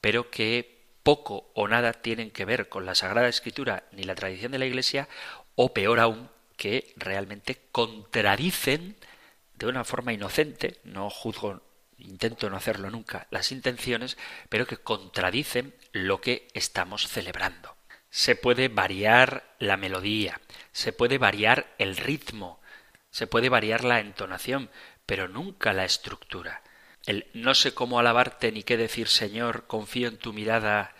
pero 0.00 0.30
que 0.30 0.78
poco 1.02 1.50
o 1.54 1.68
nada 1.68 1.92
tienen 1.92 2.30
que 2.30 2.44
ver 2.44 2.68
con 2.68 2.84
la 2.84 2.94
Sagrada 2.94 3.28
Escritura 3.28 3.84
ni 3.92 4.02
la 4.04 4.14
tradición 4.14 4.52
de 4.52 4.58
la 4.58 4.66
Iglesia, 4.66 5.08
o 5.54 5.72
peor 5.72 6.00
aún, 6.00 6.28
que 6.56 6.92
realmente 6.96 7.60
contradicen 7.72 8.96
de 9.54 9.66
una 9.66 9.84
forma 9.84 10.12
inocente, 10.12 10.78
no 10.84 11.08
juzgo 11.10 11.62
intento 11.98 12.48
no 12.48 12.56
hacerlo 12.56 12.90
nunca, 12.90 13.26
las 13.30 13.52
intenciones, 13.52 14.16
pero 14.48 14.66
que 14.66 14.76
contradicen 14.76 15.74
lo 15.92 16.20
que 16.20 16.48
estamos 16.54 17.08
celebrando. 17.08 17.76
Se 18.10 18.36
puede 18.36 18.68
variar 18.68 19.54
la 19.58 19.76
melodía, 19.76 20.40
se 20.72 20.92
puede 20.92 21.18
variar 21.18 21.74
el 21.78 21.96
ritmo, 21.96 22.60
se 23.10 23.26
puede 23.26 23.48
variar 23.48 23.84
la 23.84 24.00
entonación, 24.00 24.70
pero 25.06 25.28
nunca 25.28 25.72
la 25.72 25.84
estructura. 25.84 26.62
El 27.06 27.26
no 27.34 27.54
sé 27.54 27.74
cómo 27.74 27.98
alabarte 27.98 28.52
ni 28.52 28.62
qué 28.62 28.76
decir 28.76 29.08
Señor, 29.08 29.66
confío 29.66 30.08
en 30.08 30.18
tu 30.18 30.32
mirada 30.32 30.94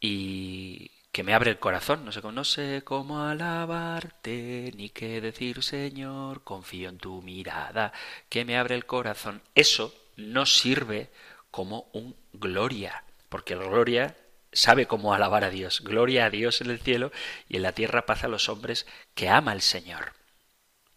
y 0.00 0.92
que 1.12 1.22
me 1.22 1.32
abre 1.32 1.50
el 1.50 1.58
corazón, 1.58 2.04
no 2.04 2.44
sé, 2.44 2.82
cómo 2.84 3.22
alabarte 3.22 4.70
ni 4.76 4.90
qué 4.90 5.22
decir 5.22 5.62
Señor, 5.62 6.44
confío 6.44 6.90
en 6.90 6.98
tu 6.98 7.22
mirada, 7.22 7.92
que 8.28 8.44
me 8.44 8.58
abre 8.58 8.74
el 8.74 8.84
corazón. 8.84 9.40
Eso 9.54 9.94
no 10.16 10.46
sirve 10.46 11.10
como 11.50 11.88
un 11.92 12.16
gloria, 12.32 13.04
porque 13.28 13.54
el 13.54 13.60
gloria 13.60 14.16
sabe 14.52 14.86
cómo 14.86 15.14
alabar 15.14 15.44
a 15.44 15.50
Dios. 15.50 15.82
Gloria 15.82 16.26
a 16.26 16.30
Dios 16.30 16.60
en 16.60 16.70
el 16.70 16.80
cielo 16.80 17.12
y 17.48 17.56
en 17.56 17.62
la 17.62 17.72
tierra 17.72 18.06
paz 18.06 18.24
a 18.24 18.28
los 18.28 18.48
hombres 18.48 18.86
que 19.14 19.28
ama 19.28 19.52
el 19.52 19.62
Señor. 19.62 20.12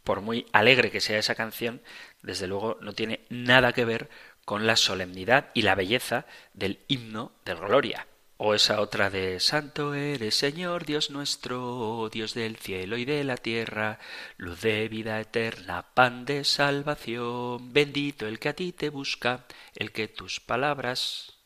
Por 0.04 0.22
muy 0.22 0.46
alegre 0.54 0.92
que 0.92 1.02
sea 1.02 1.20
esa 1.20 1.36
canción, 1.36 1.82
desde 2.22 2.48
luego 2.48 2.78
no 2.82 2.94
tiene 2.94 3.26
nada 3.30 3.74
que 3.74 3.86
ver 3.86 4.10
con 4.46 4.66
la 4.66 4.76
solemnidad 4.76 5.52
y 5.54 5.62
la 5.62 5.76
belleza 5.76 6.26
del 6.54 6.80
himno 6.88 7.34
del 7.46 7.58
Gloria. 7.58 8.08
O 8.42 8.54
esa 8.54 8.80
otra 8.80 9.10
de 9.10 9.42
Santo 9.42 9.94
eres 9.94 10.34
Señor 10.34 10.86
Dios 10.86 11.10
nuestro, 11.10 12.10
Dios 12.10 12.34
del 12.34 12.56
cielo 12.56 12.96
y 12.96 13.04
de 13.04 13.26
la 13.26 13.36
tierra, 13.36 14.00
luz 14.38 14.62
de 14.62 14.88
vida 14.88 15.20
eterna, 15.20 15.94
pan 15.94 16.24
de 16.24 16.46
salvación, 16.46 17.74
bendito 17.74 18.28
el 18.28 18.40
que 18.40 18.48
a 18.48 18.54
ti 18.54 18.72
te 18.72 18.90
busca, 18.90 19.46
el 19.76 19.92
que 19.92 20.08
tus 20.08 20.40
palabras 20.40 21.40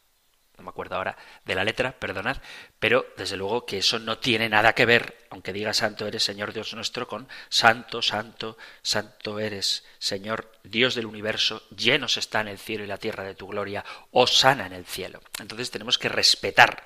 no 0.55 0.63
me 0.63 0.69
acuerdo 0.69 0.95
ahora 0.95 1.17
de 1.45 1.55
la 1.55 1.63
letra, 1.63 1.97
perdonad, 1.99 2.37
pero 2.83 3.05
desde 3.15 3.37
luego 3.37 3.65
que 3.65 3.77
eso 3.77 3.97
no 3.97 4.17
tiene 4.17 4.49
nada 4.49 4.75
que 4.75 4.85
ver, 4.85 5.25
aunque 5.29 5.53
diga 5.53 5.73
santo 5.73 6.05
eres 6.05 6.21
Señor 6.21 6.51
Dios 6.51 6.73
nuestro, 6.73 7.07
con 7.07 7.29
santo, 7.47 8.01
santo, 8.01 8.57
santo 8.81 9.39
eres 9.39 9.85
Señor 9.99 10.51
Dios 10.65 10.93
del 10.93 11.05
universo, 11.05 11.65
llenos 11.69 12.17
están 12.17 12.49
el 12.49 12.57
cielo 12.57 12.83
y 12.83 12.87
la 12.87 12.97
tierra 12.97 13.23
de 13.23 13.35
tu 13.35 13.47
gloria, 13.47 13.85
o 14.11 14.27
sana 14.27 14.65
en 14.65 14.73
el 14.73 14.85
cielo. 14.85 15.21
Entonces 15.39 15.71
tenemos 15.71 15.97
que 15.97 16.09
respetar 16.09 16.85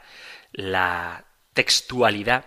la 0.51 1.25
textualidad 1.53 2.45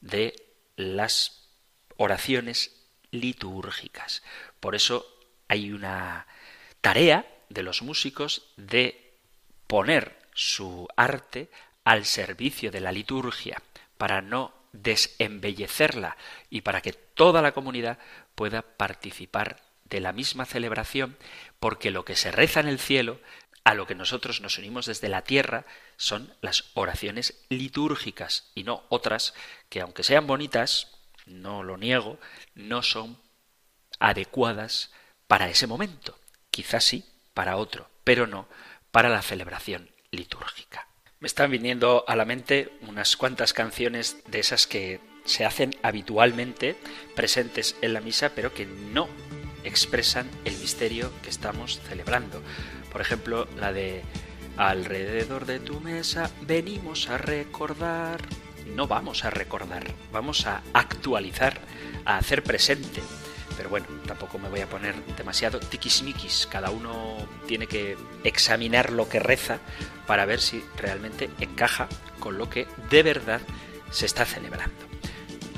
de 0.00 0.34
las 0.74 1.52
oraciones 1.98 2.84
litúrgicas. 3.12 4.24
Por 4.58 4.74
eso 4.74 5.06
hay 5.46 5.70
una 5.70 6.26
tarea 6.80 7.28
de 7.48 7.62
los 7.62 7.80
músicos 7.80 8.50
de 8.56 9.14
poner 9.68 10.18
su 10.34 10.88
arte 10.96 11.48
al 11.88 12.04
servicio 12.04 12.70
de 12.70 12.80
la 12.80 12.92
liturgia, 12.92 13.62
para 13.96 14.20
no 14.20 14.52
desembellecerla 14.72 16.18
y 16.50 16.60
para 16.60 16.82
que 16.82 16.92
toda 16.92 17.40
la 17.40 17.52
comunidad 17.52 17.98
pueda 18.34 18.60
participar 18.60 19.62
de 19.84 20.00
la 20.00 20.12
misma 20.12 20.44
celebración, 20.44 21.16
porque 21.58 21.90
lo 21.90 22.04
que 22.04 22.14
se 22.14 22.30
reza 22.30 22.60
en 22.60 22.68
el 22.68 22.78
cielo 22.78 23.18
a 23.64 23.72
lo 23.72 23.86
que 23.86 23.94
nosotros 23.94 24.42
nos 24.42 24.58
unimos 24.58 24.84
desde 24.84 25.08
la 25.08 25.22
tierra 25.22 25.64
son 25.96 26.34
las 26.42 26.66
oraciones 26.74 27.42
litúrgicas 27.48 28.50
y 28.54 28.64
no 28.64 28.84
otras 28.90 29.32
que 29.70 29.80
aunque 29.80 30.02
sean 30.02 30.26
bonitas, 30.26 30.92
no 31.24 31.62
lo 31.62 31.78
niego, 31.78 32.18
no 32.54 32.82
son 32.82 33.18
adecuadas 33.98 34.92
para 35.26 35.48
ese 35.48 35.66
momento. 35.66 36.18
Quizás 36.50 36.84
sí 36.84 37.06
para 37.32 37.56
otro, 37.56 37.88
pero 38.04 38.26
no 38.26 38.46
para 38.90 39.08
la 39.08 39.22
celebración 39.22 39.90
litúrgica. 40.10 40.87
Me 41.20 41.26
están 41.26 41.50
viniendo 41.50 42.04
a 42.06 42.14
la 42.14 42.24
mente 42.24 42.72
unas 42.86 43.16
cuantas 43.16 43.52
canciones 43.52 44.18
de 44.28 44.38
esas 44.38 44.68
que 44.68 45.00
se 45.24 45.44
hacen 45.44 45.74
habitualmente 45.82 46.76
presentes 47.16 47.74
en 47.82 47.92
la 47.92 48.00
misa, 48.00 48.30
pero 48.36 48.54
que 48.54 48.66
no 48.66 49.08
expresan 49.64 50.30
el 50.44 50.56
misterio 50.58 51.10
que 51.22 51.30
estamos 51.30 51.80
celebrando. 51.88 52.40
Por 52.92 53.00
ejemplo, 53.00 53.48
la 53.58 53.72
de 53.72 54.02
Alrededor 54.56 55.46
de 55.46 55.60
tu 55.60 55.80
mesa 55.80 56.30
venimos 56.40 57.08
a 57.08 57.18
recordar. 57.18 58.20
No 58.74 58.86
vamos 58.86 59.24
a 59.24 59.30
recordar, 59.30 59.84
vamos 60.12 60.46
a 60.46 60.62
actualizar, 60.72 61.60
a 62.04 62.18
hacer 62.18 62.42
presente. 62.42 63.00
Pero 63.58 63.70
bueno, 63.70 63.88
tampoco 64.06 64.38
me 64.38 64.48
voy 64.48 64.60
a 64.60 64.68
poner 64.68 64.94
demasiado 65.16 65.58
tiquismiquis. 65.58 66.46
Cada 66.46 66.70
uno 66.70 67.16
tiene 67.48 67.66
que 67.66 67.96
examinar 68.22 68.92
lo 68.92 69.08
que 69.08 69.18
reza 69.18 69.58
para 70.06 70.24
ver 70.26 70.40
si 70.40 70.64
realmente 70.76 71.28
encaja 71.40 71.88
con 72.20 72.38
lo 72.38 72.48
que 72.48 72.68
de 72.88 73.02
verdad 73.02 73.40
se 73.90 74.06
está 74.06 74.24
celebrando. 74.24 74.76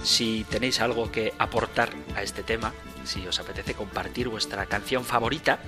Si 0.02 0.46
tenéis 0.48 0.80
algo 0.80 1.12
que 1.12 1.34
aportar 1.36 1.90
a 2.16 2.22
este 2.22 2.42
tema, 2.42 2.72
si 3.04 3.26
os 3.26 3.38
apetece 3.38 3.74
compartir 3.74 4.28
vuestra 4.28 4.64
canción 4.64 5.04
favorita, 5.04 5.58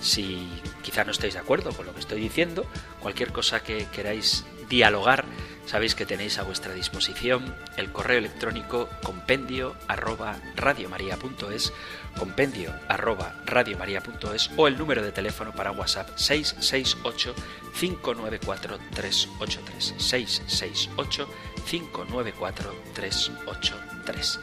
si 0.00 0.48
quizá 0.82 1.04
no 1.04 1.10
estáis 1.10 1.34
de 1.34 1.40
acuerdo 1.40 1.72
con 1.72 1.84
lo 1.84 1.92
que 1.92 2.00
estoy 2.00 2.18
diciendo, 2.18 2.64
cualquier 2.98 3.30
cosa 3.30 3.62
que 3.62 3.88
queráis 3.92 4.46
dialogar, 4.70 5.26
sabéis 5.66 5.94
que 5.94 6.06
tenéis 6.06 6.38
a 6.38 6.42
vuestra 6.42 6.72
disposición 6.72 7.54
el 7.76 7.90
correo 7.92 8.18
electrónico 8.18 8.88
compendio 9.02 9.76
arroba 9.88 10.36
radiomaria.es, 10.56 11.72
compendio 12.18 12.72
arroba 12.88 13.34
radiomaria.es 13.46 14.50
o 14.56 14.68
el 14.68 14.78
número 14.78 15.02
de 15.02 15.12
teléfono 15.12 15.52
para 15.52 15.72
WhatsApp 15.72 16.10
668 16.16 17.34
594 17.78 18.78
383 18.94 19.94
668 19.98 21.28
594 21.66 22.74
383. 22.94 24.40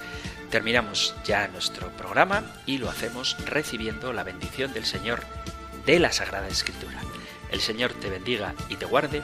Terminamos 0.49 1.15
ya 1.23 1.47
nuestro 1.47 1.89
programa 1.91 2.43
y 2.65 2.77
lo 2.77 2.89
hacemos 2.89 3.37
recibiendo 3.45 4.11
la 4.11 4.23
bendición 4.23 4.73
del 4.73 4.85
Señor 4.85 5.23
de 5.85 5.99
la 5.99 6.11
Sagrada 6.11 6.47
Escritura. 6.49 7.01
El 7.51 7.61
Señor 7.61 7.93
te 7.93 8.09
bendiga 8.09 8.53
y 8.69 8.75
te 8.75 8.85
guarde, 8.85 9.23